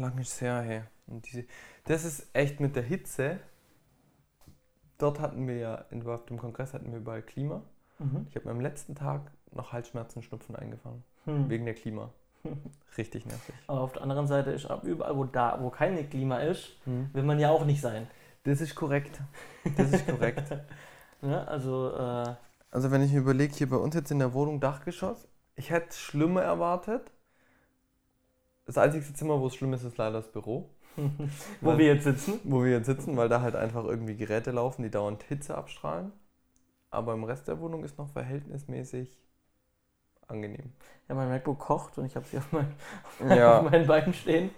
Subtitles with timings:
[0.00, 0.82] lang ist es her, hey.
[1.06, 1.44] Und diese,
[1.84, 3.38] das ist echt mit der Hitze.
[4.98, 7.62] Dort hatten wir ja, auf dem Kongress hatten wir überall Klima.
[7.98, 8.26] Mhm.
[8.28, 11.02] Ich habe mir am letzten Tag noch Halsschmerzen, Schnupfen eingefangen.
[11.24, 11.48] Hm.
[11.50, 12.10] Wegen der Klima.
[12.96, 13.54] Richtig nervig.
[13.66, 17.10] Aber auf der anderen Seite ist auch überall, wo da, wo kein Klima ist, Hm.
[17.12, 18.06] will man ja auch nicht sein.
[18.44, 19.20] Das ist korrekt.
[19.76, 20.42] Das ist korrekt.
[21.22, 21.46] Ne?
[21.46, 22.34] Also, äh,
[22.70, 25.94] Also wenn ich mir überlege, hier bei uns jetzt in der Wohnung Dachgeschoss, ich hätte
[25.94, 27.12] schlimmer erwartet.
[28.70, 30.70] Das einzige Zimmer, wo es schlimm ist, ist leider das Büro.
[30.96, 32.38] wo Weil- wir jetzt sitzen.
[32.44, 36.12] Wo wir jetzt sitzen, weil da halt einfach irgendwie Geräte laufen, die dauernd Hitze abstrahlen.
[36.90, 39.18] Aber im Rest der Wohnung ist noch verhältnismäßig
[40.28, 40.72] angenehm.
[41.08, 42.72] Ja, mein MacBook kocht und ich habe sie auf, mein,
[43.36, 43.58] Ja.
[43.58, 44.50] auf meinen Beinen stehen.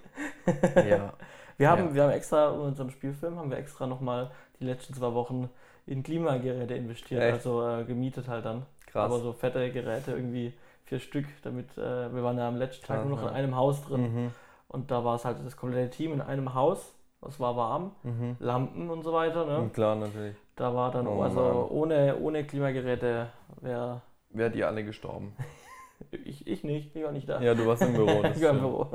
[0.76, 1.14] Ja.
[1.56, 1.94] Wir haben, Ja.
[1.94, 5.48] wir haben extra in unserem Spielfilm haben wir extra nochmal die letzten zwei Wochen
[5.86, 7.32] in Klimageräte investiert, Echt?
[7.34, 8.66] also äh, gemietet halt dann.
[8.86, 9.04] Krass.
[9.06, 10.52] Aber so fette Geräte, irgendwie
[10.92, 13.56] vier Stück, damit äh, wir waren ja am letzten Tag Krass, nur noch in einem
[13.56, 14.30] Haus drin Mhm.
[14.68, 16.94] und da war es halt das komplette Team in einem Haus.
[17.26, 18.36] Es war warm, Mhm.
[18.40, 19.46] Lampen und so weiter.
[19.46, 19.56] Ne?
[19.58, 20.36] Und klar, natürlich.
[20.56, 21.54] Da war dann, Oh also Mann.
[21.70, 23.28] ohne, ohne Klimageräte
[23.62, 24.02] wäre
[24.34, 25.34] Wärt ihr alle gestorben.
[26.10, 27.40] ich, ich nicht, ich war nicht da.
[27.40, 28.22] Ja, du warst im Büro.
[28.34, 28.58] Ich war im.
[28.60, 28.86] Büro.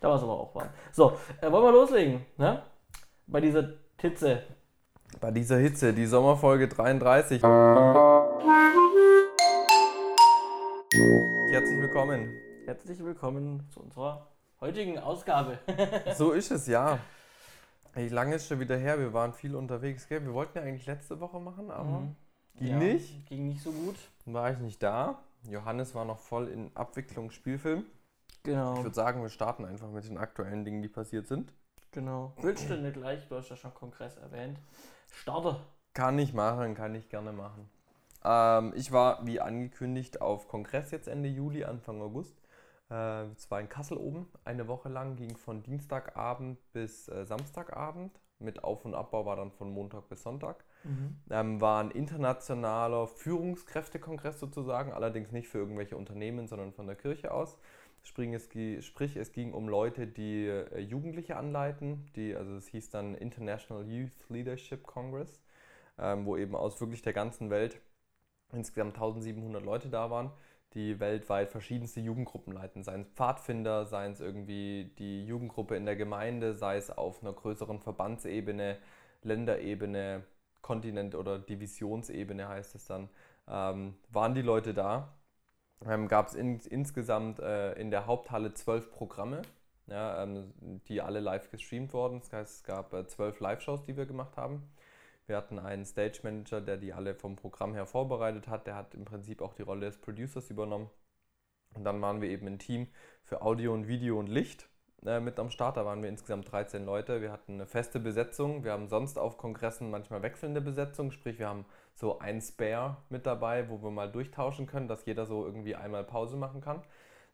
[0.00, 0.68] Da war es aber auch warm.
[0.92, 2.24] So, äh, wollen wir loslegen?
[2.36, 2.62] Ne?
[3.26, 4.42] Bei dieser Hitze.
[5.20, 7.42] Bei dieser Hitze, die Sommerfolge 33.
[11.04, 12.32] Herzlich willkommen.
[12.64, 14.26] Herzlich willkommen zu unserer
[14.62, 15.58] heutigen Ausgabe.
[16.16, 16.98] So ist es, ja.
[17.92, 18.98] Wie lange ist schon wieder her?
[18.98, 20.24] Wir waren viel unterwegs, gell?
[20.24, 22.16] Wir wollten ja eigentlich letzte Woche machen, aber Mhm.
[22.54, 23.26] ging Ja, nicht.
[23.26, 23.96] Ging nicht so gut.
[24.24, 25.18] War ich nicht da.
[25.46, 27.84] Johannes war noch voll in Abwicklung Spielfilm.
[28.42, 28.76] Genau.
[28.78, 31.52] Ich würde sagen, wir starten einfach mit den aktuellen Dingen, die passiert sind.
[31.90, 32.32] genau.
[32.40, 34.58] Willst du nicht gleich, du hast ja schon Kongress erwähnt.
[35.12, 35.56] Starte.
[35.92, 37.68] Kann ich machen, kann ich gerne machen.
[38.24, 42.36] Ähm, ich war, wie angekündigt, auf Kongress jetzt Ende Juli, Anfang August.
[42.90, 48.20] Äh, es war in Kassel oben, eine Woche lang, ging von Dienstagabend bis äh, Samstagabend.
[48.40, 50.64] Mit Auf- und Abbau war dann von Montag bis Sonntag.
[51.30, 57.32] Ähm, war ein internationaler Führungskräftekongress sozusagen, allerdings nicht für irgendwelche Unternehmen, sondern von der Kirche
[57.32, 57.56] aus.
[58.02, 62.66] Sprich es, gi- sprich, es ging um Leute, die äh, Jugendliche anleiten, die, also es
[62.68, 65.40] hieß dann International Youth Leadership Congress,
[65.98, 67.80] ähm, wo eben aus wirklich der ganzen Welt
[68.54, 70.30] insgesamt 1700 Leute da waren,
[70.74, 75.96] die weltweit verschiedenste Jugendgruppen leiten, seien es Pfadfinder, seien es irgendwie die Jugendgruppe in der
[75.96, 78.78] Gemeinde, sei es auf einer größeren Verbandsebene,
[79.22, 80.24] Länderebene,
[80.62, 83.08] Kontinent- oder Divisionsebene heißt es dann,
[83.48, 85.14] ähm, waren die Leute da.
[85.86, 89.42] Ähm, Gab es in, insgesamt äh, in der Haupthalle zwölf Programme,
[89.86, 90.52] ja, ähm,
[90.88, 92.20] die alle live gestreamt wurden.
[92.20, 94.62] Das heißt, es gab äh, zwölf Live-Shows, die wir gemacht haben.
[95.26, 98.66] Wir hatten einen Stage Manager, der die alle vom Programm her vorbereitet hat.
[98.66, 100.90] Der hat im Prinzip auch die Rolle des Producers übernommen.
[101.74, 102.88] Und dann waren wir eben ein Team
[103.24, 104.68] für Audio und Video und Licht
[105.04, 105.76] äh, mit am Start.
[105.76, 107.22] Da waren wir insgesamt 13 Leute.
[107.22, 108.64] Wir hatten eine feste Besetzung.
[108.64, 111.10] Wir haben sonst auf Kongressen manchmal wechselnde Besetzung.
[111.10, 111.64] Sprich, wir haben
[111.94, 116.04] so ein Spare mit dabei, wo wir mal durchtauschen können, dass jeder so irgendwie einmal
[116.04, 116.82] Pause machen kann.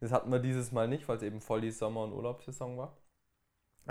[0.01, 2.97] Das hatten wir dieses Mal nicht, weil es eben voll die Sommer- und Urlaubssaison war.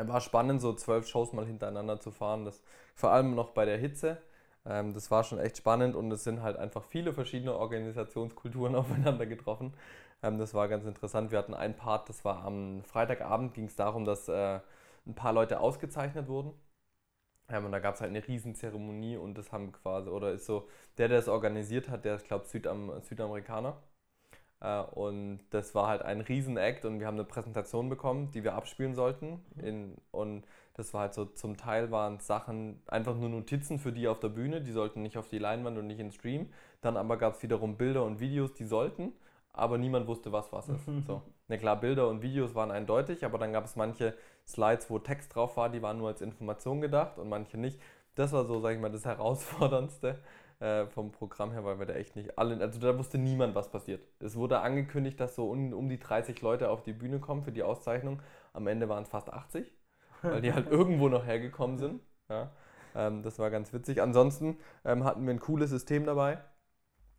[0.08, 2.46] War spannend, so zwölf Shows mal hintereinander zu fahren.
[2.46, 2.62] Das,
[2.96, 4.22] vor allem noch bei der Hitze.
[4.66, 9.26] Ähm, das war schon echt spannend und es sind halt einfach viele verschiedene Organisationskulturen aufeinander
[9.26, 9.74] getroffen.
[10.24, 11.32] Ähm, das war ganz interessant.
[11.32, 14.60] Wir hatten einen Part, das war am Freitagabend, ging es darum, dass äh,
[15.08, 16.54] ein paar Leute ausgezeichnet wurden.
[17.50, 20.68] Ähm, und da gab es halt eine Riesenzeremonie und das haben quasi, oder ist so,
[20.98, 23.82] der, der das organisiert hat, der ist, glaube ich, Südam Südamerikaner.
[24.62, 28.56] Äh, und das war halt ein Riesen-Act und wir haben eine Präsentation bekommen, die wir
[28.56, 29.40] abspielen sollten.
[29.62, 33.92] In, und das war halt so, zum Teil waren es Sachen, einfach nur Notizen für
[33.92, 36.50] die auf der Bühne, die sollten nicht auf die Leinwand und nicht in den Stream.
[36.82, 39.14] Dann aber gab es wiederum Bilder und Videos, die sollten,
[39.54, 40.86] aber niemand wusste, was was ist.
[41.08, 41.22] so.
[41.48, 44.16] Na klar, Bilder und Videos waren eindeutig, aber dann gab es manche
[44.48, 47.80] Slides, wo Text drauf war, die waren nur als Information gedacht und manche nicht.
[48.16, 50.20] Das war so, sag ich mal, das Herausforderndste
[50.60, 53.72] äh, vom Programm her, weil wir da echt nicht alle, also da wusste niemand, was
[53.72, 54.02] passiert.
[54.20, 57.52] Es wurde angekündigt, dass so um, um die 30 Leute auf die Bühne kommen für
[57.52, 58.22] die Auszeichnung.
[58.54, 59.72] Am Ende waren es fast 80,
[60.22, 62.02] weil die halt irgendwo noch hergekommen sind.
[62.30, 62.52] Ja.
[62.96, 64.02] Ähm, das war ganz witzig.
[64.02, 66.40] Ansonsten ähm, hatten wir ein cooles System dabei.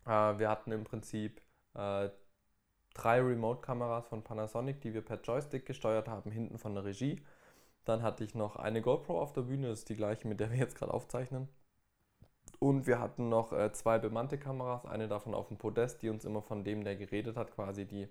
[0.05, 1.41] Äh, wir hatten im Prinzip
[1.73, 2.09] äh,
[2.93, 7.21] drei Remote-Kameras von Panasonic, die wir per Joystick gesteuert haben, hinten von der Regie.
[7.85, 10.51] Dann hatte ich noch eine GoPro auf der Bühne, das ist die gleiche, mit der
[10.51, 11.47] wir jetzt gerade aufzeichnen.
[12.63, 16.25] Und wir hatten noch äh, zwei bemannte Kameras, eine davon auf dem Podest, die uns
[16.25, 18.07] immer von dem, der geredet hat, quasi die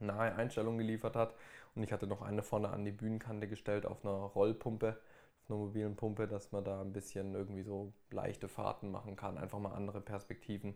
[0.00, 1.36] nahe Einstellung geliefert hat.
[1.76, 4.98] Und ich hatte noch eine vorne an die Bühnenkante gestellt auf einer Rollpumpe,
[5.44, 9.38] auf einer mobilen Pumpe, dass man da ein bisschen irgendwie so leichte Fahrten machen kann,
[9.38, 10.74] einfach mal andere Perspektiven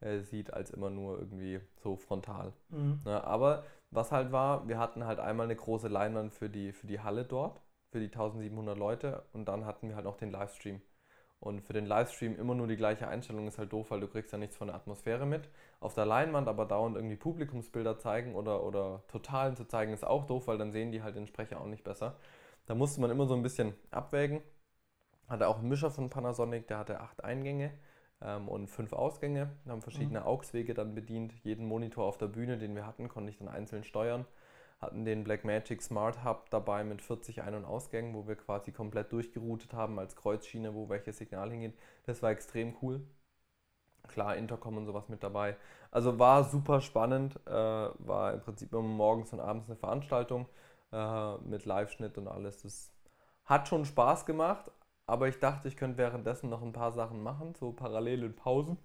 [0.00, 2.52] äh, sieht, als immer nur irgendwie so frontal.
[2.68, 3.00] Mhm.
[3.06, 3.24] Ne?
[3.24, 7.00] Aber was halt war, wir hatten halt einmal eine große Leinwand für die, für die
[7.00, 10.82] Halle dort, für die 1700 Leute und dann hatten wir halt noch den Livestream.
[11.40, 14.32] Und für den Livestream immer nur die gleiche Einstellung ist halt doof, weil du kriegst
[14.32, 15.48] ja nichts von der Atmosphäre mit.
[15.80, 20.26] Auf der Leinwand aber dauernd irgendwie Publikumsbilder zeigen oder, oder Totalen zu zeigen, ist auch
[20.26, 22.16] doof, weil dann sehen die halt den Sprecher auch nicht besser.
[22.66, 24.42] Da musste man immer so ein bisschen abwägen.
[25.28, 27.72] Hatte auch einen Mischer von Panasonic, der hatte acht Eingänge
[28.20, 29.50] ähm, und fünf Ausgänge.
[29.64, 31.32] Wir haben verschiedene AUX-Wege dann bedient.
[31.44, 34.26] Jeden Monitor auf der Bühne, den wir hatten, konnte ich dann einzeln steuern.
[34.80, 39.12] Hatten den Blackmagic Smart Hub dabei mit 40 Ein- und Ausgängen, wo wir quasi komplett
[39.12, 41.76] durchgeroutet haben als Kreuzschiene, wo welches Signal hingeht.
[42.06, 43.00] Das war extrem cool.
[44.06, 45.56] Klar, Intercom und sowas mit dabei.
[45.90, 47.38] Also war super spannend.
[47.46, 50.46] Äh, war im Prinzip immer morgens und abends eine Veranstaltung
[50.92, 52.62] äh, mit Live-Schnitt und alles.
[52.62, 52.92] Das
[53.44, 54.70] hat schon Spaß gemacht,
[55.06, 58.78] aber ich dachte, ich könnte währenddessen noch ein paar Sachen machen, so parallel in Pausen.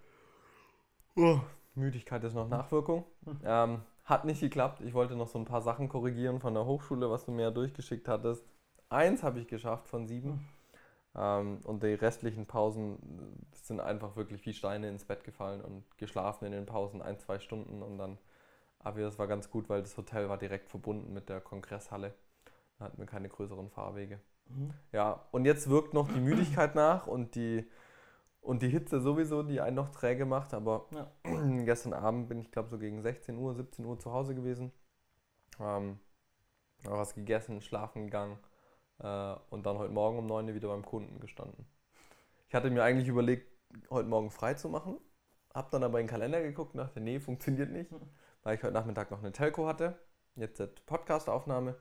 [1.16, 1.40] Oh,
[1.76, 3.06] Müdigkeit ist noch Nachwirkung.
[3.46, 4.82] Ähm, hat nicht geklappt.
[4.82, 7.52] Ich wollte noch so ein paar Sachen korrigieren von der Hochschule, was du mir ja
[7.52, 8.46] durchgeschickt hattest.
[8.90, 10.48] Eins habe ich geschafft von sieben.
[11.16, 16.46] Ähm, und die restlichen Pausen sind einfach wirklich wie Steine ins Bett gefallen und geschlafen
[16.46, 18.18] in den Pausen ein, zwei Stunden und dann.
[18.80, 22.14] Aber das war ganz gut, weil das Hotel war direkt verbunden mit der Kongresshalle.
[22.78, 24.20] Da hatten wir keine größeren Fahrwege.
[24.50, 24.74] Mhm.
[24.92, 27.66] Ja, und jetzt wirkt noch die Müdigkeit nach und die,
[28.44, 30.54] und die Hitze sowieso, die einen noch träge macht.
[30.54, 31.12] Aber Ja.
[31.64, 34.72] gestern Abend bin ich, glaube so gegen 16 Uhr, 17 Uhr zu Hause gewesen.
[35.60, 36.00] Ähm,
[36.86, 38.38] hab was gegessen, schlafen gegangen
[39.00, 41.66] äh, und dann heute Morgen um 9 Uhr wieder beim Kunden gestanden.
[42.50, 43.50] Ich hatte mir eigentlich überlegt,
[43.90, 45.00] heute Morgen frei zu machen.
[45.54, 47.92] Hab dann aber in den Kalender geguckt und dachte, nee, funktioniert nicht,
[48.44, 49.98] weil ich heute Nachmittag noch eine Telco hatte.
[50.36, 51.78] Jetzt die Podcast-Aufnahme.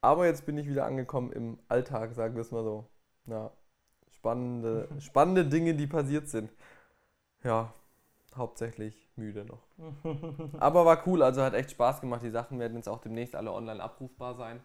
[0.00, 2.90] Aber jetzt bin ich wieder angekommen im Alltag, sagen wir es mal so.
[3.26, 3.52] Ja,
[4.22, 6.52] spannende, spannende Dinge, die passiert sind.
[7.42, 7.72] Ja,
[8.36, 9.62] hauptsächlich müde noch.
[10.60, 12.22] Aber war cool, also hat echt Spaß gemacht.
[12.22, 14.60] Die Sachen werden jetzt auch demnächst alle online abrufbar sein.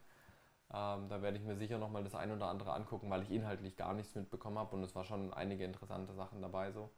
[0.71, 3.75] Ähm, da werde ich mir sicher nochmal das ein oder andere angucken, weil ich inhaltlich
[3.77, 6.92] gar nichts mitbekommen habe und es war schon einige interessante Sachen dabei so.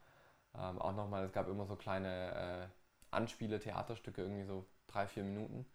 [0.58, 2.68] Ähm, auch nochmal, es gab immer so kleine äh,
[3.12, 5.66] Anspiele, Theaterstücke, irgendwie so drei, vier Minuten.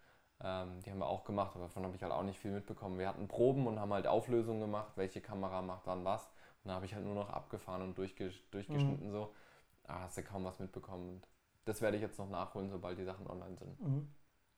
[0.42, 2.98] Ähm, die haben wir auch gemacht, aber davon habe ich halt auch nicht viel mitbekommen.
[2.98, 6.28] Wir hatten Proben und haben halt Auflösungen gemacht, welche Kamera macht wann was.
[6.64, 9.34] Und da habe ich halt nur noch abgefahren und durchge durchgeschnitten so.
[9.82, 11.10] Da hast du kaum was mitbekommen.
[11.10, 11.26] Und
[11.66, 13.80] das werde ich jetzt noch nachholen, sobald die Sachen online sind.
[13.80, 14.08] Mhm.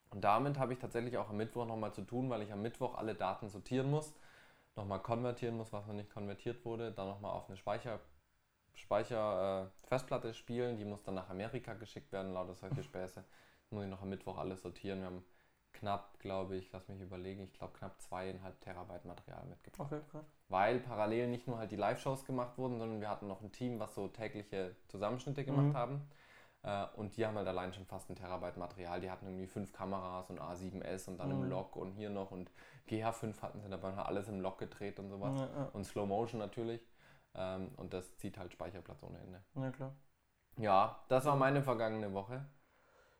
[0.09, 2.95] Und damit habe ich tatsächlich auch am Mittwoch nochmal zu tun, weil ich am Mittwoch
[2.95, 4.13] alle Daten sortieren muss,
[4.77, 7.99] nochmal konvertieren muss, was noch nicht konvertiert wurde, dann nochmal auf eine Speicher,
[8.73, 13.23] Speicher äh, Festplatte spielen, die muss dann nach Amerika geschickt werden, lauter solche Späße.
[13.69, 14.99] Muss ich noch am Mittwoch alles sortieren.
[14.99, 15.25] Wir haben
[15.77, 19.91] knapp, glaube ich, lass mich überlegen, ich glaube knapp zweieinhalb Terabyte Material mitgebracht.
[19.91, 20.25] Okay, krass.
[20.49, 23.79] Weil parallel nicht nur halt die Live-Shows gemacht wurden, sondern wir hatten noch ein Team,
[23.79, 25.73] was so tägliche Zusammenschnitte gemacht Mhm.
[25.73, 26.01] haben.
[26.63, 28.99] Äh, Und die haben halt allein schon fast ein Terabyte Material.
[29.01, 31.49] Die hatten irgendwie fünf Kameras und A7S und dann im Mhm.
[31.49, 32.51] Log und hier noch und
[32.87, 35.37] GH5 hatten sie dabei, haben alles im Log gedreht und sowas.
[35.37, 35.69] Ja, ja.
[35.73, 36.81] Und Slow Motion natürlich.
[37.35, 39.43] Ähm, Und das zieht halt Speicherplatz ohne Ende.
[39.55, 39.93] ja, klar.
[40.57, 42.45] Ja, das war meine vergangene Woche.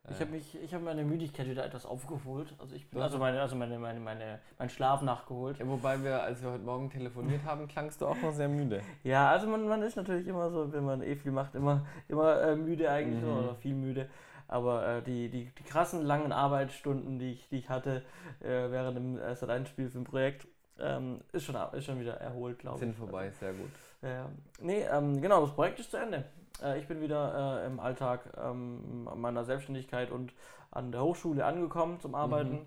[0.09, 2.54] Ich Äh, habe mich, ich habe meine Müdigkeit wieder etwas aufgeholt.
[2.59, 5.59] Also ich bin, also meine, also meine, meine, meine, mein Schlaf nachgeholt.
[5.59, 8.81] ja, wobei wir, als wir heute Morgen telefoniert haben, klangst du auch noch sehr müde.
[9.04, 12.42] Ja, also man, man ist natürlich immer so, wenn man eh viel macht, immer, immer
[12.42, 13.38] äh, müde eigentlich Mhm.
[13.38, 14.09] oder viel müde.
[14.48, 18.02] Aber äh, die, die, die krassen langen Arbeitsstunden, die ich, die ich hatte
[18.40, 20.47] äh, während dem äh, Sat1-Spiel für ein Projekt,
[20.80, 22.81] ähm, ist, schon, ist schon wieder erholt, glaube ich.
[22.81, 23.71] Sind vorbei, sehr gut.
[24.02, 24.30] Ja.
[24.61, 26.23] Nee, ähm, genau, das Projekt ist zu Ende.
[26.61, 30.33] Äh, ich bin wieder äh, im Alltag ähm, meiner Selbstständigkeit und
[30.71, 32.52] an der Hochschule angekommen zum Arbeiten.
[32.54, 32.66] Mhm.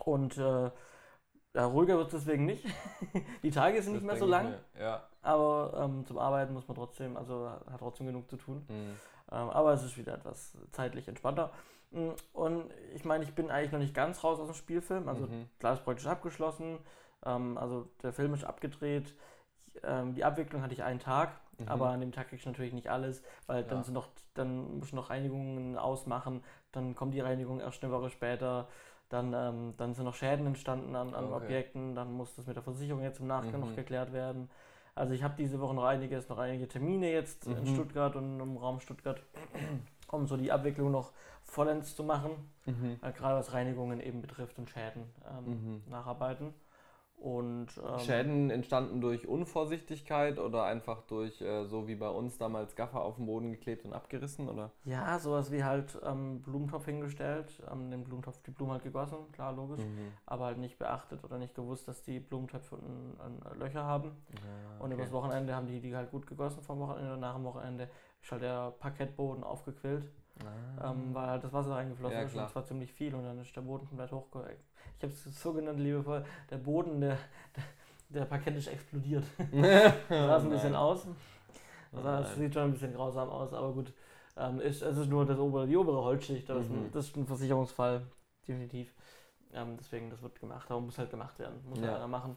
[0.00, 0.70] Und äh,
[1.54, 2.66] ja, ruhiger wird es deswegen nicht.
[3.42, 4.54] Die Tage sind Das nicht mehr so ich lang.
[4.78, 5.08] Ja.
[5.22, 8.64] aber ähm, zum Arbeiten muss man trotzdem, also hat trotzdem genug zu tun.
[8.68, 8.96] Mhm.
[9.30, 11.50] Ähm, aber es ist wieder etwas zeitlich entspannter.
[11.92, 15.08] Mm, Und ich meine, ich bin eigentlich noch nicht ganz raus aus dem Spielfilm.
[15.08, 15.48] Also Mhm.
[15.60, 16.78] klar, ist abgeschlossen.
[17.24, 19.14] Ähm, also der Film ist abgedreht.
[19.82, 21.68] Ähm, die Abwicklung hatte ich einen Tag, Mhm.
[21.68, 23.84] aber an dem Tag krieg ich natürlich nicht alles, weil dann Ja.
[23.84, 26.42] sind noch, dann muss ich noch Reinigungen ausmachen,
[26.72, 28.68] dann kommt die Reinigung erst eine Woche später,
[29.08, 31.44] dann, ähm, dann sind noch Schäden entstanden an, an Okay.
[31.44, 33.68] Objekten, dann muss das mit der Versicherung jetzt im Nachgang Mhm.
[33.68, 34.50] noch geklärt werden.
[34.96, 37.66] Also ich habe diese Woche noch einiges, noch einige Termine jetzt in Mhm.
[37.66, 39.20] Stuttgart und im Raum Stuttgart,
[40.08, 42.30] um so die Abwicklung noch vollends zu machen,
[42.66, 42.98] Mhm.
[43.02, 45.82] äh, gerade was Reinigungen eben betrifft und Schäden ähm, Mhm.
[45.90, 46.54] nacharbeiten.
[47.24, 52.76] Und ähm, Schäden entstanden durch Unvorsichtigkeit oder einfach durch, äh, so wie bei uns damals,
[52.76, 54.46] Gaffer auf den Boden geklebt und abgerissen?
[54.46, 54.70] Oder?
[54.84, 59.54] Ja, sowas wie halt ähm, Blumentopf hingestellt, ähm, den Blumentopf, die Blumen halt gegossen, klar,
[59.54, 60.12] logisch, Mhm.
[60.26, 64.10] aber halt nicht beachtet oder nicht gewusst, dass die Blumentöpfe unten ein, Löcher haben.
[64.34, 64.94] Ja, Und okay.
[64.94, 67.88] übers Wochenende haben die die halt gut gegossen vom Wochenende und nach dem Wochenende
[68.22, 70.10] ist halt der Parkettboden aufgequillt,
[70.44, 70.90] Ah.
[70.90, 73.54] ähm, weil halt das Wasser reingeflossen Ja, ist und zwar ziemlich viel und dann ist
[73.56, 74.44] der Boden komplett hochge...
[74.98, 77.18] Ich habe es so genannt, liebevoll, der Boden, der,
[77.56, 77.64] der,
[78.08, 79.24] der Parkett ist explodiert.
[79.52, 81.06] sah es ein bisschen aus.
[81.92, 82.38] Oh Das nein.
[82.38, 83.92] sieht schon ein bisschen grausam aus, aber gut.
[84.36, 86.92] Ähm, ist, es ist nur das obere, die obere Holzschicht, das, ist ein, Mhm.
[86.92, 88.02] das ist ein Versicherungsfall,
[88.48, 88.92] definitiv.
[89.52, 91.86] Ähm, deswegen, das wird gemacht, aber muss halt gemacht werden, muss Ja.
[91.86, 92.36] halt einer machen.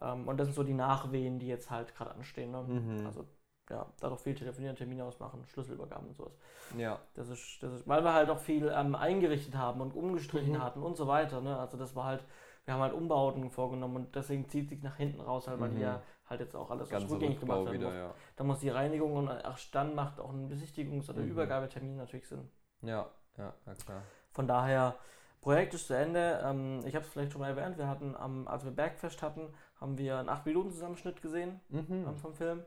[0.00, 2.52] Ähm, und das sind so die Nachwehen, die jetzt halt gerade anstehen.
[2.52, 2.62] Ne?
[2.62, 3.06] Mhm.
[3.06, 3.24] Also,
[3.72, 6.32] ja, da doch viel telefonieren, Termine ausmachen, Schlüsselübergaben und sowas.
[6.76, 6.98] Ja.
[7.14, 10.62] Das ist, das ist, weil wir halt auch viel ähm, eingerichtet haben und umgestrichen Mhm.
[10.62, 11.40] hatten und so weiter.
[11.40, 11.58] Ne?
[11.58, 12.24] Also das war halt,
[12.66, 15.80] wir haben halt Umbauten vorgenommen und deswegen zieht sich nach hinten raus, halt, weil Mhm.
[15.80, 17.94] ja halt jetzt auch alles Ganz rückgängig gemacht werden muss.
[17.94, 18.14] ja.
[18.36, 21.30] Da muss die Reinigung und erst dann macht auch ein Besichtigungs- oder Mhm.
[21.30, 22.48] Übergabetermin natürlich Sinn.
[22.82, 23.06] Ja,
[23.38, 24.02] ja, na klar.
[24.32, 24.94] Von daher,
[25.40, 26.40] Projekt ist zu Ende.
[26.44, 29.52] Ähm, ich habe es vielleicht schon mal erwähnt, wir hatten, am, als wir Bergfest hatten,
[29.80, 32.16] haben wir einen 8-Minuten-Zusammenschnitt gesehen ähm, Mhm.
[32.16, 32.62] vom Film.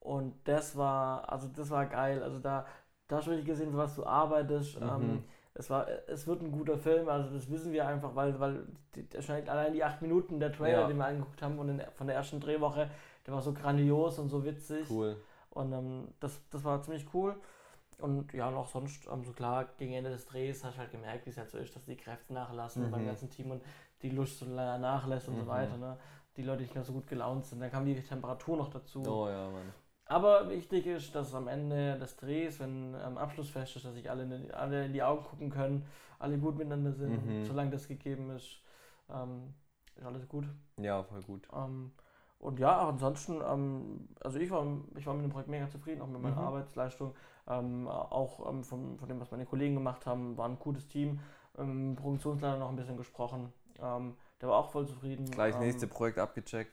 [0.00, 2.22] Und das war, also das war geil.
[2.22, 2.66] Also da,
[3.08, 4.80] da hast du wirklich gesehen, was du arbeitest.
[4.80, 4.88] Mhm.
[4.88, 5.24] Ähm,
[5.54, 9.06] es, war, es wird ein guter Film, also das wissen wir einfach, weil, weil die,
[9.22, 10.86] scheint allein die 8 Minuten, der Trailer, Ja.
[10.86, 12.88] den wir angeguckt haben von, den, von der ersten Drehwoche,
[13.26, 14.88] der war so grandios und so witzig.
[14.88, 15.16] Cool.
[15.50, 17.34] Und ähm, das, das war ziemlich cool.
[17.98, 20.92] Und ja, und auch sonst, ähm, so klar, gegen Ende des Drehs hast du halt
[20.92, 22.90] gemerkt, wie es halt so ist, dass die Kräfte nachlassen Mhm.
[22.92, 23.62] beim ganzen Team und
[24.02, 25.40] die Lust so leider nachlässt und Mhm.
[25.40, 25.76] so weiter.
[25.76, 25.98] Ne?
[26.36, 27.58] Die Leute nicht mehr so gut gelaunt sind.
[27.60, 29.02] Dann kam die Temperatur noch dazu.
[29.04, 29.72] Oh ja, Mann.
[30.08, 34.22] Aber wichtig ist, dass am Ende des Drehs, wenn ähm, Abschlussfest ist, dass sich alle
[34.24, 35.86] in, die- alle in die Augen gucken können,
[36.18, 37.44] alle gut miteinander sind, Mhm.
[37.46, 38.62] solange das gegeben ist,
[39.10, 39.54] ähm,
[39.96, 40.46] ist alles gut.
[40.80, 41.46] Ja, voll gut.
[41.54, 41.92] Ähm,
[42.38, 44.64] und ja, ansonsten, ähm, also ich war,
[44.96, 46.42] ich war mit dem Projekt mega zufrieden, auch mit meiner Mhm.
[46.42, 47.14] Arbeitsleistung.
[47.48, 51.20] Ähm, auch ähm, von, von dem, was meine Kollegen gemacht haben, war ein gutes Team.
[51.58, 53.52] Ähm, Produktionsleiter noch ein bisschen gesprochen.
[53.80, 55.24] Ähm, der war auch voll zufrieden.
[55.30, 56.72] Gleich nächste Projekt abgecheckt.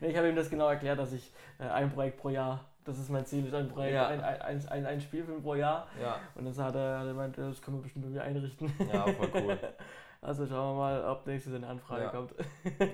[0.00, 3.10] Ich habe ihm das genau erklärt, dass ich äh, ein Projekt pro Jahr, das ist
[3.10, 4.06] mein Ziel, ist ein Projekt, Ja.
[4.08, 5.86] ein, ein, ein, ein, Spielfilm pro Jahr.
[6.00, 6.20] Ja.
[6.34, 8.72] Und das hat er, hat er gemeint, das können wir bestimmt irgendwie einrichten.
[8.92, 9.58] Ja, voll cool.
[10.22, 12.10] Also schauen wir mal, ob nächstes eine Anfrage Ja.
[12.10, 12.34] kommt.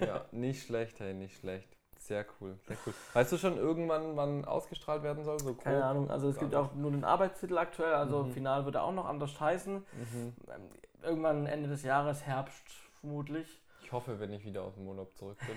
[0.01, 1.77] ja, nicht schlecht, hey, nicht schlecht.
[1.99, 2.95] Sehr cool, sehr cool.
[3.15, 5.41] Weißt du schon irgendwann, wann ausgestrahlt werden soll?
[5.41, 5.55] So?
[5.55, 8.31] Keine Ahnung, also es gibt auch nur den Arbeitstitel aktuell, also Mhm.
[8.31, 9.75] final wird er auch noch anders heißen.
[9.79, 10.35] Mhm.
[11.03, 12.63] Irgendwann Ende des Jahres, Herbst
[13.01, 13.61] vermutlich.
[13.83, 15.57] Ich hoffe, wenn ich wieder aus dem Urlaub zurück bin.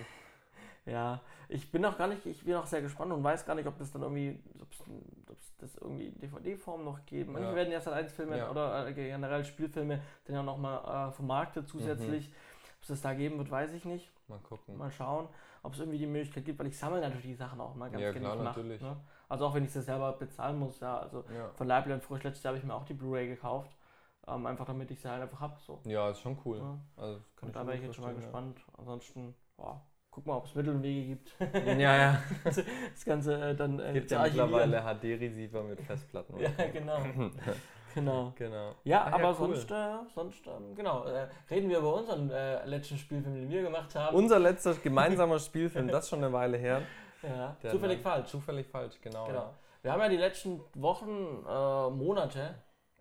[0.85, 3.67] Ja, ich bin auch gar nicht, ich bin auch sehr gespannt und weiß gar nicht,
[3.67, 4.71] ob das dann irgendwie, ob
[5.37, 7.33] es das irgendwie in DVD-Form noch geben.
[7.33, 7.55] Manche Ja.
[7.55, 8.49] werden erst eins Filme Ja.
[8.49, 12.27] oder äh, generell Spielfilme dann ja nochmal äh, vermarktet zusätzlich.
[12.77, 14.09] Ob es das da geben wird, weiß ich nicht.
[14.29, 14.77] Mal gucken.
[14.77, 15.27] Mal schauen,
[15.63, 18.01] ob es irgendwie die Möglichkeit gibt, weil ich sammle natürlich die Sachen auch mal ganz
[18.01, 18.81] Ja, klar, nach, natürlich.
[18.81, 18.95] Ne?
[19.27, 20.97] Also auch wenn ich das selber bezahlen muss, ja.
[20.97, 21.49] Also Ja.
[21.55, 23.75] von Leibler und Frisch letztes Jahr habe ich mir auch die Blu-ray gekauft.
[24.27, 25.57] Ähm, einfach damit ich sie halt einfach habe.
[25.59, 25.81] So.
[25.83, 26.57] ja, ist schon cool.
[26.59, 26.77] Ja.
[26.95, 28.59] Also, kann Und ich da wäre ich jetzt schon mal gespannt.
[28.77, 29.81] Ansonsten, boah,
[30.19, 31.33] guck mal, ob es Mittel und Wege gibt.
[31.39, 31.97] Ja, ja.
[31.97, 32.23] ja.
[32.43, 36.37] das Ganze äh, dann äh, Gibt ja mittlerweile HD-Receiver mit Festplatten.
[36.39, 36.97] Ja, genau.
[37.95, 38.33] genau.
[38.35, 38.75] genau.
[38.83, 39.55] Ja, Ach ja, aber cool.
[39.55, 43.61] sonst, äh, sonst ähm, genau, äh, reden wir über unseren äh, letzten Spielfilm, den wir
[43.61, 44.13] gemacht haben.
[44.13, 46.81] Unser letzter gemeinsamer Spielfilm, das ist schon eine Weile her.
[47.23, 48.27] ja, Der zufällig dann- falsch.
[48.29, 49.25] Zufällig falsch, genau.
[49.25, 49.53] Genau.
[49.81, 52.55] Wir haben ja die letzten Wochen, äh, Monate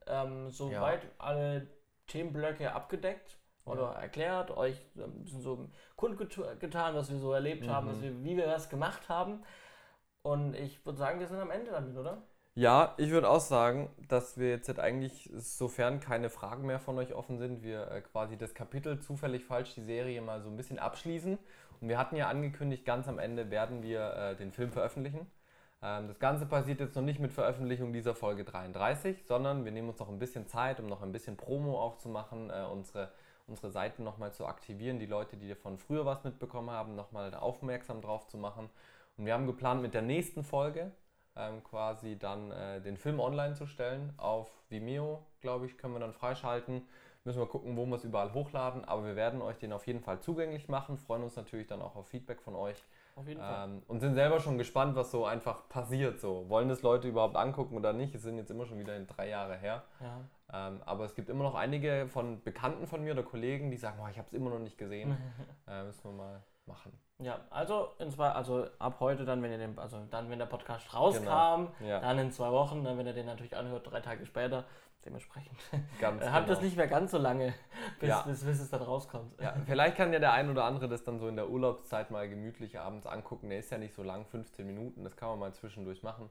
[0.07, 1.67] ähm, soweit alle
[2.07, 3.38] Themenblöcke abgedeckt
[3.69, 7.91] oder erklärt, euch ein bisschen so kundgetan, was wir so erlebt haben, Mhm.
[7.91, 9.43] was wir, wie wir das gemacht haben.
[10.23, 12.23] Und ich würde sagen, wir sind am Ende damit, oder?
[12.55, 16.99] Ja, ich würde auch sagen, dass wir jetzt halt eigentlich, sofern keine Fragen mehr von
[16.99, 20.57] euch offen sind, wir äh, quasi das Kapitel zufällig falsch die Serie mal so ein
[20.57, 21.39] bisschen abschließen.
[21.81, 25.31] Und wir hatten ja angekündigt, ganz am Ende werden wir äh, den Film veröffentlichen.
[25.81, 29.91] Ähm, das Ganze passiert jetzt noch nicht mit Veröffentlichung dieser Folge 33, sondern wir nehmen
[29.91, 33.13] uns noch ein bisschen Zeit, um noch ein bisschen Promo aufzumachen, äh, unsere,
[33.49, 38.01] unsere Seiten nochmal zu aktivieren, die Leute, die von früher was mitbekommen haben, nochmal aufmerksam
[38.01, 38.69] drauf zu machen.
[39.17, 40.93] Und wir haben geplant, mit der nächsten Folge
[41.37, 44.13] ähm, quasi dann äh, den Film online zu stellen.
[44.17, 46.87] Auf Vimeo, glaube ich, können wir dann freischalten.
[47.25, 48.85] Müssen wir gucken, wo wir es überall hochladen.
[48.85, 50.99] Aber wir werden euch den auf jeden Fall zugänglich machen.
[50.99, 52.83] Freuen uns natürlich dann auch auf Feedback von euch.
[53.19, 53.69] Auf jeden Fall.
[53.69, 56.21] Ähm, und sind selber schon gespannt, was so einfach passiert.
[56.21, 56.49] So.
[56.49, 58.15] Wollen das Leute überhaupt angucken oder nicht?
[58.15, 59.83] Es sind jetzt immer schon wieder drei Jahre her.
[60.01, 60.69] Ja.
[60.69, 63.99] Ähm, aber es gibt immer noch einige von Bekannten von mir oder Kollegen, die sagen,
[64.01, 65.17] oh, ich habe es immer noch nicht gesehen.
[65.67, 66.93] äh, müssen wir mal machen.
[67.21, 70.47] Ja, also in zwei, also ab heute dann, wenn ihr den, also dann, wenn der
[70.47, 74.25] Podcast rauskam, Ja, dann in zwei Wochen, dann wenn ihr den natürlich anhört, drei Tage
[74.25, 74.65] später,
[75.05, 75.59] dementsprechend.
[76.01, 76.67] ganz Habt das genau.
[76.67, 77.55] nicht mehr ganz so lange,
[78.01, 78.23] bis, Ja.
[78.23, 79.41] bis, bis es dann rauskommt.
[79.41, 82.29] Ja, vielleicht kann ja der ein oder andere das dann so in der Urlaubszeit mal
[82.29, 83.49] gemütlich abends angucken.
[83.51, 86.31] Der ist ja nicht so lang, 15 Minuten, das kann man mal zwischendurch machen.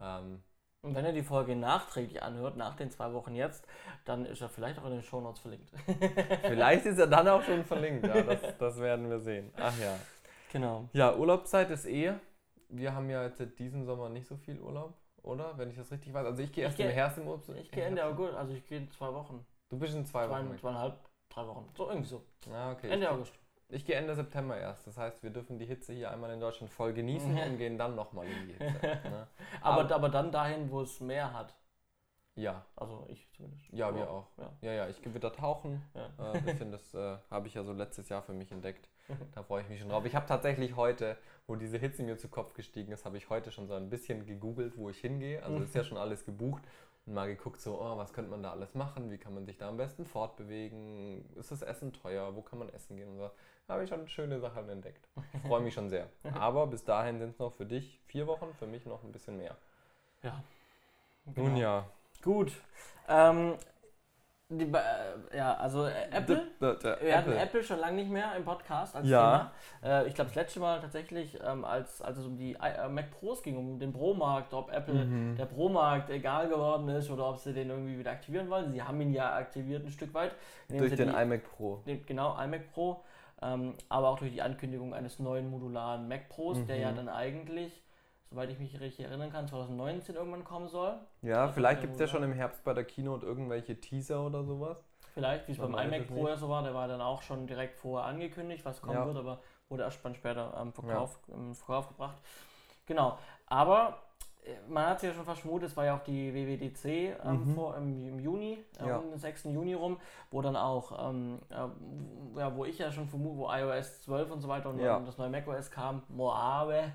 [0.00, 0.42] Ähm,
[0.80, 3.66] Und wenn ihr die Folge nachträglich anhört, nach den zwei Wochen jetzt,
[4.06, 5.70] dann ist er vielleicht auch in den Shownotes verlinkt.
[6.42, 9.52] vielleicht ist er dann auch schon verlinkt, ja, das, das werden wir sehen.
[9.58, 9.94] Ach ja.
[10.52, 10.88] Genau.
[10.92, 12.14] Ja, Urlaubszeit ist eh.
[12.68, 14.94] Wir haben ja jetzt diesen Sommer nicht so viel Urlaub.
[15.22, 15.58] oder?
[15.58, 16.26] Wenn ich das richtig weiß.
[16.26, 17.42] Also ich gehe erst im Herbst im Urlaub.
[17.56, 19.44] Ich gehe Ende August, also ich gehe in zwei Wochen.
[19.68, 20.58] Du bist in zwei, zwei Wochen.
[20.58, 21.68] Zweieinhalb, drei Wochen.
[21.76, 22.22] So irgendwie so.
[22.52, 22.90] Ah, okay.
[22.90, 23.32] Ende August.
[23.68, 24.86] Ich gehe Ende September erst.
[24.86, 27.94] Das heißt, wir dürfen die Hitze hier einmal in Deutschland voll genießen und gehen dann
[27.94, 29.00] nochmal in die Hitze.
[29.10, 29.26] Ne?
[29.62, 31.56] aber, aber, aber dann dahin, wo es Meer hat.
[32.34, 32.64] Ja.
[32.76, 33.72] Also ich zumindest.
[33.72, 34.26] Ja, wir auch.
[34.38, 35.82] Ja, ja, ja ich gehe wieder tauchen.
[35.94, 36.32] Ja.
[36.32, 38.88] Äh, ich finde, das äh, habe ich ja so letztes Jahr für mich entdeckt.
[39.34, 40.04] Da freue ich mich schon drauf.
[40.04, 41.16] Ich habe tatsächlich heute,
[41.46, 44.26] wo diese Hitze mir zu Kopf gestiegen ist, habe ich heute schon so ein bisschen
[44.26, 45.42] gegoogelt, wo ich hingehe.
[45.42, 46.62] Also ist ja schon alles gebucht.
[47.04, 49.10] Und mal geguckt, so, oh, was könnte man da alles machen?
[49.10, 51.24] Wie kann man sich da am besten fortbewegen?
[51.34, 52.36] Ist das Essen teuer?
[52.36, 53.08] Wo kann man essen gehen?
[53.08, 53.30] Und so.
[53.66, 55.08] Da habe ich schon schöne Sachen entdeckt.
[55.34, 56.08] Ich freue mich schon sehr.
[56.34, 59.36] Aber bis dahin sind es noch für dich vier Wochen, für mich noch ein bisschen
[59.36, 59.56] mehr.
[60.22, 60.42] Ja.
[61.26, 61.48] Genau.
[61.48, 61.88] Nun ja.
[62.22, 62.52] Gut.
[63.08, 63.56] Ähm,
[64.58, 66.42] die, äh, ja, also äh, Apple.
[66.60, 67.16] The wir Apple.
[67.16, 69.50] hatten Apple schon lange nicht mehr im Podcast als Ja.
[69.82, 70.00] Thema.
[70.02, 73.10] Äh, ich glaube, das letzte Mal tatsächlich, ähm, als, als es um die äh, Mac
[73.10, 75.36] Pros ging, um den Pro-Markt, ob Apple Mhm.
[75.36, 78.70] der Pro-Markt egal geworden ist oder ob sie den irgendwie wieder aktivieren wollen.
[78.72, 80.32] Sie haben ihn ja aktiviert ein Stück weit.
[80.68, 81.82] Durch den die, iMac Pro.
[81.86, 83.02] den, genau, iMac Pro,
[83.42, 86.82] ähm, aber auch durch die Ankündigung eines neuen modularen Mac Pros, der Mhm.
[86.82, 87.82] ja dann eigentlich,
[88.32, 90.94] soweit ich mich richtig erinnern kann, 2019 irgendwann kommen soll.
[91.20, 94.42] Ja, Also vielleicht gibt es ja schon im Herbst bei der Keynote irgendwelche Teaser oder
[94.42, 94.78] sowas.
[95.14, 97.76] Vielleicht, wie es beim iMac Pro ja so war, der war dann auch schon direkt
[97.78, 99.06] vorher angekündigt, was kommen Ja.
[99.06, 102.16] wird, aber wurde erst dann später am Verkauf, im Verkauf gebracht.
[102.86, 103.98] Genau, aber
[104.44, 106.84] äh, man hat es ja schon vermutet, es war ja auch die WWDC
[107.24, 107.54] ähm, Mhm.
[107.54, 108.96] vor, im, im Juni, äh, Ja.
[108.96, 109.44] um den 6.
[109.44, 109.98] Juni rum,
[110.30, 114.40] wo dann auch, ähm, äh, ja, wo ich ja schon vermute, wo iOS 12 und
[114.40, 114.94] so weiter und Ja.
[114.94, 116.90] dann das neue macOS kam, Moave.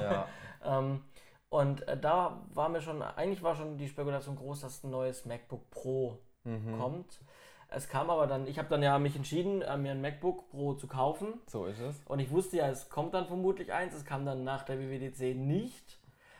[0.00, 0.26] Ja.
[0.62, 1.00] Ähm,
[1.48, 5.24] und äh, da war mir schon, eigentlich war schon die Spekulation groß, dass ein neues
[5.24, 6.78] MacBook Pro Mhm.
[6.78, 7.20] kommt.
[7.68, 10.74] Es kam aber dann, ich habe dann ja mich entschieden, äh, mir ein MacBook Pro
[10.74, 11.34] zu kaufen.
[11.46, 12.02] So ist es.
[12.06, 13.94] Und ich wusste ja, es kommt dann vermutlich eins.
[13.94, 15.98] Es kam dann nach der WWDC nicht.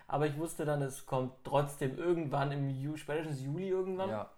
[0.08, 4.10] Aber ich wusste dann, es kommt trotzdem irgendwann im Ju spätestens Juli irgendwann.
[4.10, 4.30] Ja.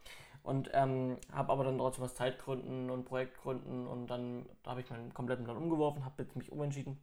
[0.43, 4.91] Und ähm, habe aber dann trotzdem aus Zeitgründen und Projektgründen und dann da habe ich
[4.91, 6.99] meinen kompletten Plan umgeworfen, habe mich umentschieden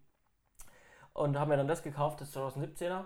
[1.19, 3.03] und habe mir dann das gekauft, das 2017er.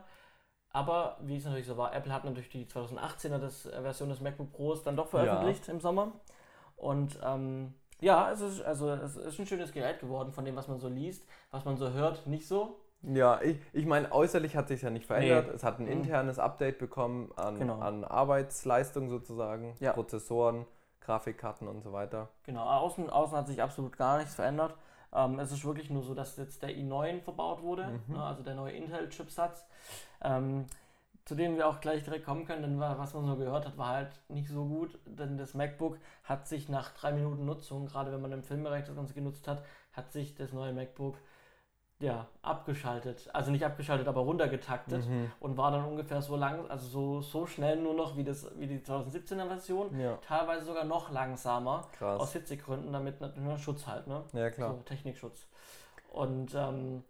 [0.71, 4.21] Aber wie es natürlich so war, Apple hat natürlich die 2018er das, äh, Version des
[4.21, 6.12] MacBook Pros dann doch veröffentlicht im Sommer.
[6.76, 10.67] Und ähm, ja, es ist, also, es ist ein schönes Gerät geworden, von dem, was
[10.67, 12.80] man so liest, was man so hört, nicht so.
[13.04, 15.47] Ja, ich, ich meine, äußerlich hat sich ja nicht verändert.
[15.47, 15.54] Nee.
[15.54, 15.91] Es hat ein Mhm.
[15.91, 17.80] internes Update bekommen an, Genau.
[17.80, 19.93] an Arbeitsleistung sozusagen, Ja.
[19.93, 20.65] Prozessoren,
[21.02, 22.30] Grafikkarten und so weiter.
[22.43, 24.73] Genau, außen, außen hat sich absolut gar nichts verändert.
[25.13, 28.15] Ähm, es ist wirklich nur so, dass jetzt der i9 verbaut wurde, Mhm.
[28.15, 29.65] ne, also der neue Intel-Chipsatz,
[30.23, 30.65] ähm,
[31.26, 33.78] zu dem wir auch gleich direkt kommen können, denn wa- was man so gehört hat,
[33.78, 38.12] war halt nicht so gut, denn das MacBook hat sich nach drei Minuten Nutzung, gerade
[38.12, 41.17] wenn man im Filmbereich das Ganze genutzt hat, hat sich das neue MacBook
[42.03, 43.29] ja, abgeschaltet.
[43.33, 45.31] Also nicht abgeschaltet, aber runtergetaktet Mhm.
[45.39, 48.67] und war dann ungefähr so lang, also so, so schnell nur noch wie, das, wie
[48.67, 51.77] die 2017er Version, Ja, teilweise sogar noch langsamer.
[51.79, 52.33] Aus krass.
[52.33, 54.23] Hitzegründen, damit natürlich nur Schutz halt, ne?
[54.33, 54.71] Ja, klar.
[54.73, 55.47] So, Technikschutz.
[56.11, 57.03] Und ähm,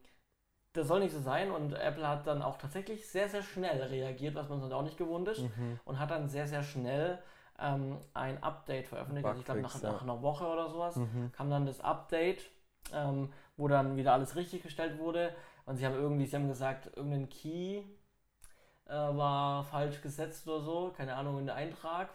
[0.73, 4.35] das soll nicht so sein und Apple hat dann auch tatsächlich sehr, sehr schnell reagiert,
[4.35, 5.79] was man sonst auch nicht gewohnt ist, Mhm.
[5.85, 7.19] und hat dann sehr, sehr schnell
[7.59, 9.25] ähm, ein Update veröffentlicht.
[9.27, 9.91] Also ich glaube, nach, ja.
[9.91, 11.31] nach einer Woche oder sowas Mhm.
[11.35, 12.49] kam dann das Update,
[12.91, 15.33] ähm, wo dann wieder alles richtig gestellt wurde.
[15.65, 17.83] Und sie haben irgendwie, sie haben gesagt, irgendein Key
[18.85, 22.09] äh, war falsch gesetzt oder so, keine Ahnung, in der Eintrag.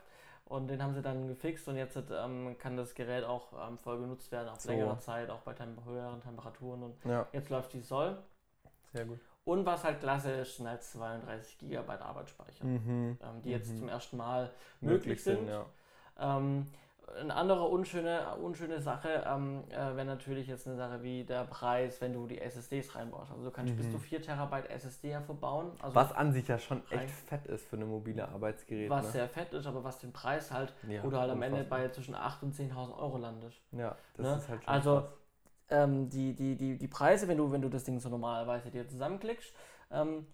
[0.44, 3.98] Und den haben sie dann gefixt und jetzt ähm, kann das Gerät auch ähm, voll
[4.00, 4.70] genutzt werden, auf So.
[4.70, 6.82] längere Zeit, auch bei tem höheren Temperaturen.
[6.82, 8.16] Und Ja, jetzt läuft es soll.
[8.92, 9.18] sehr gut.
[9.44, 13.18] Und was halt klasse ist, sind halt 32 GB Arbeitsspeicher, Mhm.
[13.22, 13.78] ähm, die jetzt Mhm.
[13.78, 14.50] zum ersten Mal
[14.80, 15.48] möglich sind.
[15.48, 15.66] ja.
[17.20, 22.00] Eine andere unschöne, unschöne Sache ähm, äh, wäre natürlich jetzt eine Sache wie der Preis,
[22.00, 23.30] wenn du die SSDs reinbaust.
[23.32, 23.92] Also du kannst bis Mhm.
[23.92, 25.72] zu 4 Terabyte SSD ja verbauen.
[25.82, 28.90] Also Was an sich ja schon echt fett ist für eine mobile Arbeitsgerät.
[28.90, 29.12] was ne?
[29.12, 31.88] sehr fett ist, aber was den Preis halt, ja, wo du halt am Ende bei
[31.88, 33.60] zwischen 8.000 und 10.000 Euro landest.
[33.72, 34.34] Ja, das ne?
[34.36, 35.08] ist halt schon Also
[35.70, 38.88] ähm, die, die, die, die Preise, wenn du, wenn du das Ding so normalerweise dir
[38.88, 39.52] zusammenklickst,
[39.90, 40.26] ähm,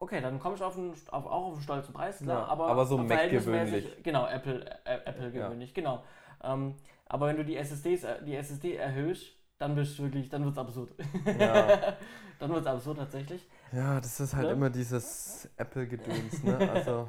[0.00, 2.66] okay, dann kommst du auf einen, auf, auch auf einen stolzen Preis, klar, Ja, aber,
[2.66, 4.02] aber so Mac gewöhnlich.
[4.02, 6.02] Genau, Apple, äh, Apple gewöhnlich, genau.
[6.42, 6.74] Ähm,
[7.06, 10.52] aber wenn du die SSDs, äh, die SSD erhöhst, dann bist du wirklich, dann wird
[10.54, 10.90] es absurd.
[11.38, 11.94] Ja.
[12.38, 13.46] dann wird es absurd tatsächlich.
[13.72, 14.52] ja, das ist halt Ne?
[14.54, 16.56] immer dieses Apple-Gedöns, ne?
[16.74, 17.08] Also,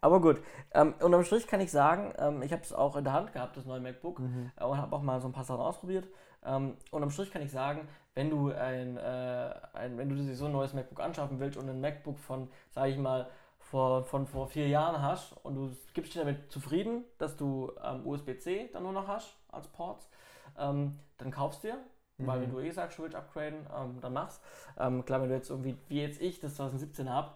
[0.00, 0.40] Aber gut,
[0.72, 3.56] ähm, unterm Strich kann ich sagen, ähm, ich habe es auch in der Hand gehabt,
[3.56, 4.20] das neue MacBook.
[4.20, 4.50] mhm.
[4.56, 6.06] äh, und habe auch mal so ein paar Sachen ausprobiert.
[6.44, 10.34] Ähm, und am Strich kann ich sagen, wenn du ein, äh, ein wenn du dir
[10.34, 14.26] so ein neues MacBook anschaffen willst und ein MacBook von, sage ich mal, vor, von
[14.26, 18.84] vor vier Jahren hast und du gibst dich damit zufrieden, dass du ähm, USB-C dann
[18.84, 20.08] nur noch hast als Ports,
[20.58, 21.76] ähm, dann kaufst dir.
[22.18, 22.42] Weil Mhm.
[22.44, 24.40] wenn du eh sagst, du willst upgraden, ähm, dann mach's.
[24.78, 27.32] Ähm, klar, wenn du jetzt irgendwie, wie jetzt ich, das 2017 habe,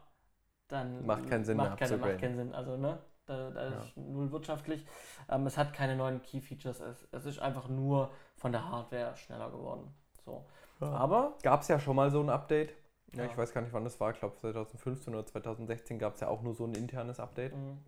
[0.69, 2.55] dann macht keinen Sinn macht, keine, macht keinen Sinn.
[2.55, 2.99] Also, ne?
[3.27, 4.03] Da, da ist ja.
[4.03, 4.87] null wirtschaftlich.
[5.29, 6.81] Ähm, es hat keine neuen Key Features.
[6.81, 9.93] Es, es ist einfach nur von der Hardware schneller geworden.
[10.25, 10.47] So.
[10.81, 10.91] Ja.
[10.93, 12.75] Aber gab es ja schon mal so ein Update.
[13.13, 14.13] Ja, ja, ich weiß gar nicht, wann das war.
[14.13, 17.55] Ich glaube, 2015 oder 2016 gab es ja auch nur so ein internes Update.
[17.55, 17.79] Mhm.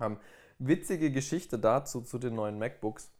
[0.00, 0.16] Ähm,
[0.58, 3.12] witzige Geschichte dazu zu den neuen MacBooks,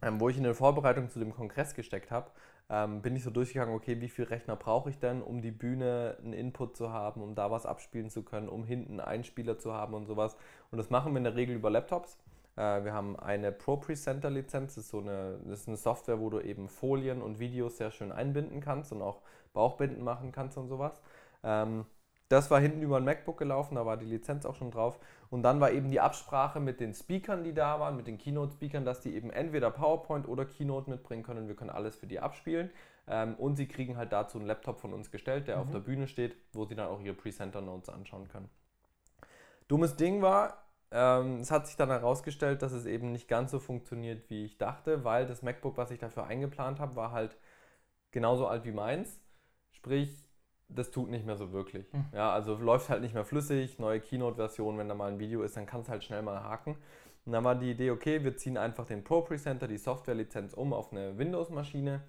[0.00, 2.30] ähm, wo ich in der Vorbereitung zu dem Kongress gesteckt habe
[2.72, 6.16] ähm, bin ich so durchgegangen, okay, wie viel Rechner brauche ich denn, um die Bühne
[6.22, 9.74] einen Input zu haben, um da was abspielen zu können, um hinten einen Spieler zu
[9.74, 10.36] haben und sowas.
[10.70, 12.18] Und das machen wir in der Regel über Laptops.
[12.56, 16.20] Äh, wir haben eine Pro Presenter Lizenz, das ist so eine, das ist eine Software,
[16.20, 20.56] wo du eben Folien und Videos sehr schön einbinden kannst und auch Bauchbinden machen kannst
[20.58, 21.00] und sowas.
[21.42, 21.86] Ähm,
[22.28, 24.98] das war hinten über ein MacBook gelaufen, da war die Lizenz auch schon drauf.
[25.28, 28.86] Und dann war eben die Absprache mit den Speakern, die da waren, mit den Keynote-Speakern,
[28.86, 31.46] dass die eben entweder PowerPoint oder Keynote mitbringen können.
[31.46, 32.70] Wir können alles für die abspielen.
[33.06, 35.62] Ähm, und sie kriegen halt dazu einen Laptop von uns gestellt, der mhm.
[35.62, 38.48] auf der Bühne steht, wo sie dann auch ihre Presenter-Notes anschauen können.
[39.68, 43.58] Dummes Ding war, ähm, es hat sich dann herausgestellt, dass es eben nicht ganz so
[43.58, 47.36] funktioniert, wie ich dachte, weil das MacBook, was ich dafür eingeplant habe, war halt
[48.10, 49.20] genauso alt wie meins.
[49.70, 50.28] Sprich,
[50.68, 51.90] das tut nicht mehr so wirklich.
[51.92, 52.04] Hm.
[52.12, 55.56] Ja, also läuft halt nicht mehr flüssig, neue Keynote-Version, wenn da mal ein Video ist,
[55.56, 56.76] dann kannst du halt schnell mal haken.
[57.24, 60.72] Und dann war die Idee, okay, wir ziehen einfach den Pro Presenter, die Software-Lizenz um
[60.72, 62.02] auf eine Windows-Maschine.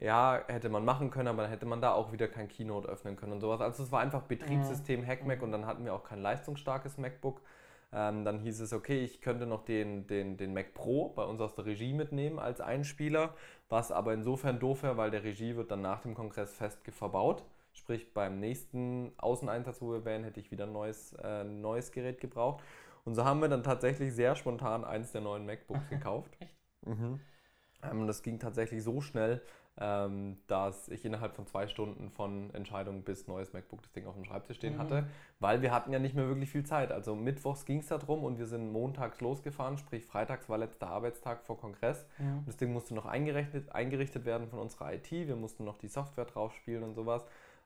[0.00, 3.16] Ja, hätte man machen können, aber dann hätte man da auch wieder kein Keynote öffnen
[3.16, 3.60] können und sowas.
[3.60, 7.40] Also es war einfach Betriebssystem HackMac und dann hatten wir auch kein leistungsstarkes MacBook.
[7.94, 11.40] Ähm, dann hieß es, okay, ich könnte noch den, den, den Mac Pro bei uns
[11.40, 13.34] aus der Regie mitnehmen als Einspieler,
[13.68, 17.44] was aber insofern doof wäre, weil der Regie wird dann nach dem Kongress fest verbaut.
[17.74, 22.20] Sprich, beim nächsten Außeneinsatz, wo wir wären, hätte ich wieder ein neues, äh, neues Gerät
[22.20, 22.62] gebraucht.
[23.04, 26.36] Und so haben wir dann tatsächlich sehr spontan eins der neuen MacBooks gekauft.
[26.40, 26.54] Echt?
[26.86, 27.20] Mhm.
[27.82, 29.42] Ähm, das ging tatsächlich so schnell,
[29.80, 34.14] ähm, dass ich innerhalb von zwei Stunden von Entscheidung bis neues MacBook das Ding auf
[34.14, 34.78] dem Schreibtisch stehen mhm.
[34.78, 35.06] hatte,
[35.40, 36.92] weil wir hatten ja nicht mehr wirklich viel Zeit.
[36.92, 41.44] Also mittwochs ging es darum und wir sind montags losgefahren, sprich freitags war letzter Arbeitstag
[41.44, 42.06] vor Kongress.
[42.18, 42.38] Mhm.
[42.38, 45.88] Und das Ding musste noch eingerichtet, eingerichtet werden von unserer IT, wir mussten noch die
[45.88, 47.24] Software drauf spielen und sowas.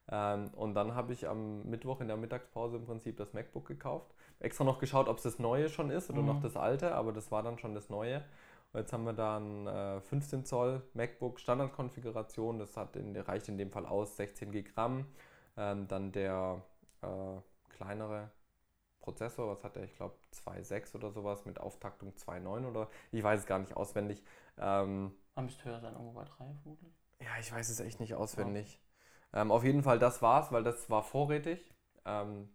[0.09, 4.15] Ähm, und dann habe ich am Mittwoch in der Mittagspause im Prinzip das MacBook gekauft.
[4.39, 6.27] Extra noch geschaut, ob es das neue schon ist oder mhm.
[6.27, 8.23] noch das alte, aber das war dann schon das neue.
[8.77, 12.59] Jetzt haben wir da ein äh, 15 Zoll MacBook Standardkonfiguration.
[12.59, 15.05] Das hat in, reicht in dem Fall aus 16 GB RAM.
[15.57, 16.61] Ähm, dann der
[17.01, 18.31] äh, kleinere
[18.99, 19.83] Prozessor, was hat der?
[19.83, 24.23] Ich glaube 2.6 oder sowas mit Auftaktung 2.9 oder ich weiß es gar nicht auswendig.
[24.57, 26.93] Ähm, müsste höher sein, irgendwo bei 3 vermutlich.
[27.19, 28.79] Ja, ich weiß es echt nicht auswendig.
[29.33, 29.41] Ja.
[29.41, 31.73] Ähm, auf jeden Fall, das war's, weil das war vorrätig.
[32.05, 32.49] Ähm,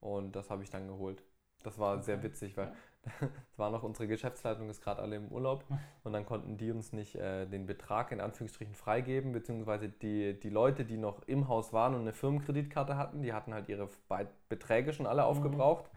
[0.00, 1.22] und das habe ich dann geholt.
[1.62, 2.04] Das war okay.
[2.04, 2.74] sehr witzig, weil
[3.52, 5.64] es war noch unsere Geschäftsleitung ist gerade alle im Urlaub
[6.04, 10.50] und dann konnten die uns nicht äh, den Betrag in Anführungsstrichen freigeben, beziehungsweise die, die
[10.50, 13.88] Leute, die noch im Haus waren und eine Firmenkreditkarte hatten, die hatten halt ihre
[14.48, 15.28] Beträge schon alle mhm.
[15.28, 15.90] aufgebraucht.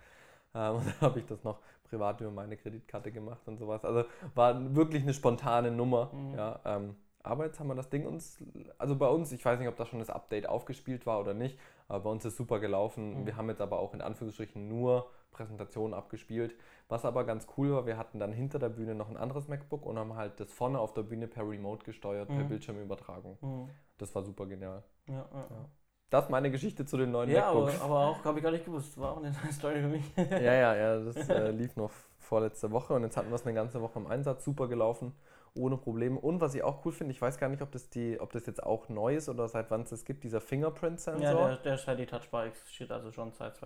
[0.54, 0.60] Mhm.
[0.60, 3.84] Ähm, und dann habe ich das noch privat über meine Kreditkarte gemacht und sowas.
[3.86, 6.12] Also war wirklich eine spontane Nummer.
[6.14, 6.36] Mhm.
[6.36, 8.44] Ja, ähm, aber jetzt haben wir das Ding uns,
[8.78, 11.60] also bei uns, ich weiß nicht, ob da schon das Update aufgespielt war oder nicht,
[11.88, 13.22] aber bei uns ist super gelaufen.
[13.22, 13.26] Mhm.
[13.28, 16.56] Wir haben jetzt aber auch in Anführungsstrichen nur Präsentationen abgespielt.
[16.90, 19.86] Was aber ganz cool war, wir hatten dann hinter der Bühne noch ein anderes MacBook
[19.86, 22.36] und haben halt das vorne auf der Bühne per Remote gesteuert, mhm.
[22.36, 23.38] per Bildschirmübertragung.
[23.42, 23.70] Mhm.
[23.98, 24.84] Das war super genial.
[25.08, 25.48] Ja, ja.
[25.50, 25.70] ja.
[26.10, 27.74] Das ist meine Geschichte zu den neuen ja, MacBooks.
[27.74, 30.04] Ja, aber, aber, auch, habe ich gar nicht gewusst, war auch eine Story für mich.
[30.18, 33.54] ja, ja, ja, das äh, lief noch vorletzte Woche und jetzt hatten wir es eine
[33.54, 35.14] ganze Woche im Einsatz, super gelaufen
[35.54, 36.20] ohne Probleme.
[36.20, 38.46] Und was ich auch cool finde, ich weiß gar nicht, ob das, die, ob das
[38.46, 41.24] jetzt auch neu ist oder seit wann es das gibt, dieser Fingerprint-Sensor.
[41.24, 43.58] Ja, der, der Shady Touch Bar steht also schon seit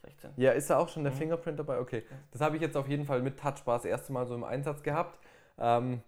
[0.00, 0.32] 2016.
[0.36, 1.18] Ja, ist da auch schon der mhm.
[1.18, 1.80] Fingerprint dabei?
[1.80, 2.04] Okay.
[2.30, 4.82] Das habe ich jetzt auf jeden Fall mit Touchbar das erste Mal so im Einsatz
[4.82, 5.18] gehabt.
[5.58, 6.02] Ähm,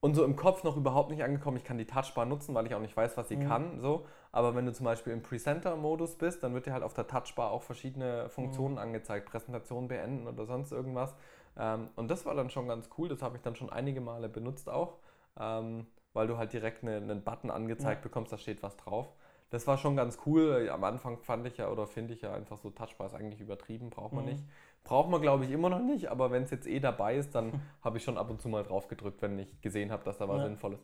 [0.00, 2.74] und so im Kopf noch überhaupt nicht angekommen, ich kann die Touchbar nutzen, weil ich
[2.74, 3.48] auch nicht weiß, was sie mhm.
[3.48, 3.80] kann.
[3.80, 4.06] So.
[4.30, 7.50] Aber wenn du zum Beispiel im Presenter-Modus bist, dann wird dir halt auf der Touchbar
[7.50, 8.80] auch verschiedene Funktionen mhm.
[8.80, 11.16] angezeigt, Präsentation beenden oder sonst irgendwas.
[11.56, 14.28] Ähm, und das war dann schon ganz cool, das habe ich dann schon einige Male
[14.28, 14.98] benutzt auch,
[15.38, 18.08] ähm, weil du halt direkt eine, einen Button angezeigt ja.
[18.08, 19.12] bekommst, da steht was drauf.
[19.50, 20.68] Das war schon ganz cool.
[20.70, 23.90] Am Anfang fand ich ja oder finde ich ja einfach so Touchbar ist eigentlich übertrieben,
[23.90, 24.32] braucht man mhm.
[24.32, 24.44] nicht.
[24.84, 27.60] Braucht man glaube ich immer noch nicht, aber wenn es jetzt eh dabei ist, dann
[27.82, 30.28] habe ich schon ab und zu mal drauf gedrückt, wenn ich gesehen habe, dass da
[30.28, 30.44] was ja.
[30.44, 30.80] Sinnvolles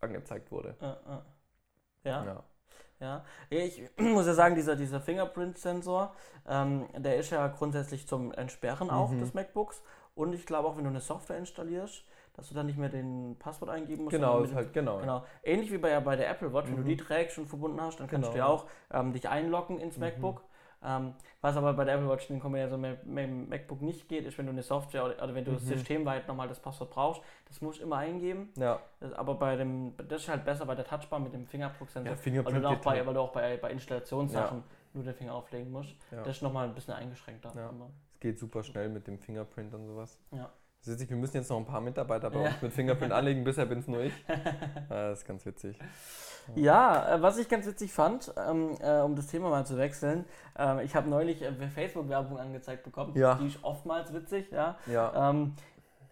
[0.00, 0.76] angezeigt wurde.
[0.80, 0.98] Ja.
[2.04, 2.24] ja.
[2.24, 2.44] ja.
[3.00, 6.14] Ja, ich muss ja sagen, dieser, dieser Fingerprint-Sensor,
[6.46, 9.20] ähm, der ist ja grundsätzlich zum Entsperren auch mhm.
[9.20, 9.82] des MacBooks.
[10.14, 13.36] Und ich glaube auch, wenn du eine Software installierst, dass du dann nicht mehr den
[13.38, 14.14] Passwort eingeben musst.
[14.14, 14.98] Genau, ist halt, genau.
[14.98, 15.24] genau.
[15.42, 16.98] Ähnlich wie bei, bei der Apple Watch, wenn du die mhm.
[16.98, 18.32] trägst und verbunden hast, dann kannst genau.
[18.32, 20.04] du ja auch ähm, dich einloggen ins mhm.
[20.04, 20.42] MacBook.
[20.86, 24.26] Ähm, was aber bei der Apple Watch, den Kombination mit, mit dem MacBook nicht geht,
[24.26, 25.58] ist, wenn du eine Software oder, oder wenn du mhm.
[25.58, 28.52] systemweit nochmal das Passwort brauchst, das musst du immer eingeben.
[28.56, 28.80] Ja.
[29.00, 32.12] Das, aber bei dem, das ist halt besser bei der Touchbar mit dem Fingerabdrucksensor.
[32.12, 33.06] Ja, Fingerprint weil du auch, bei, halt.
[33.06, 35.94] weil du auch bei, bei Installationssachen nur den Finger auflegen musst.
[36.10, 36.22] Ja.
[36.22, 37.52] Das ist nochmal ein bisschen eingeschränkter.
[37.56, 37.68] Ja.
[37.68, 40.18] aber- Es geht super schnell mit dem Fingerprint und sowas.
[40.32, 40.50] Ja.
[40.84, 42.48] Das ist witzig, wir müssen jetzt noch ein paar Mitarbeiter bei Ja.
[42.50, 44.12] uns mit Fingerprint anlegen, bisher bin es nur ich.
[44.90, 45.78] Ah, das ist ganz witzig.
[46.56, 50.26] Ja, äh, was ich ganz witzig fand, ähm, äh, um das Thema mal zu wechseln,
[50.58, 53.36] ähm, ich habe neulich äh, Facebook-Werbung angezeigt bekommen, Ja.
[53.36, 54.76] die ist oftmals witzig, ja.
[54.86, 55.54] Ja, Ähm,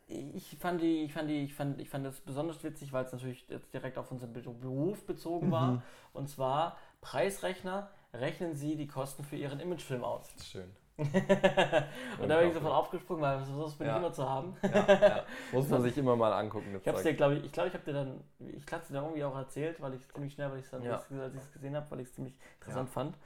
[0.08, 3.12] ich fand die, ich fand die, ich fand, ich fand das besonders witzig, weil es
[3.12, 5.72] natürlich jetzt direkt auf unseren Be- Beruf bezogen war.
[5.72, 5.82] Mhm.
[6.14, 10.28] Und zwar Preisrechner, rechnen Sie die Kosten für Ihren Imagefilm aus.
[10.42, 10.70] schön.
[12.20, 13.94] Und da bin ich sofort aufgesprungen, weil sowas bin Ja.
[13.94, 14.56] ich immer zu haben.
[14.62, 15.22] Ja, ja.
[15.52, 16.78] Muss man sich immer mal angucken.
[16.80, 19.24] Ich hab's dir, glaube ich, ich glaube, ich habe dir dann, ich hatte dir irgendwie
[19.24, 21.86] auch erzählt, weil ich ziemlich schnell, weil ich es dann, als ich es gesehen habe,
[21.90, 23.16] weil ich es ziemlich interessant fand.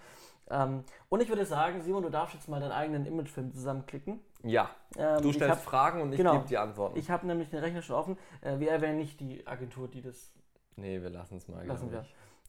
[0.49, 4.21] Ähm, und ich würde sagen, Simon, du darfst jetzt mal deinen eigenen Imagefilm zusammenklicken.
[4.45, 6.35] Ja, Ähm, du stellst hab- Fragen und ich genau.
[6.35, 6.97] gebe die Antworten.
[6.99, 8.17] Ich habe nämlich den Rechner schon offen.
[8.43, 10.33] Äh, wir erwähnen nicht die Agentur, die das.
[10.77, 11.67] nee, wir lassen es mal.
[11.67, 12.05] Lassen wir.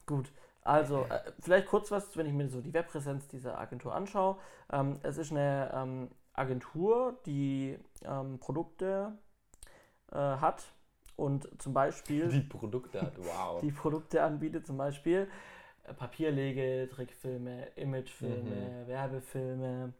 [0.06, 0.30] Gut.
[0.68, 4.36] Also, äh, vielleicht kurz was, wenn ich mir so die Webpräsenz dieser Agentur anschaue.
[4.70, 9.12] Ähm, es ist eine ähm, Agentur, die ähm, Produkte
[10.12, 10.64] äh, hat
[11.16, 13.60] und zum Beispiel Die Produkte hat, wow.
[13.62, 15.28] die Produkte anbietet, zum Beispiel
[15.84, 18.88] äh, Papierlege, Trickfilme, Imagefilme, Mhm.
[18.88, 19.92] Werbefilme,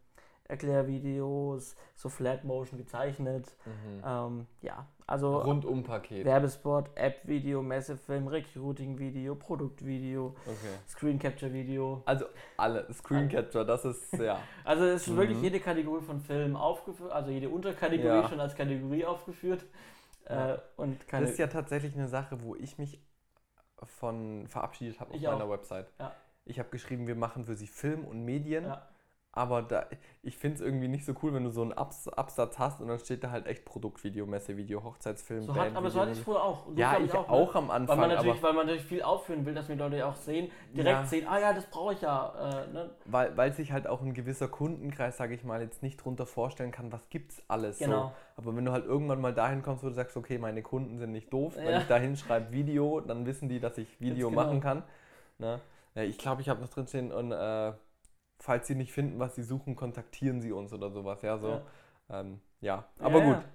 [0.45, 3.55] Erklärvideos, so Flat Motion gezeichnet.
[3.65, 4.03] Mhm.
[4.05, 6.25] Ähm, ja, also Rundum-Paket.
[6.25, 10.55] Werbespot, App-Video, Messefilm, Recruiting-Video, Produktvideo, Okay.
[10.87, 12.01] Screen Capture-Video.
[12.05, 12.25] Also
[12.57, 14.39] alle, Screen Capture, das ist, ja.
[14.63, 15.17] Also es ist Mhm.
[15.17, 18.27] wirklich jede Kategorie von Filmen aufgeführt, also jede Unterkategorie Ja.
[18.29, 19.65] schon als Kategorie aufgeführt.
[20.29, 20.53] Ja.
[20.55, 23.01] Äh, und keine, Das ist ja tatsächlich eine Sache, wo ich mich
[23.85, 25.49] von verabschiedet habe auf Ich meiner auch.
[25.49, 25.87] Website.
[25.99, 26.13] Ja.
[26.45, 28.87] Ich habe geschrieben, wir machen für sie Film und Medien, Ja.
[29.31, 29.85] Aber da,
[30.23, 32.87] ich finde es irgendwie nicht so cool, wenn du so einen Abs Absatz hast und
[32.87, 36.23] dann steht da halt echt Produktvideo, Messevideo, Hochzeitsfilm, so hat, aber so hatte ich es
[36.23, 36.65] früher auch.
[36.65, 37.19] Du, Ja, ich ne?
[37.19, 40.03] auch, am Weil Anfang, man, natürlich, weil man natürlich viel aufführen will, dass mir Leute
[40.05, 41.05] auch sehen, direkt Ja.
[41.05, 42.63] sehen, ah ja, das brauche ich ja.
[42.67, 42.89] Äh, ne?
[43.05, 46.71] weil, weil sich halt auch ein gewisser Kundenkreis, sage ich mal, jetzt nicht drunter vorstellen
[46.71, 48.07] kann, was gibt's alles Genau.
[48.07, 48.11] so.
[48.35, 51.11] Aber wenn du halt irgendwann mal dahin kommst, wo du sagst, okay, meine Kunden sind
[51.11, 51.77] nicht doof, wenn Ja.
[51.81, 54.41] ich da hinschreibe Video, dann wissen die, dass ich Video genau.
[54.41, 54.83] machen kann.
[55.37, 55.59] Ne?
[55.93, 57.73] Ja, ich glaube, ich habe noch drinstehen und äh,
[58.39, 61.21] falls sie nicht finden, was sie suchen, kontaktieren sie uns oder sowas.
[61.21, 61.61] Ja, so.
[62.09, 62.21] Ja.
[62.21, 62.85] Ähm, ja.
[62.99, 63.45] aber Ja, gut.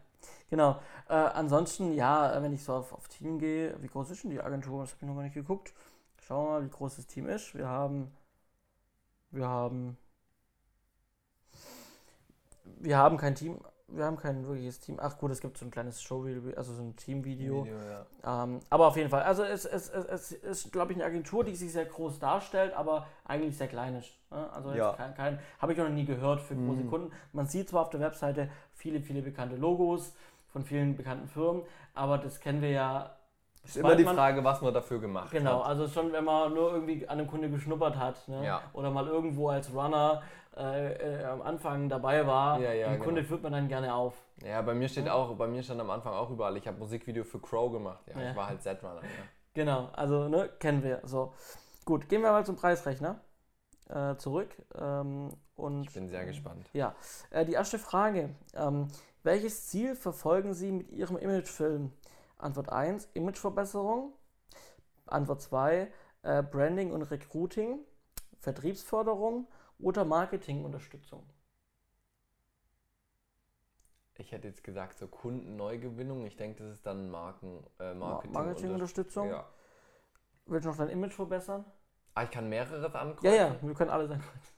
[0.50, 0.80] Genau.
[1.08, 4.30] Äh, ansonsten, ja, äh, wenn ich so auf, auf Team gehe, wie groß ist denn
[4.30, 4.82] die Agentur?
[4.82, 5.74] Das habe ich noch gar nicht geguckt.
[6.20, 7.54] Schauen wir mal, wie groß das Team ist.
[7.54, 8.12] Wir haben,
[9.30, 9.96] wir haben,
[12.64, 13.58] wir haben kein Team,
[13.96, 14.98] wir haben kein wirkliches Team.
[15.00, 17.64] Ach gut, es gibt so ein kleines Showvideo, also so ein Teamvideo.
[17.64, 17.76] Video,
[18.22, 18.44] ja.
[18.44, 21.44] Ähm, aber auf jeden Fall, also es, es, es, es ist, glaube ich, eine Agentur,
[21.44, 24.10] die sich sehr groß darstellt, aber eigentlich sehr klein ist.
[24.30, 24.50] ne?
[24.52, 24.92] Also jetzt Ja.
[24.94, 26.90] kein, kein habe ich noch nie gehört für große Mhm.
[26.90, 27.12] Kunden.
[27.32, 30.14] Man sieht zwar auf der Webseite viele, viele bekannte Logos
[30.52, 31.62] von vielen bekannten Firmen,
[31.94, 33.16] aber das kennen wir ja.
[33.64, 35.66] Ist immer die Frage, was man dafür gemacht Genau, hat.
[35.68, 38.44] also schon, wenn man nur irgendwie an einem Kunde geschnuppert hat ne?
[38.44, 38.60] Ja.
[38.74, 40.22] oder mal irgendwo als Runner
[40.56, 43.28] äh, äh, am Anfang dabei war, Ja, ja, den Kunde genau.
[43.28, 44.14] führt man dann gerne auf.
[44.44, 47.24] Ja, bei mir steht auch, bei mir stand am Anfang auch überall, ich habe Musikvideo
[47.24, 48.04] für Crow gemacht.
[48.14, 48.30] Ja, Ja.
[48.30, 49.00] ich war halt Z-Runner.
[49.02, 49.08] Ja.
[49.54, 51.00] Genau, also ne, kennen wir.
[51.04, 51.32] So.
[51.84, 53.20] Gut, gehen wir mal zum Preisrechner
[53.88, 54.50] äh, zurück.
[54.78, 56.68] Ähm, und, Ich bin sehr gespannt.
[57.30, 58.30] Äh, die erste Frage.
[58.54, 58.88] Ähm,
[59.22, 61.92] welches Ziel verfolgen Sie mit Ihrem Imagefilm?
[62.38, 64.12] Antwort 1, Imageverbesserung.
[65.06, 65.92] Antwort 2,
[66.22, 67.80] äh, Branding und Recruiting,
[68.40, 69.46] Vertriebsförderung
[69.78, 71.28] oder Marketingunterstützung.
[74.16, 76.24] Ich hätte jetzt gesagt, so Kundenneugewinnung.
[76.26, 78.32] Ich denke, das ist dann Marken, äh, Ma- Marketing.
[78.32, 79.28] Marketingunterstützung.
[79.28, 79.48] Ja.
[80.46, 81.64] Willst du noch dein Image verbessern?
[82.14, 83.24] Ah, ich kann mehreres ankreuzen?
[83.36, 84.53] Ja, ja, wir können alles ankreuzen.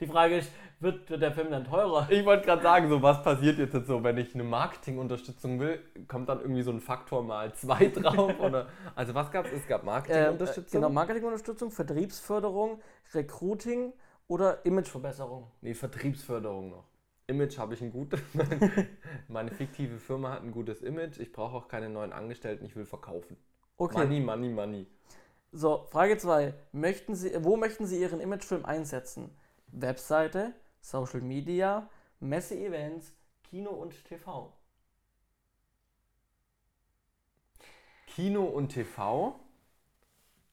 [0.00, 2.06] Die Frage ist, wird, wird der Film dann teurer?
[2.10, 5.80] Ich wollte gerade sagen, so was passiert jetzt, jetzt so, wenn ich eine Marketingunterstützung will,
[6.08, 8.38] kommt dann irgendwie so ein Faktor mal zwei drauf?
[8.40, 8.68] oder?
[8.94, 9.52] Also was gab es?
[9.52, 10.78] Es gab Ähm, Marketingunterstützung.
[10.78, 12.80] äh, genau, Marketingunterstützung, Vertriebsförderung,
[13.14, 13.92] Recruiting
[14.28, 15.50] oder Imageverbesserung.
[15.60, 16.84] Nee, Vertriebsförderung noch.
[17.28, 18.20] Image habe ich ein gutes.
[19.28, 21.18] Meine fiktive Firma hat ein gutes Image.
[21.18, 22.64] Ich brauche auch keine neuen Angestellten.
[22.64, 23.36] Ich will verkaufen.
[23.78, 24.86] Okay, Money, money, money.
[25.52, 26.54] so, Frage 2.
[26.72, 29.30] Möchten Sie, wo möchten Sie Ihren Imagefilm einsetzen?
[29.68, 31.88] Webseite, Social Media,
[32.20, 34.52] Messe-Events, Kino und TV.
[38.06, 39.38] Kino und TV.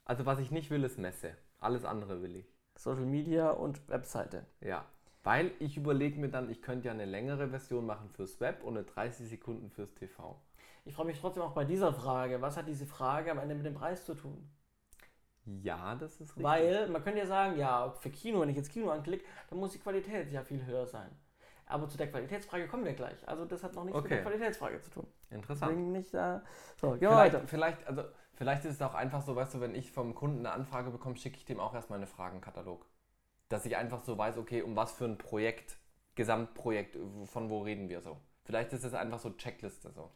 [0.06, 1.38] Also was ich nicht will, ist Messe.
[1.60, 2.54] Alles andere will ich.
[2.76, 4.45] Social Media und Webseite.
[4.60, 4.86] Ja.
[5.23, 8.76] Weil ich überlege mir dann, ich könnte ja eine längere Version machen fürs Web und
[8.78, 10.41] eine 30 Sekunden fürs TV.
[10.84, 13.65] Ich frage mich trotzdem auch bei dieser Frage, was hat diese Frage am Ende mit
[13.65, 14.49] dem Preis zu tun?
[15.46, 16.44] Ja, das ist richtig.
[16.44, 19.72] Weil man könnte ja sagen, ja, für Kino, wenn ich jetzt Kino anklicke, dann muss
[19.74, 21.10] die Qualität ja viel höher sein.
[21.66, 23.28] Aber zu der Qualitätsfrage kommen wir gleich.
[23.28, 24.14] Also das hat noch nichts mit Okay.
[24.14, 25.08] der Qualitätsfrage zu tun.
[25.30, 25.78] Interessant.
[25.78, 26.44] Deswegen nicht da.
[26.78, 27.48] So, gehen wir Vielleicht, weiter.
[27.48, 28.04] vielleicht, also,
[28.34, 31.18] vielleicht ist es auch einfach so, weißt du, wenn ich vom Kunden eine Anfrage bekomme,
[31.18, 32.86] schicke ich dem auch erstmal einen Fragenkatalog.
[33.50, 35.78] dass ich einfach so weiß, okay, um was für ein Projekt,
[36.16, 38.18] Gesamtprojekt, von wo reden wir so.
[38.46, 40.12] Vielleicht ist es einfach so Checkliste so.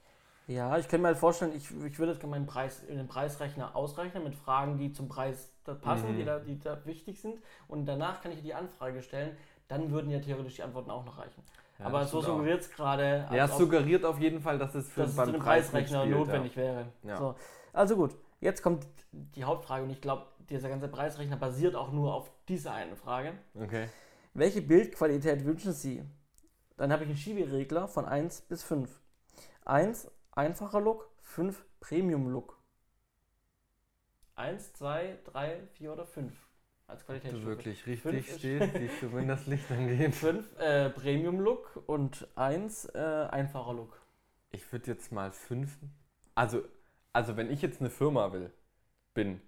[0.47, 3.75] Ja, ich kann mir halt vorstellen, ich, ich würde jetzt meinen Preis in den Preisrechner
[3.75, 6.17] ausrechnen mit Fragen, die zum Preis passen, mhm.
[6.17, 7.37] die, da, die da wichtig sind.
[7.67, 9.35] Und danach kann ich die Anfrage stellen.
[9.67, 11.43] Dann würden ja theoretisch die Antworten auch noch reichen.
[11.79, 13.27] Ja, Aber so suggeriert es gerade.
[13.31, 16.55] Ja, es suggeriert auf jeden Fall, dass es für, dass beim es Preisrechner spielt, notwendig
[16.55, 16.61] ja.
[16.61, 16.85] wäre.
[17.03, 17.17] Ja.
[17.17, 17.35] So.
[17.73, 22.13] Also gut, jetzt kommt die Hauptfrage und ich glaube, dieser ganze Preisrechner basiert auch nur
[22.13, 23.33] auf dieser einen Frage.
[23.53, 23.89] Okay.
[24.33, 26.03] Welche Bildqualität wünschen Sie?
[26.77, 28.89] Dann habe ich einen Schieberegler von 1 bis 5.
[29.65, 32.57] 1 einfacher Look, 5 Premium Look.
[34.35, 36.31] 1, 2, 3, 4 oder 5
[36.85, 37.43] als Qualitätsstufe.
[37.43, 40.13] Du wirklich richtig stehst, siehst du, wenn das Licht angeht.
[40.13, 43.99] 5 äh, Premium Look und 1 äh, einfacher Look.
[44.51, 45.75] Ich würde jetzt mal 5.
[46.35, 46.63] Also,
[47.13, 48.53] also wenn ich jetzt eine Firma will,
[49.15, 49.41] bin,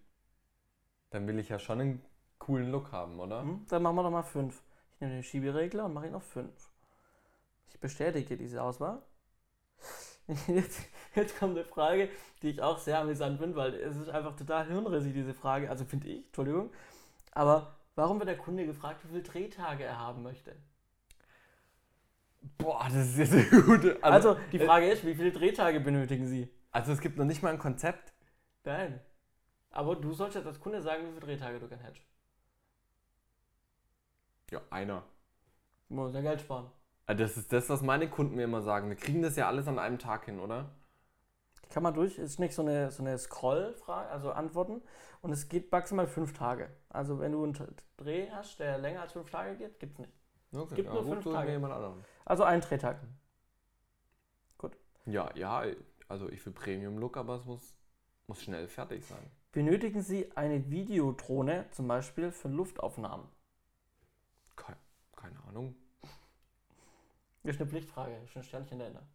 [1.11, 2.05] dann will ich ja schon einen
[2.39, 3.43] coolen Look haben, oder?
[3.43, 4.59] Hm, dann machen wir doch mal 5.
[4.93, 6.51] Ich nehme den Schieberegler und mache ihn auf 5.
[7.67, 9.03] Ich bestätige diese Auswahl.
[10.47, 10.81] Jetzt,
[11.15, 12.09] jetzt, kommt eine Frage,
[12.41, 15.69] die ich auch sehr amüsant finde, weil es ist einfach total hirnrissig, diese Frage.
[15.69, 16.69] Also finde ich, Entschuldigung.
[17.31, 20.55] Aber warum wird der Kunde gefragt, wie viele Drehtage er haben möchte?
[22.59, 23.97] Boah, das ist jetzt eine gute.
[24.03, 26.47] Also, also die Frage äh, ist, wie viele Drehtage benötigen Sie?
[26.71, 28.13] Also es gibt noch nicht mal ein Konzept.
[28.63, 28.99] Nein.
[29.71, 32.05] Aber du sollst jetzt als Kunde sagen, wie viele Drehtage du gerne hättest.
[34.51, 35.03] Ja, einer.
[35.87, 36.69] Du musst ja Geld sparen.
[37.09, 38.87] Ah, das ist das, was meine Kunden mir immer sagen.
[38.87, 40.69] Wir kriegen das ja alles an einem Tag hin, oder?
[41.71, 44.83] Kann man durch, ist nicht so eine, so eine Scroll-Frage, also Antworten.
[45.23, 46.69] Und es geht maximal fünf Tage.
[46.87, 47.57] Also wenn du einen
[47.97, 50.13] Dreh hast, der länger als fünf Tage geht, gibt es nicht.
[50.53, 51.99] Okay, es gibt nur fünf Tage.
[52.25, 52.99] Also ein Drehtag.
[54.59, 54.77] Gut.
[55.07, 55.63] Ja, ja,
[56.09, 57.75] also ich will Premium-Look, aber es muss,
[58.27, 59.31] muss schnell fertig sein.
[59.51, 63.25] Benötigen Sie eine Videodrohne zum Beispiel für Luftaufnahmen?
[64.55, 64.77] Keine,
[65.15, 65.75] keine Ahnung.
[67.43, 69.07] Das ist eine Pflichtfrage, ist ein Sternchen dahinter.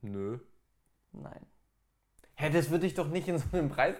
[0.00, 0.38] Nö.
[1.12, 1.46] Nein.
[2.34, 3.96] Hä, das würde ich doch nicht in so einem Preis.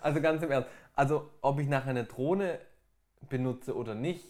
[0.00, 0.68] Also ganz im Ernst.
[0.94, 2.58] Also, ob ich nachher eine Drohne
[3.28, 4.24] benutze oder nicht,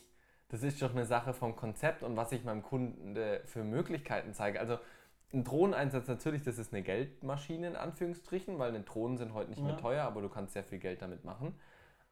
[0.49, 3.16] das ist doch eine Sache vom Konzept und was ich meinem Kunden
[3.47, 4.61] für Möglichkeiten zeige.
[4.61, 4.79] Also,
[5.33, 9.61] ein Drohneneinsatz natürlich, das ist eine Geldmaschine in Anführungsstrichen, weil eine Drohnen sind heute nicht
[9.61, 9.66] ja.
[9.66, 11.55] mehr teuer, aber du kannst sehr viel Geld damit machen.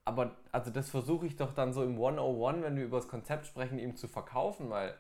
[0.05, 3.47] Aber also das versuche ich doch dann so im 101, wenn wir über das Konzept
[3.47, 4.97] sprechen, ihm zu verkaufen, weil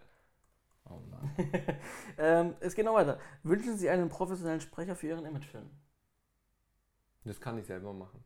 [0.92, 1.02] Oh
[2.18, 3.18] ähm, es geht noch weiter.
[3.42, 5.70] Wünschen Sie einen professionellen Sprecher für Ihren Imagefilm?
[7.24, 8.22] Das kann ich selber machen.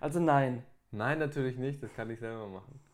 [0.00, 0.64] Also nein.
[0.90, 1.82] Nein, natürlich nicht.
[1.82, 2.80] Das kann ich selber machen.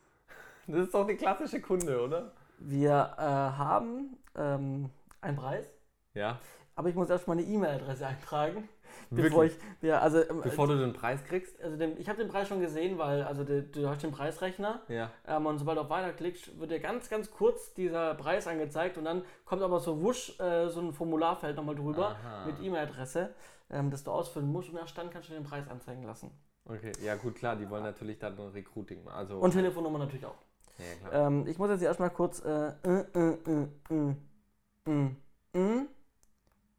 [0.67, 2.31] Das ist doch die klassische Kunde, oder?
[2.57, 4.89] Wir äh, haben ähm,
[5.21, 5.69] einen Preis.
[6.15, 6.39] Ja.
[6.75, 8.69] Aber ich muss erstmal eine E-Mail-Adresse eintragen.
[9.09, 11.61] Bevor ich, ja, also, ähm, bevor du den Preis kriegst?
[11.61, 14.81] Also den, ich habe den Preis schon gesehen, weil also de, du hast den Preisrechner.
[14.87, 15.11] Ja.
[15.27, 18.97] Ähm, und sobald du auf Weiter klickst, wird dir ganz, ganz kurz dieser Preis angezeigt
[18.97, 22.45] und dann kommt aber so wusch äh, so ein Formularfeld nochmal drüber Aha.
[22.45, 23.31] mit E-Mail-Adresse,
[23.69, 26.31] ähm, das du ausfüllen musst und erst dann kannst du den Preis anzeigen lassen.
[26.65, 30.37] Okay, ja gut, klar, die wollen natürlich dann ein Recruiting Also, und Telefonnummer natürlich auch.
[30.77, 31.27] Ja, klar.
[31.27, 33.05] Ähm, ich muss jetzt erstmal kurz äh, äh,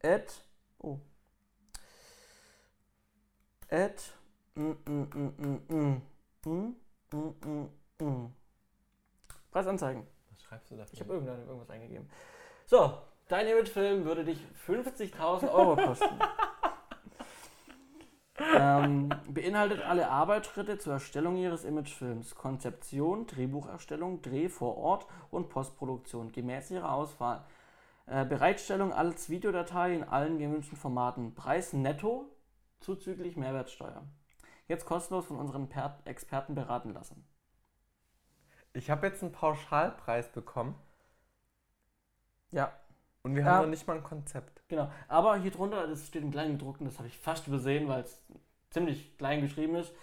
[0.03, 0.41] at,
[0.79, 0.99] oh,
[3.69, 4.13] at
[9.51, 10.07] Preis anzeigen.
[10.29, 10.85] Was schreibst du da?
[10.91, 12.09] Ich habe irgendwas eingegeben.
[12.65, 16.19] So, dein Imagefilm würde dich 50.000 Euro kosten.
[18.55, 22.35] ähm, beinhaltet alle Arbeitsschritte zur Erstellung Ihres Imagefilms.
[22.35, 27.43] Konzeption, Drehbucherstellung, Dreh vor Ort und Postproduktion gemäß Ihrer Auswahl.
[28.07, 31.35] Äh, Bereitstellung als Videodatei in allen gewünschten Formaten.
[31.35, 32.25] Preis netto
[32.79, 34.03] zuzüglich Mehrwertsteuer.
[34.67, 37.27] Jetzt kostenlos von unseren per Experten beraten lassen.
[38.73, 40.75] Ich habe jetzt einen Pauschalpreis bekommen.
[42.51, 42.71] Ja.
[43.23, 43.51] Und wir ja.
[43.51, 44.61] haben noch nicht mal ein Konzept.
[44.69, 44.89] Genau.
[45.09, 48.21] Aber hier drunter, das steht in klein gedruckt das habe ich fast übersehen, weil es
[48.69, 49.93] ziemlich klein geschrieben ist.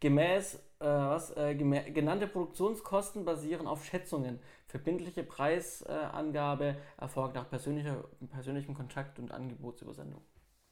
[0.00, 4.38] Gemäß, äh, was, äh, genannte Produktionskosten basieren auf Schätzungen.
[4.66, 10.22] Verbindliche Preisangabe erfolgt nach persönlicher, persönlichem Kontakt und Angebotsübersendung.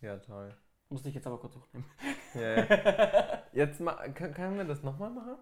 [0.00, 0.54] Ja, toll.
[0.88, 1.86] Muss ich jetzt aber kurz hochnehmen.
[2.34, 3.42] Ja, ja.
[3.52, 5.36] Jetzt mal, können, können wir das nochmal machen?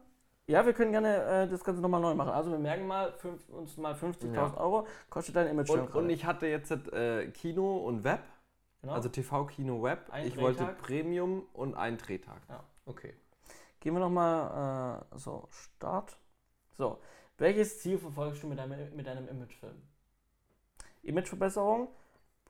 [0.49, 2.31] Ja, wir können gerne äh, das Ganze nochmal neu machen.
[2.31, 4.57] Also wir merken mal, fünf, uns mal 50.000 ja.
[4.57, 5.71] Euro kostet dein Image.
[5.71, 8.21] Und, und ich hatte jetzt äh, Kino und Web.
[8.81, 8.95] Genau.
[8.95, 10.09] Also TV, Kino, Web.
[10.11, 10.59] Ein ich Drehtag.
[10.59, 12.41] wollte Premium und einen Drehtag.
[12.49, 12.65] Ja.
[12.85, 13.15] Okay.
[13.87, 16.19] Gehen wir nochmal, äh, so, Start.
[16.73, 17.01] So,
[17.39, 19.81] welches Ziel verfolgst du mit deinem, mit deinem Imagefilm?
[21.05, 21.87] Imageverbesserung,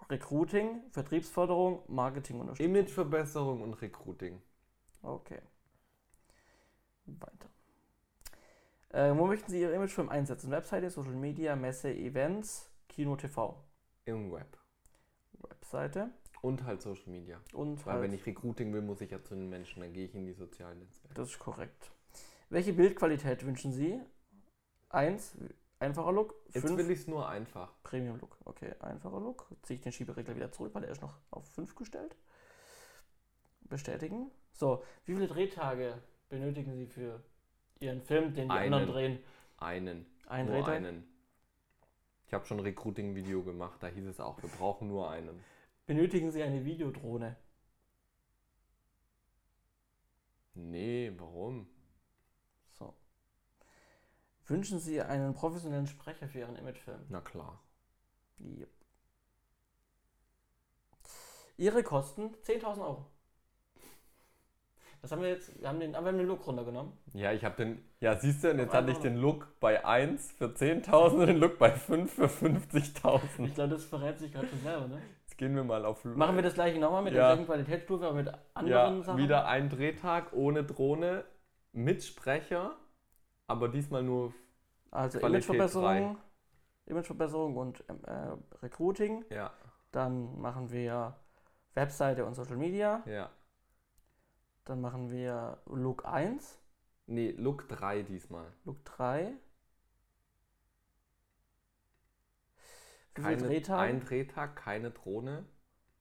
[0.09, 4.41] Recruiting, Vertriebsförderung, Marketing und Imageverbesserung und Recruiting.
[5.03, 5.43] Okay.
[7.05, 7.51] Weiter.
[8.89, 10.51] Äh, wo möchten Sie Ihre Imagefilm einsetzen?
[10.51, 13.63] Webseite, Social Media, Messe, Events, Kino, TV.
[14.07, 14.57] Im Web.
[15.35, 16.09] Webseite.
[16.43, 17.41] Und halt Social Media.
[17.53, 20.05] Und Weil halt, wenn ich Recruiting will, muss ich ja zu den Menschen, dann gehe
[20.05, 21.15] ich in die sozialen Netzwerke.
[21.15, 21.91] Das ist korrekt.
[22.51, 24.01] Welche Bildqualität wünschen Sie?
[24.89, 25.37] Eins,
[25.81, 26.35] einfacher Look.
[26.53, 27.73] Jetzt Fünf, will ich es nur einfach.
[27.83, 28.39] Premium Look.
[28.45, 29.49] Okay, einfacher Look.
[29.63, 32.17] Ziehe ich den Schieberegler wieder zurück, weil er ist noch auf 5 gestellt.
[33.63, 34.31] Bestätigen.
[34.53, 37.21] So, wie viele Drehtage benötigen Sie für
[37.81, 38.75] Ihren Film, den die Einen.
[38.75, 39.19] anderen drehen?
[39.59, 40.07] Einen.
[40.29, 40.75] Ein nur Drehtag?
[40.77, 41.05] einen.
[42.27, 45.39] Ich habe schon ein Recruiting-Video gemacht, da hieß es auch, wir brauchen nur einen.
[45.87, 47.37] Benötigen Sie eine Videodrohne?
[50.55, 51.69] Nee, warum?
[52.73, 52.95] So.
[54.47, 57.05] Wünschen Sie einen professionellen Sprecher für Ihren Imagefilm?
[57.09, 57.63] Na klar.
[58.41, 58.69] Yep.
[61.59, 63.07] Ihre Kosten 10.000 Euro.
[65.03, 66.93] Das haben wir jetzt, wir haben den, aber wir haben den Look runtergenommen.
[67.13, 67.85] Ja, ich habe den.
[68.01, 71.37] Ja, siehst du, und jetzt hatte ich den Look bei 1 für 10.000 und den
[71.37, 73.45] Look bei 5 für 50.000.
[73.45, 75.01] Ich glaube, das verrät sich gerade schon selber, ne?
[75.37, 76.03] Jetzt gehen wir mal auf.
[76.07, 77.27] Machen wir das gleiche nochmal mit Ja.
[77.29, 79.19] der gleichen Qualitätsstufe, aber mit anderen Ja, Sachen?
[79.19, 81.27] wieder ein Drehtag ohne Drohne
[81.73, 82.75] mit Sprecher,
[83.47, 84.33] aber diesmal nur.
[84.91, 86.17] Also Qualität Imageverbesserung,
[86.87, 89.27] Imageverbesserung und ähm, äh, Recruiting.
[89.29, 89.53] Ja,
[89.93, 91.15] Dann machen wir
[91.75, 93.03] Webseite und Social Media.
[93.05, 93.29] ja.
[94.65, 96.59] Dann machen wir Look 1,
[97.09, 98.47] Nee, Look 3 diesmal.
[98.65, 99.35] Look 3.
[102.55, 103.83] Wie viele Keine, Drehtage?
[103.83, 105.45] ein Drehtag, keine Drohne,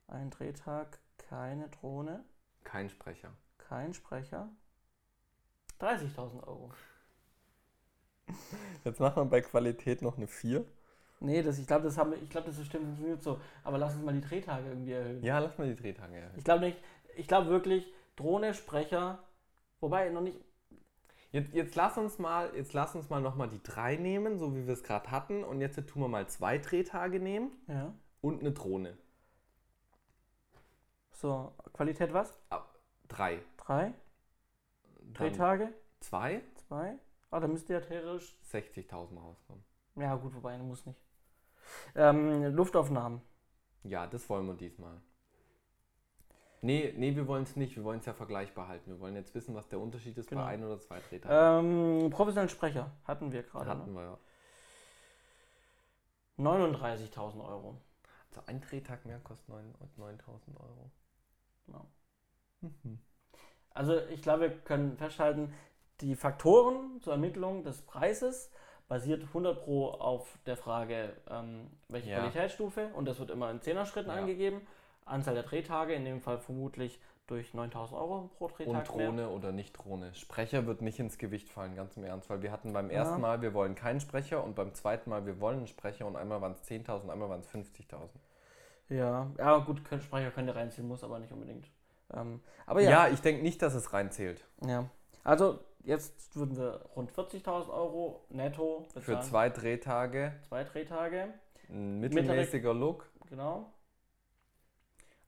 [0.07, 2.24] Ein Drehtag, keine Drohne,
[2.63, 3.32] kein Sprecher.
[3.57, 4.49] kein Sprecher.
[5.80, 6.72] 30.000 Euro.
[8.84, 10.66] Jetzt machen wir bei Qualität noch eine 4.
[11.22, 13.39] Nee, das, ich glaube, das, haben ich glaub, das System funktioniert so.
[13.63, 15.24] Aber lass uns mal die Drehtage irgendwie erhöhen.
[15.24, 16.38] Ja, lass mal die Drehtage erhöhen.
[16.38, 16.78] Ich glaube nicht,
[17.16, 19.20] ich glaube wirklich, Drohne, Sprecher,
[19.80, 20.39] wobei noch nicht,
[21.36, 24.65] Jetzt, jetzt lass uns mal, jetzt lass uns mal nochmal die 3 nehmen, so wie
[24.67, 25.43] wir es gerade hatten.
[25.43, 27.93] Und jetzt tun wir mal zwei Drehtage nehmen ja.
[28.21, 28.97] und eine Drohne.
[31.11, 32.39] So, Qualität was?
[33.09, 33.41] Drei.
[33.57, 33.93] Drei
[35.01, 35.73] Dann Drehtage?
[35.99, 36.97] Zwei, Zwei?
[37.31, 38.38] Ah, da müsste ja theoretisch.
[38.49, 39.65] 60.000 rauskommen.
[39.97, 41.01] Ja, gut, wobei, muss nicht.
[41.95, 43.21] Ähm, Luftaufnahmen.
[43.83, 45.01] Ja, das wollen wir diesmal.
[46.66, 47.76] Nee, nee, wir wollen es nicht.
[47.76, 48.89] Wir wollen es ja vergleichbar halten.
[48.89, 50.41] Wir wollen jetzt wissen, was der Unterschied ist Genau.
[50.41, 51.66] bei ein oder zwei Drehtagen.
[52.05, 53.70] Ähm, professionellen Sprecher hatten wir gerade.
[53.70, 53.99] Hatten Ne?
[53.99, 54.18] wir ja.
[56.39, 57.78] 39.000 Euro.
[58.30, 60.91] Also ein Drehtag mehr kostet 9 9.000 Euro.
[61.68, 61.86] Ja.
[62.61, 62.99] Mhm.
[63.70, 65.53] Also ich glaube, wir können festhalten,
[66.01, 68.51] die Faktoren zur Ermittlung des Preises
[68.88, 72.20] basiert 100 Pro auf der Frage, ähm, welche Ja.
[72.20, 74.16] Qualitätsstufe und das wird immer in 10er Schritten Ja.
[74.16, 74.66] angegeben.
[75.06, 78.68] Anzahl der Drehtage, in dem Fall vermutlich durch 9000 Euro pro Drehtag.
[78.68, 79.08] Und mehr.
[79.08, 80.14] Drohne oder nicht Drohne.
[80.14, 82.97] Sprecher wird nicht ins Gewicht fallen, ganz im Ernst, weil wir hatten beim Ja.
[82.97, 86.16] ersten Mal, wir wollen keinen Sprecher und beim zweiten Mal, wir wollen einen Sprecher und
[86.16, 88.10] einmal waren es 10.000, einmal waren es 50.000.
[88.89, 91.68] Ja, ja gut, können, Sprecher könnte reinziehen, muss aber nicht unbedingt.
[92.14, 94.45] Ähm, aber Ja, ja, ich denke nicht, dass es reinzählt.
[94.66, 94.86] ja.
[95.24, 99.22] Also jetzt würden wir rund 40.000 Euro netto Für bezahlen.
[99.24, 101.34] zwei Drehtage, zwei Drehtage.
[101.68, 103.10] ein mittelmäßiger Look.
[103.28, 103.66] Genau.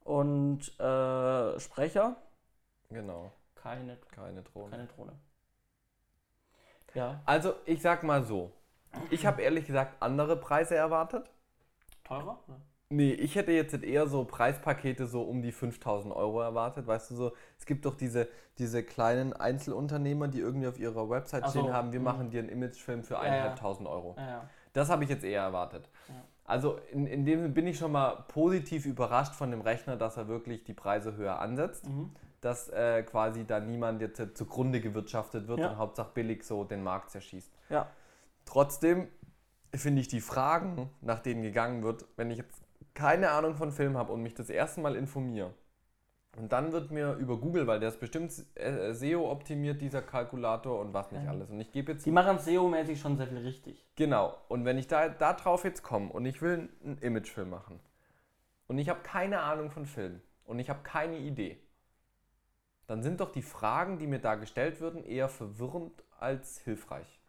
[0.07, 2.15] Und äh, Sprecher,
[2.89, 4.71] Genau, keine, keine Drohne.
[4.71, 5.11] keine Drohne.
[6.93, 8.53] Ja, Also, ich sag mal so.
[9.09, 11.29] Ich habe ehrlich gesagt andere Preise erwartet.
[12.05, 12.41] teurer?
[12.47, 12.61] oder?
[12.89, 16.87] Nee, ich hätte jetzt eher so Preispakete so um die 5000 Euro erwartet.
[16.87, 18.29] Weißt du so, es gibt doch diese,
[18.59, 22.05] diese kleinen Einzelunternehmer, die irgendwie auf ihrer Website so, stehen haben, wir mhm.
[22.05, 24.15] machen dir einen Imagefilm für Ja, 1.500 Euro.
[24.17, 24.49] Ja, ja.
[24.71, 25.89] Das habe ich jetzt eher erwartet.
[26.47, 30.17] Also in, in dem Sinne bin ich schon mal positiv überrascht von dem Rechner, dass
[30.17, 31.87] er wirklich die Preise höher ansetzt.
[31.87, 32.11] Mhm.
[32.41, 35.71] Dass äh, quasi da niemand jetzt äh, zugrunde gewirtschaftet wird Ja.
[35.71, 37.51] und Hauptsache billig so den Markt zerschießt.
[37.69, 37.87] Ja.
[38.45, 39.09] Trotzdem
[39.75, 43.97] finde ich die Fragen, nach denen gegangen wird, wenn ich jetzt keine Ahnung von Film
[43.97, 45.53] habe und mich das erste Mal informiere.
[46.37, 50.79] Und dann wird mir über Google, weil der ist bestimmt äh, SEO optimiert, dieser Kalkulator
[50.79, 51.31] und was nicht Ja.
[51.31, 51.49] alles.
[51.49, 53.83] Und ich gebe jetzt Die machen SEO-mäßig schon sehr viel richtig.
[53.95, 54.37] Genau.
[54.47, 57.79] Und wenn ich da, da drauf jetzt komme und ich will einen Imagefilm machen
[58.67, 61.57] und ich habe keine Ahnung von Film und ich habe keine Idee,
[62.85, 67.19] dann sind doch die Fragen, die mir da gestellt würden, eher verwirrend als hilfreich.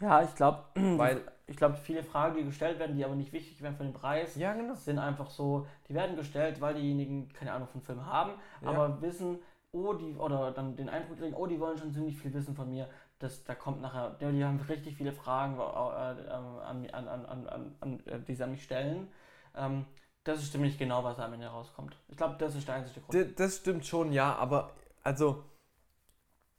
[0.00, 3.60] Ja, ich glaube, Weil, ich glaube, viele Fragen, die gestellt werden, die aber nicht wichtig
[3.62, 4.74] werden für den Preis, ja genau.
[4.74, 8.32] sind einfach so, die werden gestellt, weil diejenigen keine Ahnung von Film haben,
[8.62, 8.70] Ja.
[8.70, 9.38] aber wissen,
[9.72, 12.70] oh, die, oder dann den Eindruck kriegen, oh, die wollen schon ziemlich viel wissen von
[12.70, 12.88] mir.
[13.18, 17.46] Das, da kommt nachher, die haben richtig viele Fragen, äh, äh, an, an, an, an,
[17.48, 19.08] an, an, äh, die sie an mich stellen.
[19.56, 19.84] Ähm,
[20.24, 21.96] das ist ziemlich genau, was am Ende rauskommt.
[22.08, 23.14] Ich glaube, das ist der einzige Grund.
[23.14, 24.70] D das stimmt schon, ja, aber
[25.02, 25.44] also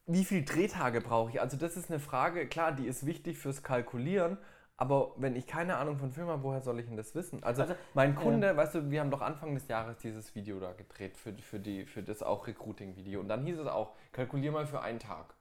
[0.07, 1.41] wie viele Drehtage brauche ich?
[1.41, 4.37] Also das ist eine Frage, klar, die ist wichtig fürs Kalkulieren,
[4.77, 7.43] aber wenn ich keine Ahnung von Film habe, woher soll ich denn das wissen?
[7.43, 8.57] Also, also mein Kunde, ja.
[8.57, 11.85] weißt du, wir haben doch Anfang des Jahres dieses Video da gedreht für, für, die,
[11.85, 13.21] für das auch Recruiting-Video.
[13.21, 15.33] Und dann hieß es auch, kalkulier mal für einen Tag.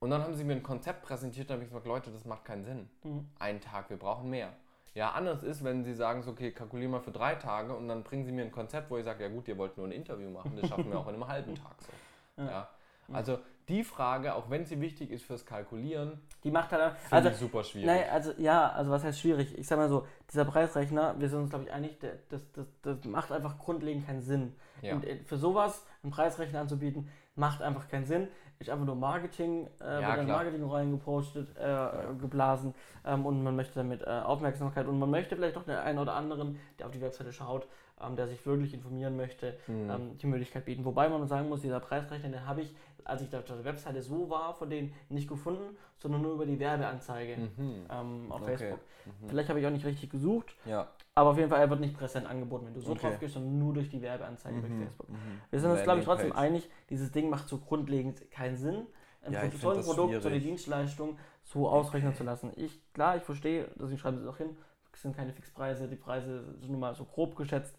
[0.00, 2.44] Und dann haben sie mir ein Konzept präsentiert, da habe ich gesagt, Leute, das macht
[2.44, 2.90] keinen Sinn.
[3.04, 3.28] Mhm.
[3.38, 4.52] Ein Tag, wir brauchen mehr.
[4.94, 8.02] Ja, anders ist, wenn sie sagen, so, okay, kalkulier mal für drei Tage und dann
[8.02, 10.28] bringen sie mir ein Konzept, wo ich sage, ja gut, ihr wollt nur ein Interview
[10.28, 12.42] machen, das schaffen wir auch in einem halben Tag so.
[12.42, 12.50] Ja.
[12.50, 12.68] ja.
[13.12, 17.64] Also die Frage, auch wenn sie wichtig ist fürs Kalkulieren, die macht halt also super
[17.64, 17.86] schwierig.
[17.86, 19.56] Nein, also ja, also was heißt schwierig?
[19.56, 22.66] Ich sag mal so, dieser Preisrechner, wir sind uns glaube ich einig, der, das, das,
[22.82, 24.54] das macht einfach grundlegend keinen Sinn.
[24.80, 24.94] Ja.
[24.94, 28.28] Und äh, für sowas einen Preisrechner anzubieten, macht einfach keinen Sinn.
[28.58, 32.12] Ist einfach nur Marketing, äh, ja, wird Marketing reingepostet, äh, ja.
[32.20, 35.98] geblasen ähm, und man möchte damit äh, Aufmerksamkeit und man möchte vielleicht doch den einen
[35.98, 37.66] oder anderen, der auf die Webseite schaut,
[38.00, 39.90] ähm, der sich wirklich informieren möchte, mhm.
[39.90, 40.84] ähm, die Möglichkeit bieten.
[40.84, 42.74] Wobei man sagen muss, dieser Preisrechner, den habe ich,
[43.04, 46.58] als ich auf der Webseite so war, von denen nicht gefunden, sondern nur über die
[46.58, 47.86] Werbeanzeige mhm.
[47.90, 48.56] ähm, auf okay.
[48.56, 48.80] Facebook.
[49.04, 49.28] Mhm.
[49.28, 50.88] Vielleicht habe ich auch nicht richtig gesucht, ja.
[51.14, 53.08] aber auf jeden Fall, er wird nicht präsent angeboten, wenn du so okay.
[53.08, 54.82] drauf gehst, sondern nur durch die Werbeanzeige bei mhm.
[54.82, 55.08] Facebook.
[55.08, 55.40] Mhm.
[55.50, 58.86] Wir sind uns, glaube ich, trotzdem einig, dieses Ding macht so grundlegend keinen Sinn.
[59.24, 59.84] Ein ja, Produkt,
[60.22, 62.50] so eine Dienstleistung so ausrechnen zu lassen.
[62.56, 64.56] Ich, klar, ich verstehe, deswegen schreiben sie es auch hin,
[64.92, 67.76] es sind keine Fixpreise, die Preise sind nun mal so grob geschätzt.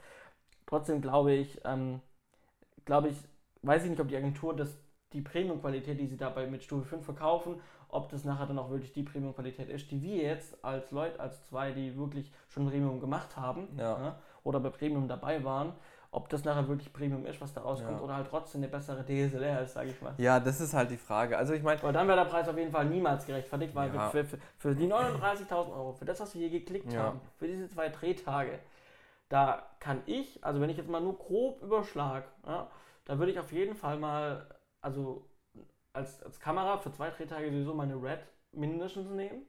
[0.66, 2.02] Trotzdem glaube ich, ähm,
[2.86, 3.18] glaube ich,
[3.62, 4.78] weiß ich nicht, ob die Agentur das,
[5.14, 8.92] die Premium-Qualität, die sie dabei mit Stufe 5 verkaufen, ob das nachher dann auch wirklich
[8.92, 13.38] die Premium-Qualität ist, die wir jetzt als Leute, als zwei, die wirklich schon Premium gemacht
[13.38, 13.84] haben ja.
[13.84, 15.74] Ja, oder bei Premium dabei waren,
[16.12, 18.04] ob das nachher wirklich Premium ist, was da rauskommt, ja.
[18.04, 20.14] oder halt trotzdem eine bessere DSLR ist, sage ich mal.
[20.18, 21.38] Ja, das ist halt die Frage.
[21.38, 21.82] Also ich meine.
[21.82, 24.10] Aber dann wäre der Preis auf jeden Fall niemals gerechtfertigt, weil ja.
[24.10, 27.68] für, für, für, die 39.000 Euro, für das, was wir hier geklickt haben, für diese
[27.68, 28.60] zwei Drehtage,
[29.30, 33.52] da kann ich, also wenn ich jetzt mal nur grob überschlag, da würde ich auf
[33.52, 34.46] jeden Fall mal,
[34.84, 35.28] also
[35.94, 38.20] als, als Kamera für zwei Drehtage sowieso meine Red
[38.52, 39.46] mindestens nehmen.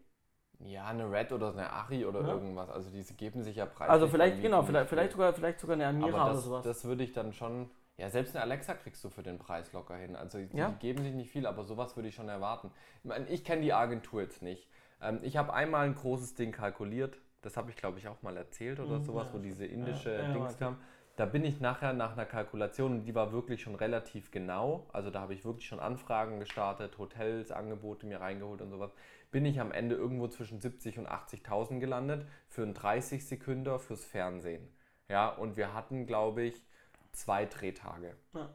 [0.60, 2.28] Ja, eine Red oder eine Ari oder ja.
[2.28, 2.70] irgendwas.
[2.70, 3.90] Also diese geben sich ja preislich.
[3.90, 6.64] Also vielleicht, genau, vielleicht, vielleicht, sogar, vielleicht sogar eine Amira das, oder sowas.
[6.64, 7.70] Das würde ich dann schon.
[7.96, 10.16] Ja, selbst eine Alexa kriegst du für den Preis locker hin.
[10.16, 10.70] Also die ja.
[10.80, 12.72] geben sich nicht viel, aber sowas würde ich schon erwarten.
[13.02, 14.68] Ich meine, ich kenne die Agentur jetzt nicht.
[15.00, 17.18] Ähm, ich habe einmal ein großes Ding kalkuliert.
[17.42, 19.34] Das habe ich, glaube ich, auch mal erzählt oder mhm, sowas, ja.
[19.34, 20.78] wo diese indische Dings kam.
[21.16, 24.88] Da bin ich nachher nach einer Kalkulation, und die war wirklich schon relativ genau.
[24.92, 28.92] Also da habe ich wirklich schon Anfragen gestartet, Hotels, Angebote mir reingeholt und sowas
[29.34, 34.04] bin ich am Ende irgendwo zwischen 70 und 80.000 gelandet für einen 30 Sekünder fürs
[34.04, 34.68] Fernsehen.
[35.08, 36.62] Ja, und wir hatten, glaube ich,
[37.10, 38.14] zwei Drehtage.
[38.32, 38.54] Ja.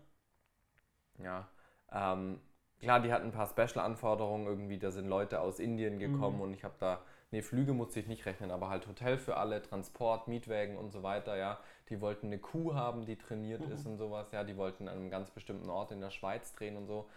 [1.22, 1.50] Ja.
[1.92, 2.40] Ähm,
[2.80, 6.44] klar, die hatten ein paar Special-Anforderungen irgendwie, da sind Leute aus Indien gekommen mhm.
[6.44, 7.02] und ich habe da,
[7.32, 11.04] nee, Flüge musste ich nicht rechnen, aber halt Hotel für alle, Transport, Mietwägen und so
[11.04, 11.60] weiter, ja.
[11.90, 13.74] Die wollten eine Kuh haben, die trainiert mhm.
[13.74, 14.44] ist und sowas, ja.
[14.44, 17.10] Die wollten an einem ganz bestimmten Ort in der Schweiz drehen und so.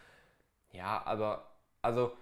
[0.73, 1.47] Ja, aber,
[1.83, 2.13] also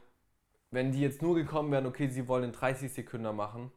[0.71, 3.73] wenn die jetzt nur gekommen wären, okay, sie wollen 30 Sekunden machen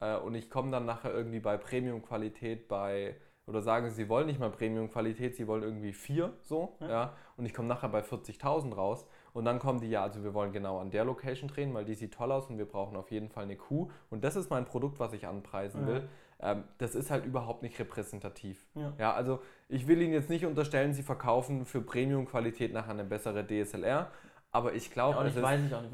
[0.00, 3.16] äh, und ich komme dann nachher irgendwie bei Premium-Qualität bei,
[3.46, 7.46] oder sagen sie, wollen nicht mal Premium-Qualität, sie wollen irgendwie 4 so, ja, ja und
[7.46, 10.78] ich komme nachher bei 40.000 raus und dann kommen die, ja, also wir wollen genau
[10.78, 13.44] an der Location drehen, weil die sieht toll aus und wir brauchen auf jeden Fall
[13.44, 15.86] eine Kuh und das ist mein Produkt, was ich anpreisen ja.
[15.88, 16.08] will.
[16.40, 18.66] Ähm, das ist halt überhaupt nicht repräsentativ.
[18.74, 18.92] Ja.
[18.98, 23.46] ja, also ich will Ihnen jetzt nicht unterstellen, Sie verkaufen für Premium-Qualität nachher eine bessere
[23.46, 24.10] DSLR,
[24.52, 25.24] aber ich glaube, ja,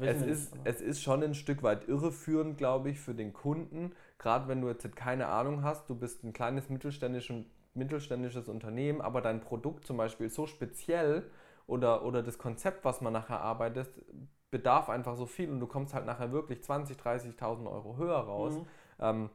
[0.01, 3.91] es, es, ist, es ist schon ein Stück weit irreführend, glaube ich, für den Kunden.
[4.17, 9.21] Gerade wenn du jetzt keine Ahnung hast, du bist ein kleines mittelständisches, mittelständisches Unternehmen, aber
[9.21, 11.23] dein Produkt zum Beispiel ist so speziell
[11.67, 13.89] oder, oder das Konzept, was man nachher arbeitet,
[14.51, 16.97] bedarf einfach so viel und du kommst halt nachher wirklich 20.000,
[17.37, 18.53] 30.000 Euro höher raus.
[18.53, 18.65] Mhm.
[18.99, 19.29] Ähm,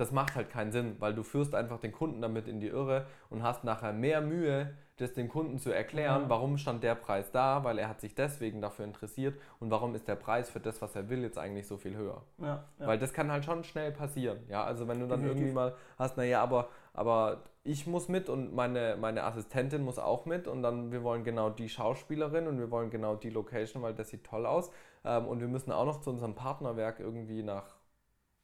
[0.00, 3.06] das macht halt keinen Sinn, weil du führst einfach den Kunden damit in die Irre
[3.28, 6.28] und hast nachher mehr Mühe, das dem Kunden zu erklären, ja.
[6.28, 10.08] warum stand der Preis da, weil er hat sich deswegen dafür interessiert und warum ist
[10.08, 12.22] der Preis für das, was er will, jetzt eigentlich so viel höher.
[12.38, 12.86] Ja, ja.
[12.86, 14.38] Weil das kann halt schon schnell passieren.
[14.48, 15.42] Ja, also wenn du dann Definitiv.
[15.42, 20.24] irgendwie mal hast, naja, aber, aber ich muss mit und meine, meine Assistentin muss auch
[20.24, 23.94] mit und dann wir wollen genau die Schauspielerin und wir wollen genau die Location, weil
[23.94, 24.70] das sieht toll aus
[25.04, 27.76] ähm, und wir müssen auch noch zu unserem Partnerwerk irgendwie nach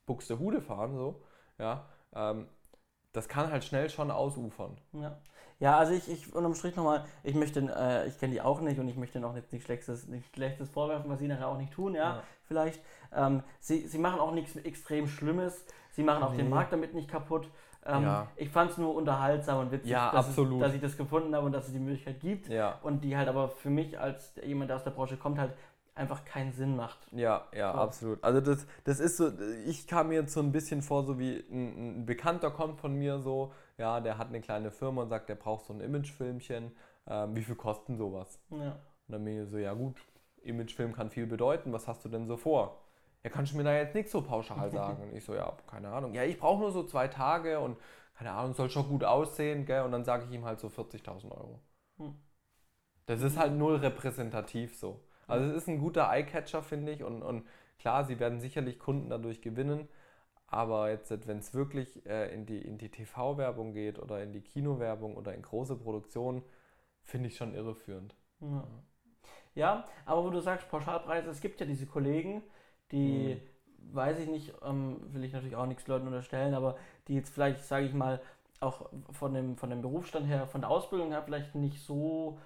[0.05, 1.23] Buxtehude fahren, so
[1.59, 1.85] ja,
[2.15, 2.47] ähm,
[3.13, 4.77] das kann halt schnell schon ausufern.
[4.93, 5.17] Ja.
[5.59, 8.79] Ja, also ich, ich unterm Strich nochmal, ich möchte, äh, ich kenne die auch nicht
[8.79, 11.73] und ich möchte noch nicht, nichts Schlechtes, nichts Schlechtes vorwerfen, was sie nachher auch nicht
[11.73, 12.23] tun, ja, ja.
[12.45, 12.81] vielleicht.
[13.15, 16.39] Ähm, sie, sie machen auch nichts extrem Schlimmes, sie machen auch nee.
[16.39, 17.49] den Markt damit nicht kaputt.
[17.87, 18.27] Ähm, ja.
[18.37, 21.47] Ich fand es nur unterhaltsam und witzig, ja, dass, es, dass, ich das gefunden habe
[21.47, 22.49] und dass es die Möglichkeit gibt.
[22.49, 22.79] Ja.
[22.83, 25.53] Und die halt aber für mich als jemand, der aus der Branche kommt, halt
[25.97, 26.99] einfach keinen Sinn macht.
[27.11, 27.79] Ja, ja, so.
[27.79, 28.25] absolut.
[28.25, 29.33] Also das, das ist so,
[29.67, 32.95] ich kam mir jetzt so ein bisschen vor, so wie ein, ein, Bekannter kommt von
[32.95, 36.73] mir so, ja, der hat eine kleine Firma und sagt, der braucht so ein Imagefilmchen.
[37.09, 38.39] Ähm, wie viel kosten sowas?
[38.51, 38.73] Ja.
[39.09, 39.97] Und dann mir so, ja gut,
[40.43, 42.83] Imagefilm kann viel bedeuten, was hast du denn so vor?
[43.25, 45.03] Ja, kannst du mir da jetzt nichts so pauschal sagen?
[45.03, 46.13] Und ich so, ja, keine Ahnung.
[46.15, 47.79] Ja, ich brauche nur so zwei Tage und
[48.15, 49.83] keine Ahnung, soll schon gut aussehen, gell?
[49.83, 51.61] Und dann sage ich ihm halt so 40.000 Euro.
[51.99, 52.15] Hm.
[53.07, 55.01] Das ist halt null repräsentativ so.
[55.27, 57.03] Also es ist ein guter Eyecatcher, finde ich.
[57.03, 57.47] Und, und
[57.79, 59.89] klar, sie werden sicherlich Kunden dadurch gewinnen.
[60.49, 64.43] Aber jetzt, wenn es wirklich äh, in die, in die TV-Werbung geht oder in die
[64.43, 66.43] Kinowerbung oder in große Produktionen,
[67.03, 68.15] finde ich schon irreführend.
[68.41, 68.67] Ja.
[69.55, 69.85] ja.
[70.05, 72.43] aber wo du sagst, Pauschalpreise, es gibt ja diese Kollegen,
[72.93, 73.95] die, mhm.
[73.95, 76.77] weiß ich nicht, ähm, will ich natürlich auch nichts Leuten unterstellen, aber
[77.09, 78.21] die jetzt vielleicht, sage ich mal,
[78.61, 82.39] auch von dem, von dem Berufsstand her, von der Ausbildung her vielleicht nicht so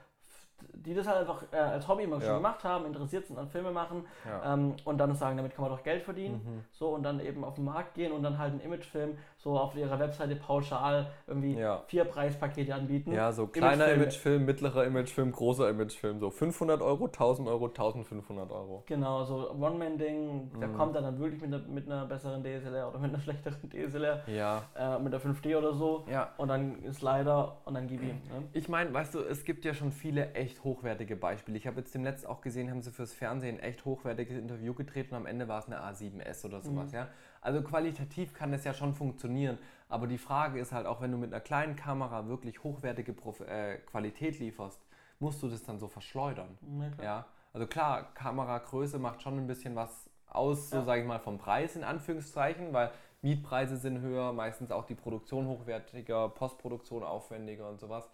[0.73, 2.27] die das halt einfach äh, als Hobby immer ja.
[2.27, 4.55] schon gemacht haben, interessiert sind an Filme machen ja.
[4.55, 6.41] ähm, und dann sagen, damit kann man doch Geld verdienen.
[6.45, 6.65] Mhm.
[6.73, 9.75] So und dann eben auf den Markt gehen und dann halt einen Imagefilm so auf
[9.75, 11.83] ihrer Webseite pauschal irgendwie ja.
[11.87, 13.13] vier Preispakete anbieten.
[13.13, 18.51] Ja, so kleiner Imagefilm, Imagefilm mittlerer Imagefilm, großer Imagefilm, so 500 Euro, 1000 Euro, 1500
[18.51, 18.85] Euro.
[18.87, 20.61] Genau, so One-Man-Ding, mhm.
[20.61, 23.71] da kommt er dann wirklich mit, einer, mit einer besseren DSLR oder mit einer schlechteren
[23.71, 24.63] DSLR, ja.
[24.77, 26.35] Äh, mit der 5D oder so ja.
[26.37, 28.09] und dann ist leider und dann gib ihm.
[28.09, 28.49] Ne?
[28.53, 31.57] Ich meine, weißt du, es gibt ja schon viele echt hochwertige Beispiele.
[31.57, 34.75] Ich habe jetzt dem letzten auch gesehen, haben sie fürs Fernsehen ein echt hochwertiges Interview
[34.75, 36.99] gedreht und am Ende war es eine A7S oder sowas, mhm.
[36.99, 37.09] ja.
[37.41, 41.19] Also qualitativ kann es ja schon funktionieren, aber die Frage ist halt auch, wenn du
[41.19, 44.81] mit einer kleinen Kamera wirklich hochwertige Prof äh, Qualität lieferst,
[45.19, 46.59] musst du das dann so verschleudern,
[46.99, 47.27] ja, ja?
[47.53, 50.85] Also klar, Kameragröße macht schon ein bisschen was aus, so ja.
[50.85, 55.47] sage ich mal, vom Preis in Anführungszeichen, weil Mietpreise sind höher, meistens auch die Produktion
[55.47, 58.09] hochwertiger, Postproduktion aufwendiger und sowas.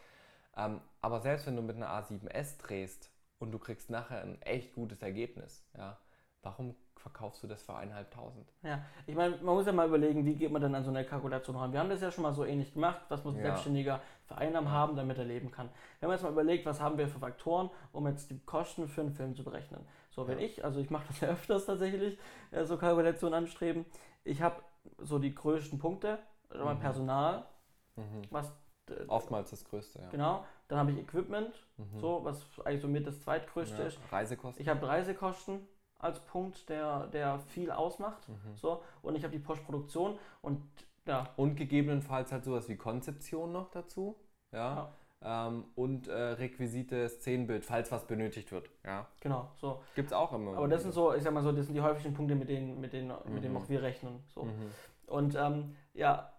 [0.57, 4.75] Ähm, aber selbst wenn du mit einer A7S drehst und du kriegst nachher ein echt
[4.75, 5.99] gutes Ergebnis, ja,
[6.43, 6.75] warum
[7.07, 8.49] verkaufst du das für eineinhalbtausend?
[8.65, 11.05] Ja, ich meine, man muss ja mal überlegen, wie geht man denn an so eine
[11.05, 11.73] Kalkulation ran?
[11.73, 13.45] Wir haben das ja schon mal so ähnlich gemacht, was muss ein ja.
[13.45, 15.69] Selbstständiger für Einnahmen haben, damit er leben kann.
[16.01, 19.03] Wenn man jetzt mal überlegt, was haben wir für Faktoren, um jetzt die Kosten für
[19.03, 19.87] einen Film zu berechnen.
[20.11, 20.47] So, wenn ja.
[20.47, 22.19] ich, also ich mache das ja öfters tatsächlich,
[22.51, 23.87] äh, so Kalkulationen anstreben,
[24.25, 24.61] ich habe
[24.99, 26.19] so die größten Punkte,
[26.51, 26.81] also mein mhm.
[26.81, 27.47] Personal,
[27.95, 28.23] mhm.
[28.31, 28.53] was
[28.91, 30.09] äh, Oftmals das Größte, ja.
[30.11, 30.45] Genau.
[30.67, 32.01] Dann habe ich Equipment, mhm.
[32.01, 34.01] so, was eigentlich so mit das zweitgrößte ja, ist.
[34.11, 34.61] Reisekosten.
[34.61, 35.61] Ich habe Reisekosten
[35.99, 38.29] als Punkt, der, der viel ausmacht.
[38.29, 38.57] Mhm.
[38.57, 40.63] So, und ich habe die Postproduktion und
[41.07, 41.29] ja.
[41.37, 44.17] Und gegebenenfalls halt sowas wie Konzeption noch dazu.
[44.53, 44.93] Ja.
[45.23, 45.49] ja.
[45.49, 48.69] Ähm, und äh, Requisite, Szenenbild, falls was benötigt wird.
[48.85, 49.07] Ja.
[49.21, 49.83] Genau, so.
[49.95, 50.57] Gibt es auch immer.
[50.57, 52.81] Aber das sind so, ich sag mal so, das sind die häufigsten Punkte, mit denen,
[52.81, 53.35] mit denen, mhm.
[53.35, 53.63] mit denen mhm.
[53.63, 54.23] auch wir rechnen.
[54.29, 54.45] So.
[54.45, 54.71] Mhm.
[55.07, 56.33] Und ähm, ja,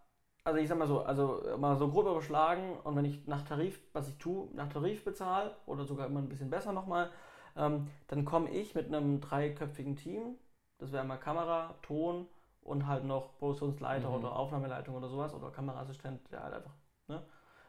[0.44, 3.82] also ich sag mal so, also mal so grob überschlagen und wenn ich nach Tarif,
[3.94, 7.10] was ich tue, nach Tarif bezahle oder sogar immer ein bisschen besser nochmal,
[7.58, 10.36] ähm, dann komme ich mit einem dreiköpfigen Team,
[10.78, 12.28] das wäre mal Kamera, Ton
[12.62, 14.16] und halt noch Produktionsleiter mhm.
[14.16, 16.74] oder Aufnahmeleitung oder sowas oder Kameraassistent, der halt einfach,
[17.08, 17.22] ne,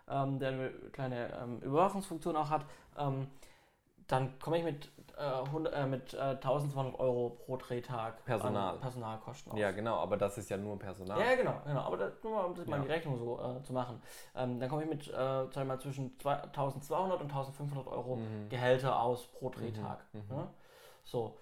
[0.08, 2.64] ähm, der eine kleine ähm, Überwachungsfunktion auch hat,
[2.98, 3.28] ähm,
[4.06, 8.78] dann komme ich mit, äh, 100, äh, mit äh, 1200 Euro pro Drehtag Personal.
[8.78, 9.58] Personalkosten aus.
[9.58, 11.18] Ja, genau, aber das ist ja nur Personal.
[11.18, 11.80] Ja, genau, genau.
[11.80, 12.64] Aber das, nur mal, um ja.
[12.66, 14.00] mal die Rechnung so äh, zu machen.
[14.34, 18.48] Ähm, dann komme ich mit, äh, sagen mal, zwischen 1200 und 1500 Euro mhm.
[18.48, 20.04] Gehälter aus pro Drehtag.
[20.12, 20.20] Mhm.
[20.28, 20.36] Mhm.
[20.36, 20.48] Ne?
[21.04, 21.38] So.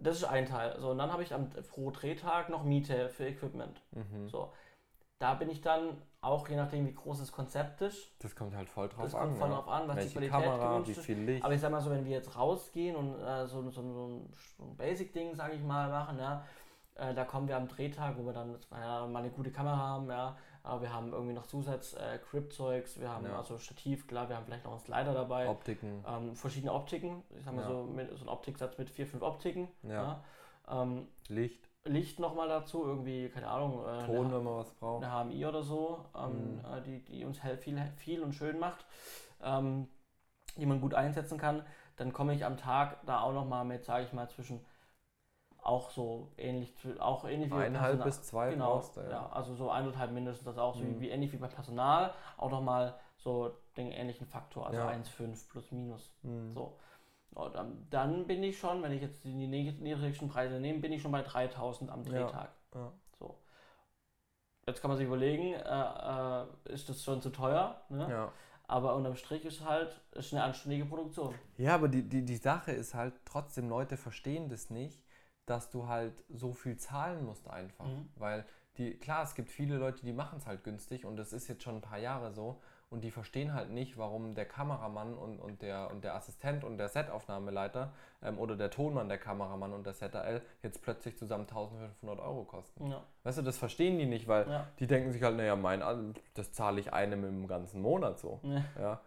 [0.00, 0.78] Das ist ein Teil.
[0.78, 3.82] So, und dann habe ich am, pro Drehtag noch Miete für Equipment.
[3.90, 4.28] Mhm.
[4.28, 4.52] So.
[5.18, 8.10] Da bin ich dann auch je nachdem, wie groß das Konzept ist.
[8.20, 9.20] Das kommt halt voll drauf das an.
[9.20, 11.44] Das kommt voll drauf an, was Welche die Qualität Kamera, gewünscht wie viel Licht.
[11.44, 14.06] Aber ich sag mal so, wenn wir jetzt rausgehen und äh, so, so, so
[14.60, 16.44] ein Basic-Ding, sage ich mal, machen, ja,
[16.94, 20.08] äh, da kommen wir am Drehtag, wo wir dann ja, mal eine gute Kamera haben,
[20.08, 23.36] ja, aber wir haben irgendwie noch Zusatz-Crip-Zeugs, äh, wir haben ja.
[23.36, 25.48] also Stativ, klar, wir haben vielleicht noch einen Slider dabei.
[25.48, 26.04] Optiken.
[26.06, 29.68] Ähm, verschiedene Optiken, ich sag mal so, mit, so ein Optiksatz mit vier, fünf Optiken.
[29.82, 30.22] Ja.
[30.68, 31.67] Ähm, Licht.
[31.88, 35.04] Licht nochmal dazu, irgendwie, keine Ahnung, äh, Ton, eine, wenn man was braucht.
[35.04, 36.60] Eine HMI oder so, ähm, mhm.
[36.64, 38.86] äh, die, die uns viel, viel und schön macht,
[39.42, 39.88] ähm,
[40.56, 41.64] die man gut einsetzen kann.
[41.96, 44.64] Dann komme ich am Tag da auch nochmal mit, sage ich mal, zwischen
[45.62, 49.10] auch so ähnlich, auch ähnlich wie Eineinhalb bis zwei genau, brauchst du, ja.
[49.10, 49.28] ja.
[49.30, 50.96] Also so eineinhalb mindestens, das auch so mhm.
[50.96, 54.88] wie, wie, ähnlich wie bei Personal, auch nochmal so den ähnlichen Faktor, also ja.
[54.88, 56.10] 1,5 plus minus.
[56.22, 56.54] Mhm.
[56.54, 56.78] So.
[57.38, 57.54] Und
[57.90, 61.22] dann bin ich schon, wenn ich jetzt die niedrigsten Preise nehme, bin ich schon bei
[61.22, 62.50] 3000 am Drehtag.
[62.74, 62.92] Ja, ja.
[63.16, 63.38] So.
[64.66, 67.80] Jetzt kann man sich überlegen, äh, äh, ist das schon zu teuer?
[67.90, 68.08] Ne?
[68.10, 68.32] Ja.
[68.64, 71.32] Aber unterm Strich ist halt ist eine anständige Produktion.
[71.58, 75.00] Ja, aber die, die, die Sache ist halt, trotzdem Leute verstehen das nicht,
[75.46, 77.86] dass du halt so viel zahlen musst einfach.
[77.86, 78.08] Mhm.
[78.16, 78.44] Weil
[78.78, 81.62] die, klar, es gibt viele Leute, die machen es halt günstig und das ist jetzt
[81.62, 82.60] schon ein paar Jahre so
[82.90, 86.78] und die verstehen halt nicht, warum der Kameramann und, und, der, und der Assistent und
[86.78, 92.18] der Setaufnahmeleiter ähm, oder der Tonmann, der Kameramann und der Setter jetzt plötzlich zusammen 1500
[92.18, 92.90] Euro kosten.
[92.90, 93.02] Ja.
[93.24, 94.66] Weißt du, das verstehen die nicht, weil ja.
[94.78, 98.40] die denken sich halt, naja, mein, das zahle ich einem im ganzen Monat so.
[98.42, 98.64] Ja.
[98.80, 99.00] ja.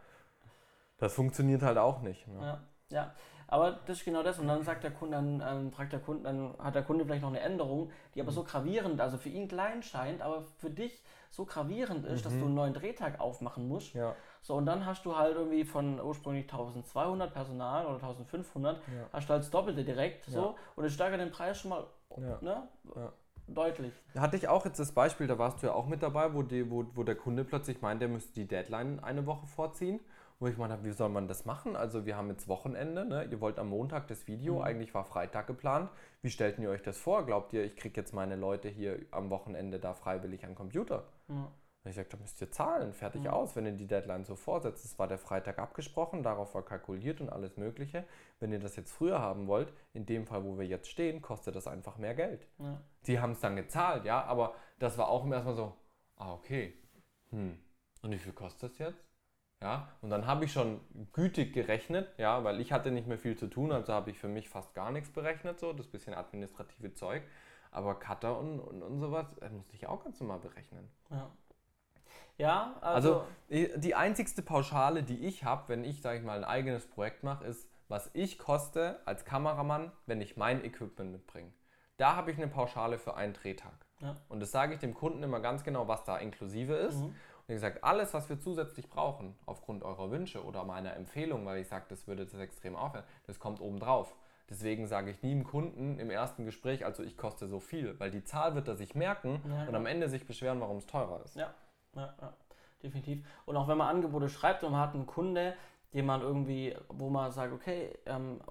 [1.00, 2.28] Das funktioniert halt auch nicht.
[2.28, 2.62] Ne?
[2.90, 3.16] Ja,
[3.48, 4.38] aber das ist genau das.
[4.38, 7.24] Und dann sagt der Kunde, dann ähm, fragt der Kunde, dann hat der Kunde vielleicht
[7.24, 11.02] noch eine Änderung, die aber so gravierend, also für ihn klein scheint, aber für dich
[11.32, 12.24] so gravierend ist, mhm.
[12.24, 13.94] dass du einen neuen Drehtag aufmachen musst.
[13.94, 14.16] Ja.
[14.42, 18.84] So, und dann hast du halt irgendwie von ursprünglich 1200 Personal oder 1500, ja.
[19.14, 20.56] hast du halt das Doppelte direkt so ja.
[20.76, 21.86] und es steigert den Preis schon mal
[22.42, 22.68] ne,
[23.48, 23.94] deutlich.
[24.16, 26.70] Hatte ich auch jetzt das Beispiel, da warst du ja auch mit dabei, wo, die,
[26.70, 30.02] wo, wo der Kunde plötzlich meint, der müsste die Deadline eine Woche vorziehen
[30.42, 31.76] wo ich meine, wie soll man das machen?
[31.76, 33.26] Also wir haben jetzt Wochenende, ne?
[33.30, 34.62] ihr wollt am Montag das Video, mhm.
[34.64, 35.92] eigentlich war Freitag geplant.
[36.24, 37.28] Wie stellten ihr euch das vor?
[37.28, 41.04] Glaubt ihr, ich kriege jetzt meine Leute hier am Wochenende da freiwillig an Computer?
[41.84, 43.30] Und ich sagte, da müsst ihr zahlen, fertig mhm.
[43.30, 44.86] aus, wenn ihr die Deadline so vorsetzt.
[44.86, 48.06] Es war der Freitag abgesprochen, darauf war kalkuliert und alles Mögliche.
[48.40, 51.56] Wenn ihr das jetzt früher haben wollt, in dem Fall, wo wir jetzt stehen, kostet
[51.56, 52.48] das einfach mehr Geld.
[52.60, 52.80] Ja.
[53.08, 55.76] Die haben es dann gezahlt, ja, aber das war auch erstmal so,
[56.18, 56.76] ah, okay.
[57.32, 57.58] Hm.
[58.04, 59.04] Und wie viel kostet das jetzt?
[59.62, 60.82] Ja, und dann habe ich schon
[61.14, 64.28] gütig gerechnet, ja, weil ich hatte nicht mehr viel zu tun, also habe ich für
[64.28, 67.22] mich fast gar nichts berechnet, so das bisschen administrative Zeug.
[67.72, 70.90] Aber Cutter und, und, und sowas das musste ich auch ganz normal berechnen.
[71.10, 71.32] Ja.
[72.38, 76.44] Ja, also, also die einzigste Pauschale, die ich habe, wenn ich, sage ich mal, ein
[76.44, 81.52] eigenes Projekt mache, ist, was ich koste als Kameramann, wenn ich mein Equipment mitbringe.
[81.98, 83.74] Da habe ich eine Pauschale für einen Drehtag.
[84.00, 84.16] Ja.
[84.28, 87.00] Und das sage ich dem Kunden immer ganz genau, was da inklusive ist.
[87.02, 87.16] Mhm.
[87.48, 91.68] Wie gesagt, alles, was wir zusätzlich brauchen, aufgrund eurer Wünsche oder meiner Empfehlung, weil ich
[91.68, 94.16] sage, das würde das extrem aufhören, das kommt obendrauf.
[94.52, 98.12] Deswegen sage ich nie dem Kunden im ersten Gespräch, also ich koste so viel, weil
[98.12, 101.24] die Zahl wird er sich merken ja, und am Ende sich beschweren, warum es teurer
[101.24, 101.38] ist.
[101.38, 101.54] Ja,
[101.96, 102.34] ja, ja,
[102.84, 103.26] definitiv.
[103.46, 105.54] Und auch wenn man Angebote schreibt und man hat einen Kunde,
[105.94, 108.42] den man irgendwie, wo man sagt, okay, ähm,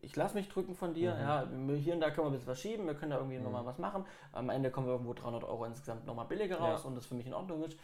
[0.00, 1.70] ich lasse mich drücken von dir, mhm.
[1.70, 3.42] ja, hier und da können wir ein bisschen was schieben, wir können da irgendwie mhm.
[3.42, 4.04] nochmal was machen.
[4.30, 6.88] Am Ende kommen wir irgendwo 300 Euro insgesamt nochmal billiger raus ja.
[6.88, 7.76] und das für mich in Ordnung ist.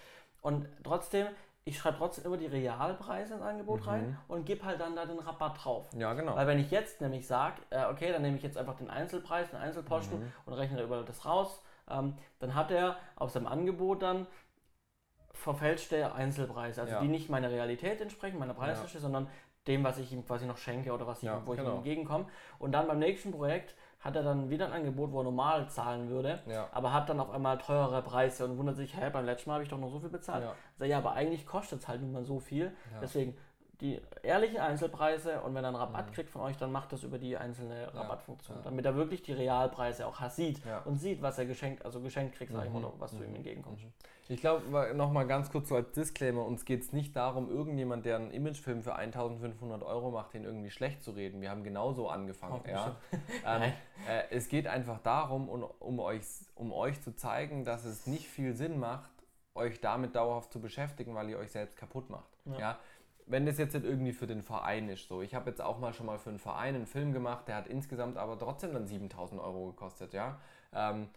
[0.43, 1.27] Und trotzdem,
[1.67, 3.89] ich schreibe trotzdem immer die Realpreise ins Angebot mhm.
[3.89, 5.89] rein und gebe halt dann da den Rabatt drauf.
[5.97, 6.37] Ja, genau.
[6.37, 9.51] Weil wenn ich jetzt nämlich sage, äh, okay, dann nehme ich jetzt einfach den Einzelpreis,
[9.51, 10.33] den Einzelposten mhm.
[10.45, 14.27] und rechne über das raus, ähm, dann hat er auf seinem Angebot dann
[15.33, 17.01] verfälschte Einzelpreise, also ja.
[17.01, 19.03] die nicht meiner Realität entsprechen, meiner Preisliste, ja.
[19.03, 19.29] sondern
[19.67, 21.77] dem, was ich ihm quasi noch schenke oder was ich, ja, wo ich ihm genau.
[21.77, 22.27] entgegenkomme.
[22.59, 23.75] Und dann beim nächsten Projekt
[24.05, 26.69] hat er dann wieder ein Angebot, wo er normal zahlen würde, ja.
[26.73, 29.65] aber hat dann auf einmal teurere Preise und wundert sich, hä, beim letzten Mal habe
[29.65, 30.45] ich doch noch so viel bezahlt.
[30.45, 32.67] Ja, also, ja aber eigentlich kostet es halt nun mal so viel.
[32.93, 33.01] Ja.
[33.01, 33.35] Deswegen
[33.81, 36.13] die ehrlichen Einzelpreise und wenn er einen Rabatt mhm.
[36.13, 40.07] kriegt von euch, dann macht das über die einzelne Rabattfunktion, damit er wirklich die Realpreise
[40.07, 42.93] auch sieht und sieht, was er geschenkt, also geschenkt kriegt, sag ich mal, mhm.
[42.99, 43.85] was du ihm entgegenkommst.
[43.85, 43.93] Mhm.
[44.29, 48.17] Ich glaube, nochmal ganz kurz so als Disclaimer, uns geht es nicht darum, irgendjemand, der
[48.17, 51.43] einen Imagefilm für 1500 Euro macht, den irgendwie schlecht zu reden.
[51.43, 52.63] Wir haben genauso angefangen.
[52.67, 52.97] Ja.
[53.47, 53.73] ähm,
[54.09, 56.23] äh, es geht einfach darum, um, um, euch,
[56.55, 59.11] um euch zu zeigen, dass es nicht viel Sinn macht,
[59.55, 62.31] euch damit dauerhaft zu beschäftigen, weil ihr euch selbst kaputt macht.
[62.59, 62.79] Ja.
[63.27, 65.23] Wenn das jetzt nicht irgendwie für den Verein ist, so.
[65.23, 67.67] Ich habe jetzt auch mal schon mal für einen Verein einen Film gemacht, der hat
[67.69, 70.39] insgesamt aber trotzdem dann 7000 Euro gekostet, ja.
[70.73, 71.09] Ähm,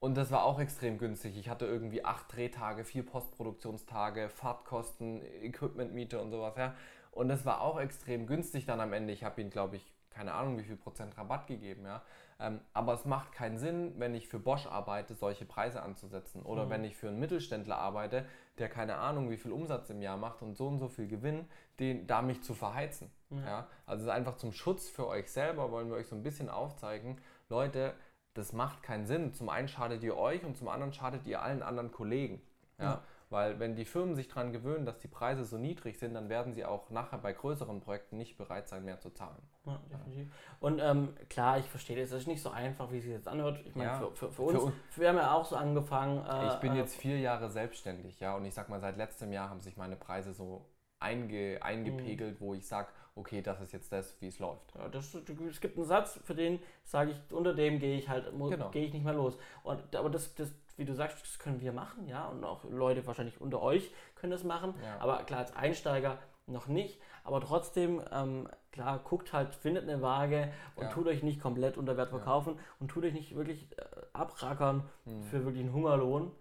[0.00, 1.36] und das war auch extrem günstig.
[1.36, 6.54] Ich hatte irgendwie acht Drehtage, vier Postproduktionstage, Fahrtkosten, Equipmentmiete und sowas.
[6.56, 6.74] Ja.
[7.12, 9.12] Und das war auch extrem günstig dann am Ende.
[9.12, 11.84] Ich habe ihm, glaube ich, keine Ahnung, wie viel Prozent Rabatt gegeben.
[11.84, 12.02] Ja.
[12.40, 16.42] Ähm, aber es macht keinen Sinn, wenn ich für Bosch arbeite, solche Preise anzusetzen.
[16.42, 16.70] Oder mhm.
[16.70, 18.24] wenn ich für einen Mittelständler arbeite,
[18.60, 21.48] der keine Ahnung, wie viel Umsatz im Jahr macht und so und so viel Gewinn,
[21.78, 23.10] den, da mich zu verheizen.
[23.30, 23.44] Mhm.
[23.44, 23.66] Ja.
[23.86, 27.94] Also einfach zum Schutz für euch selber wollen wir euch so ein bisschen aufzeigen, Leute,
[28.34, 29.34] das macht keinen Sinn.
[29.34, 32.40] Zum einen schadet ihr euch und zum anderen schadet ihr allen anderen Kollegen.
[32.78, 32.84] Ja?
[32.84, 33.02] ja.
[33.30, 36.52] Weil wenn die Firmen sich daran gewöhnen, dass die Preise so niedrig sind, dann werden
[36.52, 39.40] sie auch nachher bei größeren Projekten nicht bereit sein, mehr zu zahlen.
[39.66, 40.32] Ja, definitiv.
[40.58, 42.10] Und ähm, klar, ich verstehe das.
[42.10, 43.60] Es ist nicht so einfach, wie es sich jetzt anhört.
[43.64, 46.26] Ich meine, ja, für, für, für, uns, uns, wir haben ja auch so angefangen.
[46.26, 49.32] Äh, ich bin äh, jetzt vier Jahre selbstständig, ja, und ich sag mal, seit letztem
[49.32, 50.66] Jahr haben sich meine Preise so
[50.98, 52.44] einge, eingepegelt, mhm.
[52.44, 54.74] wo ich sage, okay, das ist jetzt das, wie es läuft.
[54.74, 58.26] Ja, das, es gibt einen Satz, für den sage ich, unter dem gehe ich halt,
[58.32, 58.70] genau.
[58.70, 59.36] gehe ich nicht mehr los.
[59.62, 63.06] Und, aber das, das, wie du sagst, das können wir machen, ja, und auch Leute
[63.06, 64.96] wahrscheinlich unter euch können das machen, ja.
[64.98, 66.16] aber klar, als Einsteiger
[66.46, 70.90] noch nicht, aber trotzdem, ähm, klar, guckt halt, findet eine Waage und ja.
[70.90, 72.62] tut euch nicht komplett unter Wert verkaufen ja.
[72.80, 75.22] und tut euch nicht wirklich äh, abrackern mhm.
[75.24, 76.32] für wirklich einen Hungerlohn,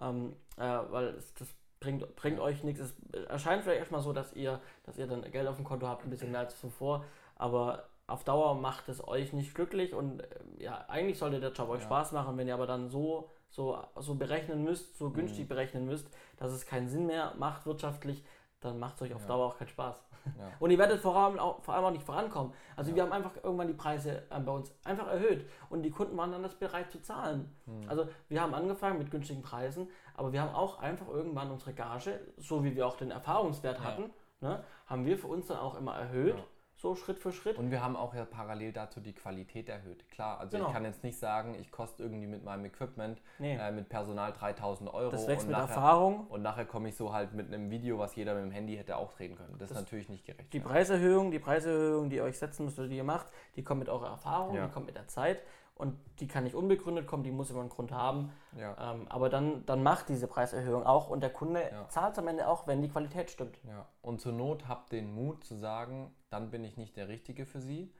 [0.00, 1.48] ähm, äh, weil es, das
[1.80, 2.80] bringt, bringt euch nichts.
[2.80, 2.94] Es
[3.26, 6.10] erscheint vielleicht erstmal so, dass ihr, dass ihr dann Geld auf dem Konto habt, ein
[6.10, 10.26] bisschen mehr als zuvor, aber auf Dauer macht es euch nicht glücklich und äh,
[10.58, 11.86] ja, eigentlich sollte der Job euch ja.
[11.86, 15.48] Spaß machen, wenn ihr aber dann so, so, so berechnen müsst, so günstig mhm.
[15.48, 18.24] berechnen müsst, dass es keinen Sinn mehr macht wirtschaftlich,
[18.60, 19.28] dann macht es euch auf ja.
[19.28, 20.02] Dauer auch keinen Spaß.
[20.38, 20.50] Ja.
[20.58, 22.52] Und ihr werdet vor allem, auch, vor allem auch nicht vorankommen.
[22.76, 22.96] Also ja.
[22.96, 26.32] wir haben einfach irgendwann die Preise äh, bei uns einfach erhöht und die Kunden waren
[26.32, 27.54] dann das bereit zu zahlen.
[27.66, 27.88] Mhm.
[27.88, 32.20] Also wir haben angefangen mit günstigen Preisen, aber wir haben auch einfach irgendwann unsere Gage,
[32.36, 35.94] so wie wir auch den Erfahrungswert hatten, ne, haben wir für uns dann auch immer
[35.94, 36.42] erhöht.
[36.78, 37.58] So Schritt für Schritt.
[37.58, 40.08] Und wir haben auch ja parallel dazu die Qualität erhöht.
[40.10, 40.68] Klar, also genau.
[40.68, 43.56] ich kann jetzt nicht sagen, ich koste irgendwie mit meinem Equipment, nee.
[43.56, 45.10] äh, mit Personal 3000 Euro.
[45.10, 46.26] Das wächst mit nachher, Erfahrung.
[46.28, 48.96] Und nachher komme ich so halt mit einem Video, was jeder mit dem Handy hätte
[48.96, 49.56] auch drehen können.
[49.58, 50.52] Das, das ist natürlich nicht gerecht.
[50.52, 53.26] Die Preiserhöhung, die Preiserhöhung, die ihr euch setzen müsst oder die ihr macht,
[53.56, 54.66] die kommt mit eurer Erfahrung, ja.
[54.66, 55.42] die kommt mit der Zeit
[55.78, 58.32] und die kann nicht unbegründet kommen, die muss immer einen Grund haben.
[58.56, 58.92] Ja.
[58.92, 61.88] Ähm, aber dann, dann macht diese Preiserhöhung auch und der Kunde ja.
[61.88, 63.58] zahlt es am Ende auch, wenn die Qualität stimmt.
[63.64, 63.86] Ja.
[64.02, 67.60] Und zur Not habt den Mut zu sagen, dann bin ich nicht der Richtige für
[67.60, 67.92] Sie.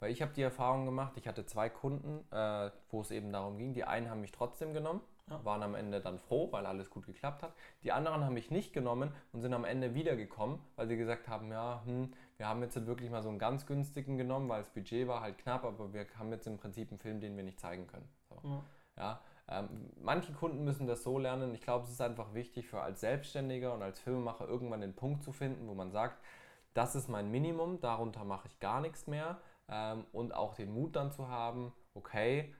[0.00, 3.56] Weil ich habe die Erfahrung gemacht, ich hatte zwei Kunden, äh, wo es eben darum
[3.56, 3.72] ging.
[3.74, 5.42] Die einen haben mich trotzdem genommen, ja.
[5.44, 7.54] waren am Ende dann froh, weil alles gut geklappt hat.
[7.82, 11.50] Die anderen haben mich nicht genommen und sind am Ende wiedergekommen, weil sie gesagt haben,
[11.50, 15.06] ja, hm, wir haben jetzt wirklich mal so einen ganz günstigen genommen, weil das Budget
[15.06, 17.86] war halt knapp, aber wir haben jetzt im Prinzip einen Film, den wir nicht zeigen
[17.86, 18.08] können.
[18.28, 18.40] So.
[18.48, 18.62] Ja.
[18.96, 21.54] ja ähm, manche Kunden müssen das so lernen.
[21.54, 25.22] Ich glaube, es ist einfach wichtig für als Selbstständiger und als Filmemacher irgendwann den Punkt
[25.22, 26.18] zu finden, wo man sagt,
[26.72, 30.96] das ist mein Minimum, darunter mache ich gar nichts mehr ähm, und auch den Mut
[30.96, 32.54] dann zu haben, okay,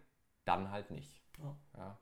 [0.44, 1.20] dann halt nicht.
[1.38, 1.56] Ja.
[1.76, 1.98] ja.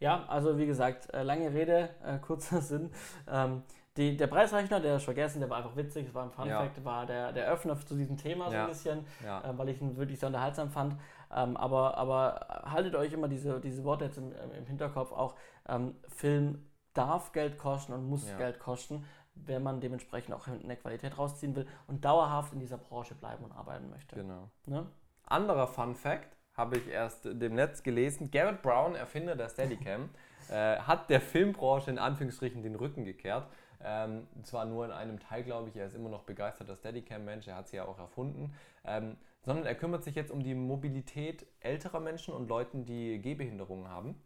[0.00, 2.90] ja also wie gesagt, äh, lange Rede, äh, kurzer Sinn.
[3.26, 3.62] Ähm,
[3.98, 6.62] die, der Preisrechner, der ist vergessen, der war einfach witzig, es war ein Fun ja.
[6.62, 9.96] Fact, war der, der Öffner zu diesem Thema so ein bisschen, äh, weil ich ihn
[9.96, 10.94] wirklich sehr unterhaltsam fand.
[11.34, 15.34] Ähm, aber, aber haltet euch immer diese, diese Worte jetzt im, im Hinterkopf auch.
[15.68, 21.18] Ähm, Film darf Geld kosten und muss Geld kosten, wenn man dementsprechend auch eine Qualität
[21.18, 24.14] rausziehen will und dauerhaft in dieser Branche bleiben und arbeiten möchte.
[24.14, 24.48] Genau.
[24.66, 24.86] Ne?
[25.24, 28.30] Anderer Fun Fact habe ich erst dem Netz gelesen.
[28.30, 30.10] Garrett Brown, Erfinder der Steadicam,
[30.50, 33.46] äh, hat der Filmbranche in Anführungsstrichen den Rücken gekehrt.
[33.82, 37.56] Ähm, zwar nur in einem Teil, glaube ich, er ist immer noch begeisterter Steadicam-Mensch, er
[37.56, 38.54] hat sie ja auch erfunden,
[38.84, 43.88] ähm, sondern er kümmert sich jetzt um die Mobilität älterer Menschen und Leuten, die Gehbehinderungen
[43.88, 44.20] haben.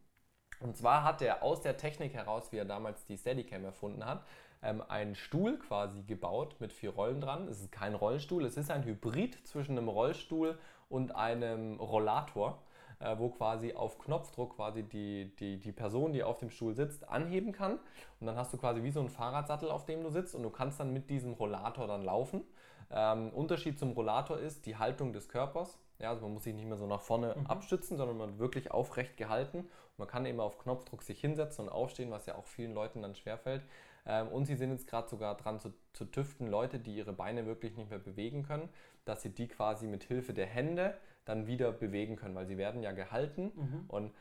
[0.59, 4.25] Und zwar hat er aus der Technik heraus, wie er damals die Steadicam erfunden hat,
[4.63, 7.47] ähm, einen Stuhl quasi gebaut mit vier Rollen dran.
[7.47, 10.57] Es ist kein Rollstuhl, es ist ein Hybrid zwischen einem Rollstuhl
[10.89, 12.61] und einem Rollator
[12.99, 17.07] äh, wo quasi auf Knopfdruck quasi die, die, die Person, die auf dem Stuhl sitzt,
[17.09, 17.79] anheben kann.
[18.19, 20.49] Und dann hast du quasi wie so einen Fahrradsattel, auf dem du sitzt und du
[20.49, 22.43] kannst dann mit diesem Rollator dann laufen.
[22.91, 25.79] Ähm, Unterschied zum Rollator ist die Haltung des Körpers.
[25.99, 27.47] Ja, also man muss sich nicht mehr so nach vorne mhm.
[27.47, 29.59] abstützen, sondern man wird wirklich aufrecht gehalten.
[29.59, 33.01] Und man kann eben auf Knopfdruck sich hinsetzen und aufstehen, was ja auch vielen Leuten
[33.01, 33.63] dann schwerfällt.
[34.05, 37.45] Ähm, und sie sind jetzt gerade sogar dran zu, zu tüften, Leute, die ihre Beine
[37.45, 38.69] wirklich nicht mehr bewegen können,
[39.05, 42.81] dass sie die quasi mit Hilfe der Hände dann wieder bewegen können, weil sie werden
[42.81, 43.85] ja gehalten mhm.
[43.87, 44.11] und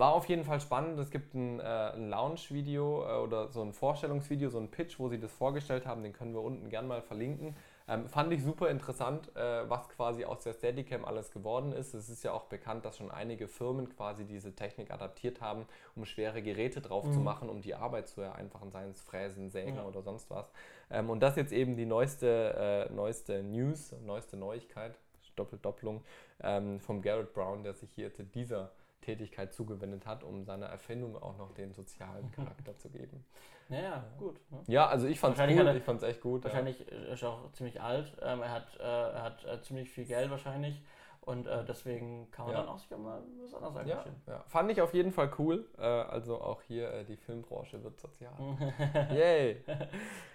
[0.00, 0.98] war auf jeden Fall spannend.
[0.98, 5.08] Es gibt ein, äh, ein Launch-Video äh, oder so ein Vorstellungsvideo, so ein Pitch, wo
[5.08, 6.02] sie das vorgestellt haben.
[6.02, 7.54] Den können wir unten gern mal verlinken.
[7.86, 11.92] Ähm, fand ich super interessant, äh, was quasi aus der Steadicam alles geworden ist.
[11.92, 16.04] Es ist ja auch bekannt, dass schon einige Firmen quasi diese Technik adaptiert haben, um
[16.04, 17.12] schwere Geräte drauf mhm.
[17.12, 19.84] zu machen, um die Arbeit zu vereinfachen, seien es Fräsen, Sägen ja.
[19.84, 20.50] oder sonst was.
[20.90, 24.98] Ähm, und das jetzt eben die neueste, äh, neueste News, neueste Neuigkeit.
[25.40, 26.02] Doppeldopplung
[26.42, 28.70] ähm, vom Garrett Brown, der sich hier zu dieser
[29.00, 33.24] Tätigkeit zugewendet hat, um seiner Erfindung auch noch den sozialen Charakter zu geben.
[33.68, 34.40] Naja, gut.
[34.50, 34.58] Ne?
[34.66, 36.44] Ja, also ich fand es gut, er, ich fand's echt gut.
[36.44, 37.12] Wahrscheinlich ja.
[37.12, 38.12] ist er auch ziemlich alt.
[38.20, 40.82] Ähm, er hat, äh, er hat äh, ziemlich viel Geld wahrscheinlich.
[41.22, 42.60] Und äh, deswegen kann man ja.
[42.60, 44.22] dann auch sich mal was anderes engagieren.
[44.26, 45.68] Ja, ja, fand ich auf jeden Fall cool.
[45.78, 48.32] Äh, also auch hier, äh, die Filmbranche wird sozial.
[49.12, 49.62] Yay!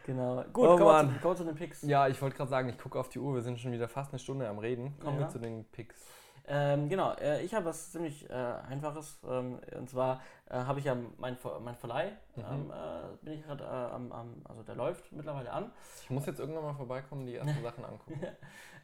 [0.06, 0.44] genau.
[0.54, 1.82] Gut, oh, kommen wir zu, zu, den Picks.
[1.82, 4.12] Ja, ich wollte gerade sagen, ich gucke auf die Uhr, wir sind schon wieder fast
[4.12, 4.98] eine Stunde am Reden.
[5.00, 6.06] Kommen wir zu den Picks.
[6.48, 9.20] Ähm, genau, äh, ich habe was ziemlich äh, Einfaches.
[9.28, 12.44] Ähm, und zwar äh, habe ich ja mein, mein Verleih, mhm.
[12.52, 15.72] ähm, äh, bin ich gerade äh, am, am, also der läuft mittlerweile an.
[16.04, 18.22] Ich muss jetzt irgendwann mal vorbeikommen, die ersten Sachen angucken.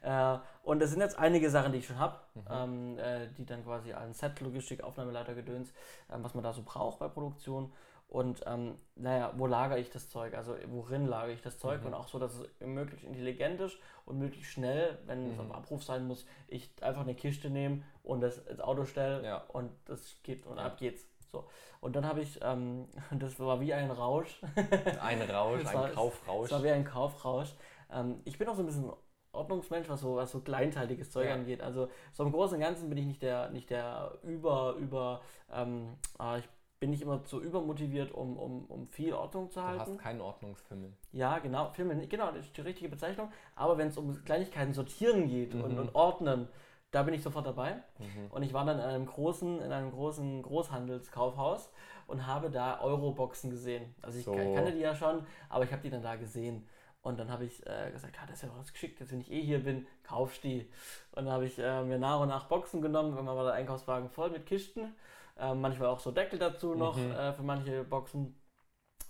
[0.04, 2.42] Äh, und es sind jetzt einige Sachen, die ich schon habe, mhm.
[2.50, 2.98] ähm,
[3.38, 5.72] die dann quasi ein Set, Logistik, Aufnahmeleiter, Gedöns,
[6.12, 7.72] ähm, was man da so braucht bei Produktion.
[8.12, 10.34] Und ähm, naja, wo lagere ich das Zeug?
[10.34, 11.80] Also worin lagere ich das Zeug?
[11.80, 11.86] Mhm.
[11.86, 15.32] Und auch so, dass es möglichst intelligent ist und möglichst schnell, wenn mhm.
[15.32, 19.24] es auf Abruf sein muss, ich einfach eine Kiste nehme und das ins Auto stelle
[19.24, 19.38] ja.
[19.48, 20.64] und das geht und ja.
[20.64, 21.06] ab geht's.
[21.30, 21.48] So.
[21.80, 22.86] Und dann habe ich, ähm,
[23.18, 24.42] das war wie ein Rausch.
[25.00, 26.50] ein Rausch, war, ein Kaufrausch.
[26.50, 27.54] Das war wie ein Kaufrausch.
[27.90, 28.92] Ähm, ich bin auch so ein bisschen
[29.32, 31.34] Ordnungsmensch, was so, was so kleinteiliges Zeug ja.
[31.34, 31.62] angeht.
[31.62, 35.96] Also so im Großen und Ganzen bin ich nicht der, nicht der über, über, ähm,
[36.18, 36.46] ah, ich
[36.82, 39.84] bin nicht immer zu übermotiviert, um, um, um viel Ordnung zu halten.
[39.84, 40.92] Du hast keinen Ordnungsfimmel.
[41.12, 43.30] Ja, genau, Fimmel, genau, das ist die richtige Bezeichnung.
[43.54, 45.62] Aber wenn es um Kleinigkeiten sortieren geht mhm.
[45.62, 46.48] und, und ordnen,
[46.90, 47.74] da bin ich sofort dabei.
[48.00, 48.32] Mhm.
[48.32, 51.70] Und ich war dann in einem großen, in einem großen Großhandelskaufhaus
[52.08, 53.94] und habe da Euroboxen gesehen.
[54.02, 54.32] Also ich so.
[54.34, 56.66] kannte die ja schon, aber ich habe die dann da gesehen.
[57.02, 59.30] Und dann habe ich äh, gesagt, ja, das ist ja was geschickt, jetzt wenn ich
[59.30, 60.68] eh hier bin, kaufst die.
[61.12, 63.54] Und dann habe ich äh, mir nach und nach Boxen genommen, wenn man war der
[63.54, 64.92] Einkaufswagen voll mit Kisten
[65.38, 67.12] äh, manchmal auch so Deckel dazu noch mhm.
[67.12, 68.34] äh, für manche Boxen.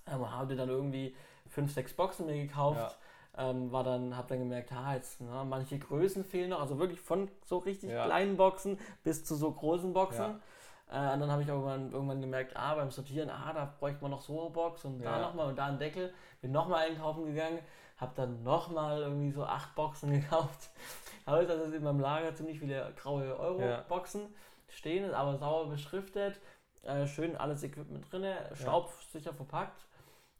[0.06, 1.14] Ähm, habe dann irgendwie
[1.48, 2.98] fünf, sechs Boxen mir gekauft.
[3.36, 7.00] Ähm, war dann, hab dann gemerkt, ha, jetzt, na, manche Größen fehlen noch, also wirklich
[7.00, 8.04] von so richtig ja.
[8.04, 10.38] kleinen Boxen bis zu so großen Boxen.
[10.90, 11.10] Ja.
[11.10, 14.10] Äh, und dann habe ich irgendwann, irgendwann gemerkt, ah, beim Sortieren, ah, da bräuchte man
[14.10, 16.12] noch so eine Box und da nochmal und da einen Deckel.
[16.42, 17.60] Bin nochmal einkaufen gegangen,
[17.96, 20.70] habe dann nochmal irgendwie so acht Boxen gekauft.
[21.26, 24.26] Habe jetzt also in meinem Lager ziemlich viele graue Euro-Boxen
[24.72, 26.40] stehen, aber sauber beschriftet.
[26.82, 29.86] Äh, schön alles Equipment drin, staubsicher verpackt.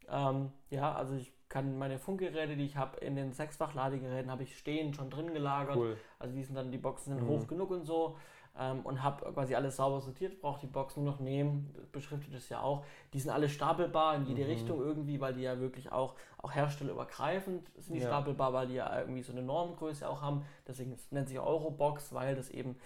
[0.09, 4.57] Ähm, ja, also ich kann meine Funkgeräte, die ich habe, in den Sechsfach-Ladegeräten habe ich
[4.57, 5.75] stehen schon drin gelagert.
[5.75, 5.97] Cool.
[6.19, 7.29] Also die sind dann, die Boxen sind mhm.
[7.29, 8.17] hoch genug und so.
[8.59, 12.49] Ähm, und habe quasi alles sauber sortiert, brauche die Box nur noch nehmen, beschriftet es
[12.49, 12.85] ja auch.
[13.11, 14.49] Die sind alle stapelbar in jede mhm.
[14.49, 18.07] Richtung irgendwie, weil die ja wirklich auch, auch herstellerübergreifend sind die ja.
[18.07, 20.45] stapelbar, weil die ja irgendwie so eine Normgröße auch haben.
[20.67, 22.77] Deswegen nennt sich Eurobox, weil das eben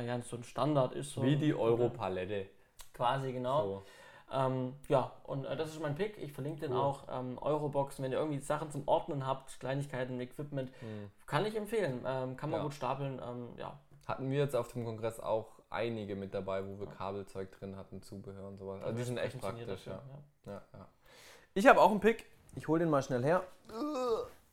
[0.00, 1.12] ja, so ein Standard ist.
[1.12, 2.46] So Wie die Europalette.
[2.94, 3.62] Quasi, genau.
[3.62, 3.82] So.
[4.32, 6.16] Ähm, ja, und äh, das ist mein Pick.
[6.18, 6.78] Ich verlinke den cool.
[6.78, 7.04] auch.
[7.10, 11.10] Ähm, Euroboxen, wenn ihr irgendwie Sachen zum Ordnen habt, Kleinigkeiten, Equipment, mhm.
[11.26, 12.02] kann ich empfehlen.
[12.06, 12.64] Ähm, kann man ja.
[12.64, 13.20] gut stapeln.
[13.22, 13.78] Ähm, ja.
[14.06, 18.02] Hatten wir jetzt auf dem Kongress auch einige mit dabei, wo wir Kabelzeug drin hatten,
[18.02, 18.82] Zubehör und sowas.
[18.82, 20.02] Also die sind echt praktisch, ja.
[20.46, 20.62] Ja.
[20.72, 20.88] ja.
[21.54, 22.26] Ich habe auch einen Pick.
[22.56, 23.42] Ich hole den mal schnell her.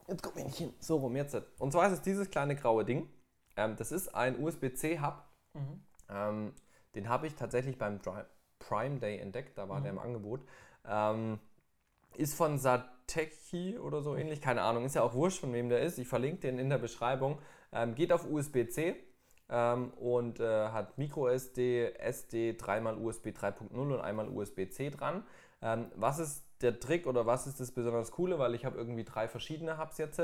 [0.07, 0.73] Jetzt guck ich nicht hin.
[0.79, 1.37] So rum, jetzt.
[1.59, 3.09] Und zwar ist es dieses kleine graue Ding.
[3.55, 5.23] Ähm, das ist ein USB-C-Hub.
[5.53, 5.83] Mhm.
[6.09, 6.53] Ähm,
[6.95, 7.99] den habe ich tatsächlich beim
[8.59, 9.83] Prime Day entdeckt, da war mhm.
[9.83, 10.41] der im Angebot.
[10.85, 11.39] Ähm,
[12.15, 15.81] ist von Satechi oder so ähnlich, keine Ahnung, ist ja auch wurscht, von wem der
[15.81, 15.97] ist.
[15.99, 17.39] Ich verlinke den in der Beschreibung.
[17.71, 18.95] Ähm, geht auf USB-C
[19.49, 25.23] ähm, und äh, hat MicroSD, SD, dreimal USB 3.0 und einmal USB-C dran.
[25.61, 29.03] Ähm, was ist der Trick oder was ist das besonders Coole, weil ich habe irgendwie
[29.03, 30.21] drei verschiedene Hubs jetzt.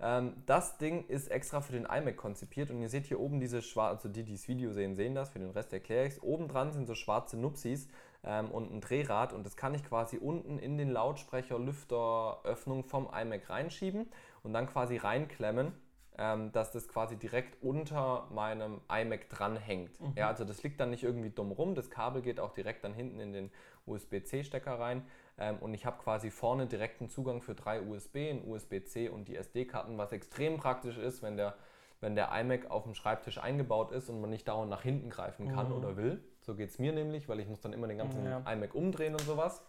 [0.00, 3.62] Ähm, das Ding ist extra für den iMac konzipiert und ihr seht hier oben diese
[3.62, 6.22] schwarze, also die, die das Video sehen, sehen das, für den Rest erkläre ich es.
[6.22, 7.88] Oben dran sind so schwarze Nupsis
[8.24, 12.84] ähm, und ein Drehrad und das kann ich quasi unten in den Lautsprecher, Lüfter, Öffnung
[12.84, 14.06] vom iMac reinschieben
[14.42, 15.72] und dann quasi reinklemmen
[16.18, 20.00] ähm, dass das quasi direkt unter meinem iMac dranhängt.
[20.00, 20.14] Mhm.
[20.16, 22.92] Ja, also das liegt dann nicht irgendwie dumm rum, das Kabel geht auch direkt dann
[22.92, 23.50] hinten in den
[23.86, 25.06] USB-C-Stecker rein
[25.38, 29.36] ähm, und ich habe quasi vorne direkten Zugang für drei USB, ein USB-C und die
[29.36, 31.54] SD-Karten, was extrem praktisch ist, wenn der,
[32.00, 35.48] wenn der iMac auf dem Schreibtisch eingebaut ist und man nicht dauernd nach hinten greifen
[35.48, 35.76] kann mhm.
[35.76, 36.22] oder will.
[36.40, 38.42] So geht es mir nämlich, weil ich muss dann immer den ganzen ja.
[38.50, 39.62] iMac umdrehen und sowas.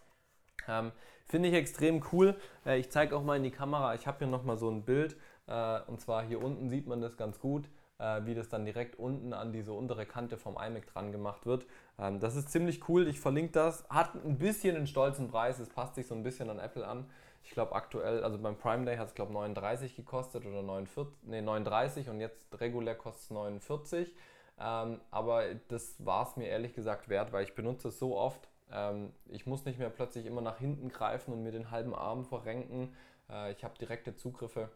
[0.67, 0.91] Ähm,
[1.25, 2.35] Finde ich extrem cool.
[2.65, 5.15] Äh, ich zeige auch mal in die Kamera, ich habe hier nochmal so ein Bild.
[5.47, 8.97] Äh, und zwar hier unten sieht man das ganz gut, äh, wie das dann direkt
[8.97, 11.65] unten an diese untere Kante vom iMac dran gemacht wird.
[11.99, 13.87] Ähm, das ist ziemlich cool, ich verlinke das.
[13.89, 17.09] Hat ein bisschen einen stolzen Preis, es passt sich so ein bisschen an Apple an.
[17.43, 21.41] Ich glaube aktuell, also beim Prime Day hat es glaube 39 gekostet oder 49, nee,
[21.41, 24.13] 39 und jetzt regulär kostet es 49.
[24.59, 28.49] Ähm, aber das war es mir ehrlich gesagt wert, weil ich benutze es so oft.
[28.71, 32.25] Ähm, ich muss nicht mehr plötzlich immer nach hinten greifen und mir den halben Arm
[32.25, 32.93] verrenken.
[33.29, 34.69] Äh, ich habe direkte Zugriffe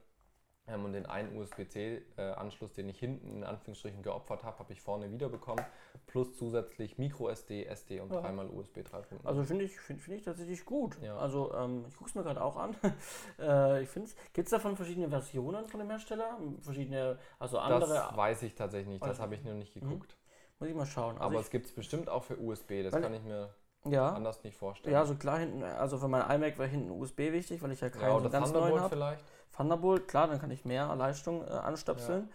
[0.68, 5.11] ähm, und den einen USB-C-Anschluss, den ich hinten in Anführungsstrichen geopfert habe, habe ich vorne
[5.11, 5.66] wiederbekommen.
[6.07, 8.22] Plus zusätzlich Micro-SD, SD und ja.
[8.22, 9.26] dreimal USB 3.0.
[9.26, 10.97] Also finde ich, find, find ich tatsächlich gut.
[11.01, 11.18] Ja.
[11.18, 12.76] Also ähm, ich gucke es mir gerade auch an.
[13.39, 16.38] äh, ich finde Gibt es davon verschiedene Versionen von dem Hersteller?
[16.61, 17.93] Verschiedene, also andere.
[17.93, 19.82] Das weiß ich tatsächlich nicht, das habe ich nur nicht mhm.
[19.82, 20.16] geguckt.
[20.16, 20.24] Mhm.
[20.59, 21.16] Muss ich mal schauen.
[21.16, 23.53] Also Aber es gibt es bestimmt auch für USB, das kann ich mir
[23.86, 24.13] ja.
[24.13, 24.93] anders nicht vorstellen.
[24.93, 27.89] Ja, so klar hinten, also für mein iMac wäre hinten USB wichtig, weil ich ja
[27.89, 28.89] keinen ja, so ganz neuen habe.
[28.89, 29.23] vielleicht.
[29.55, 32.29] Thunderbolt, klar, dann kann ich mehr Leistung äh, anstöpseln.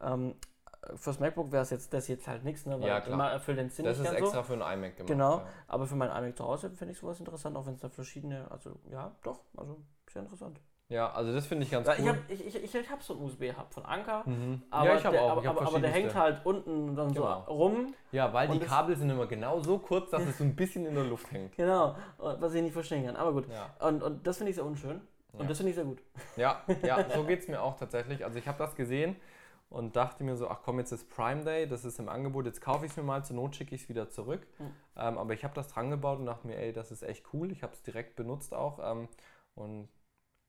[0.00, 0.14] Ja.
[0.14, 0.34] Ähm,
[0.96, 2.80] fürs MacBook wäre es jetzt das jetzt halt nichts, ne?
[2.80, 3.32] Weil ja, klar.
[3.32, 4.42] erfüllt den Sinn Das ist extra so.
[4.42, 5.08] für ein iMac gemacht.
[5.08, 5.46] Genau, ja.
[5.68, 8.50] aber für mein iMac zu Hause finde ich sowas interessant, auch wenn es da verschiedene,
[8.50, 9.78] also ja, doch, also
[10.10, 10.60] sehr interessant.
[10.88, 12.00] Ja, also das finde ich ganz ja, cool.
[12.00, 14.62] Ich habe ich, ich, ich hab so einen USB-Hub von Anker, mhm.
[14.70, 15.42] aber, ja, ich der, auch.
[15.42, 17.44] Ich aber, aber der hängt halt unten dann genau.
[17.46, 17.94] so rum.
[18.12, 20.94] Ja, weil die Kabel sind immer genau so kurz, dass es so ein bisschen in
[20.94, 21.56] der Luft hängt.
[21.56, 23.16] Genau, was ich nicht verstehen kann.
[23.16, 23.46] Aber gut.
[23.48, 23.74] Ja.
[23.86, 25.00] Und, und das finde ich sehr unschön.
[25.32, 25.46] Und ja.
[25.48, 26.02] das finde ich sehr gut.
[26.36, 28.24] Ja, ja so geht es mir auch tatsächlich.
[28.24, 29.16] Also ich habe das gesehen
[29.70, 32.60] und dachte mir so, ach komm, jetzt ist Prime Day, das ist im Angebot, jetzt
[32.60, 34.46] kaufe ich es mir mal, zur Not schicke ich es wieder zurück.
[34.58, 34.70] Mhm.
[34.96, 37.50] Ähm, aber ich habe das dran gebaut und dachte mir, ey, das ist echt cool.
[37.50, 39.08] Ich habe es direkt benutzt auch ähm,
[39.56, 39.88] und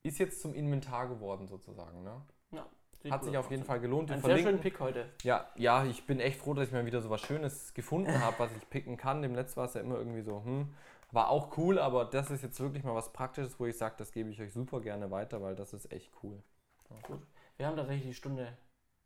[0.06, 2.04] ist jetzt zum Inventar geworden sozusagen.
[2.04, 2.22] Ne?
[2.52, 2.66] Ja.
[3.10, 4.12] Hat sich auf jeden Fall gelohnt.
[4.12, 5.06] Ein sehr schönen Pick heute.
[5.24, 8.36] Ja, ja, ich bin echt froh, dass ich mal wieder so was Schönes gefunden habe,
[8.40, 9.22] was ich picken kann.
[9.22, 10.74] Dem letzten war es ja immer irgendwie so, hm,
[11.12, 14.12] war auch cool, aber das ist jetzt wirklich mal was Praktisches, wo ich sage, das
[14.12, 16.42] gebe ich euch super gerne weiter, weil das ist echt cool.
[16.90, 16.96] Ja.
[17.08, 17.22] Gut.
[17.58, 18.58] Wir haben tatsächlich die Stunde.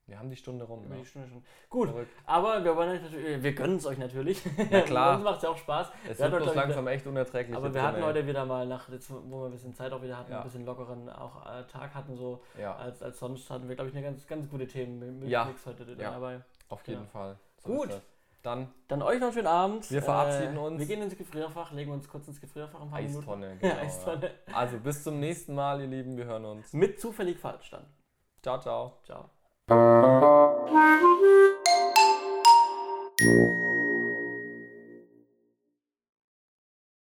[0.09, 0.83] Wir haben die Stunde rum.
[0.89, 0.95] Ja.
[0.95, 1.43] Die Stunde schon.
[1.69, 2.11] Gut, Verrückt.
[2.25, 4.41] aber wir, wollen natürlich, wir gönnen es euch natürlich.
[4.71, 5.15] Ja klar.
[5.15, 5.87] Uns macht es ja auch Spaß.
[6.09, 7.55] Es wir wird bloß langsam wieder, echt unerträglich.
[7.55, 10.17] Aber wir hatten heute wieder mal, nach, jetzt, wo wir ein bisschen Zeit auch wieder
[10.17, 10.39] hatten, ja.
[10.39, 12.75] ein bisschen lockeren auch äh, Tag hatten, so ja.
[12.75, 15.45] als, als sonst hatten wir, glaube ich, eine ganz, ganz gute Themen mit ja.
[15.45, 16.41] Mix heute dabei.
[16.69, 17.37] Auf jeden Fall.
[17.63, 18.01] So Gut.
[18.41, 19.91] Dann, Dann euch noch einen schönen Abend.
[19.91, 20.79] Wir verabschieden äh, uns.
[20.79, 23.19] Wir gehen ins Gefrierfach, legen uns kurz ins Gefrierfach ein paar Minuten.
[23.19, 23.57] Eistonne.
[23.61, 24.31] Ja, Genau, Eistonne.
[24.47, 24.53] ja.
[24.53, 26.15] Also bis zum nächsten Mal, ihr Lieben.
[26.15, 26.71] Wir hören uns.
[26.71, 27.85] Mit zufällig falsch dann.
[28.41, 28.99] Ciao, ciao.
[29.03, 29.29] Ciao.
[29.69, 30.49] Música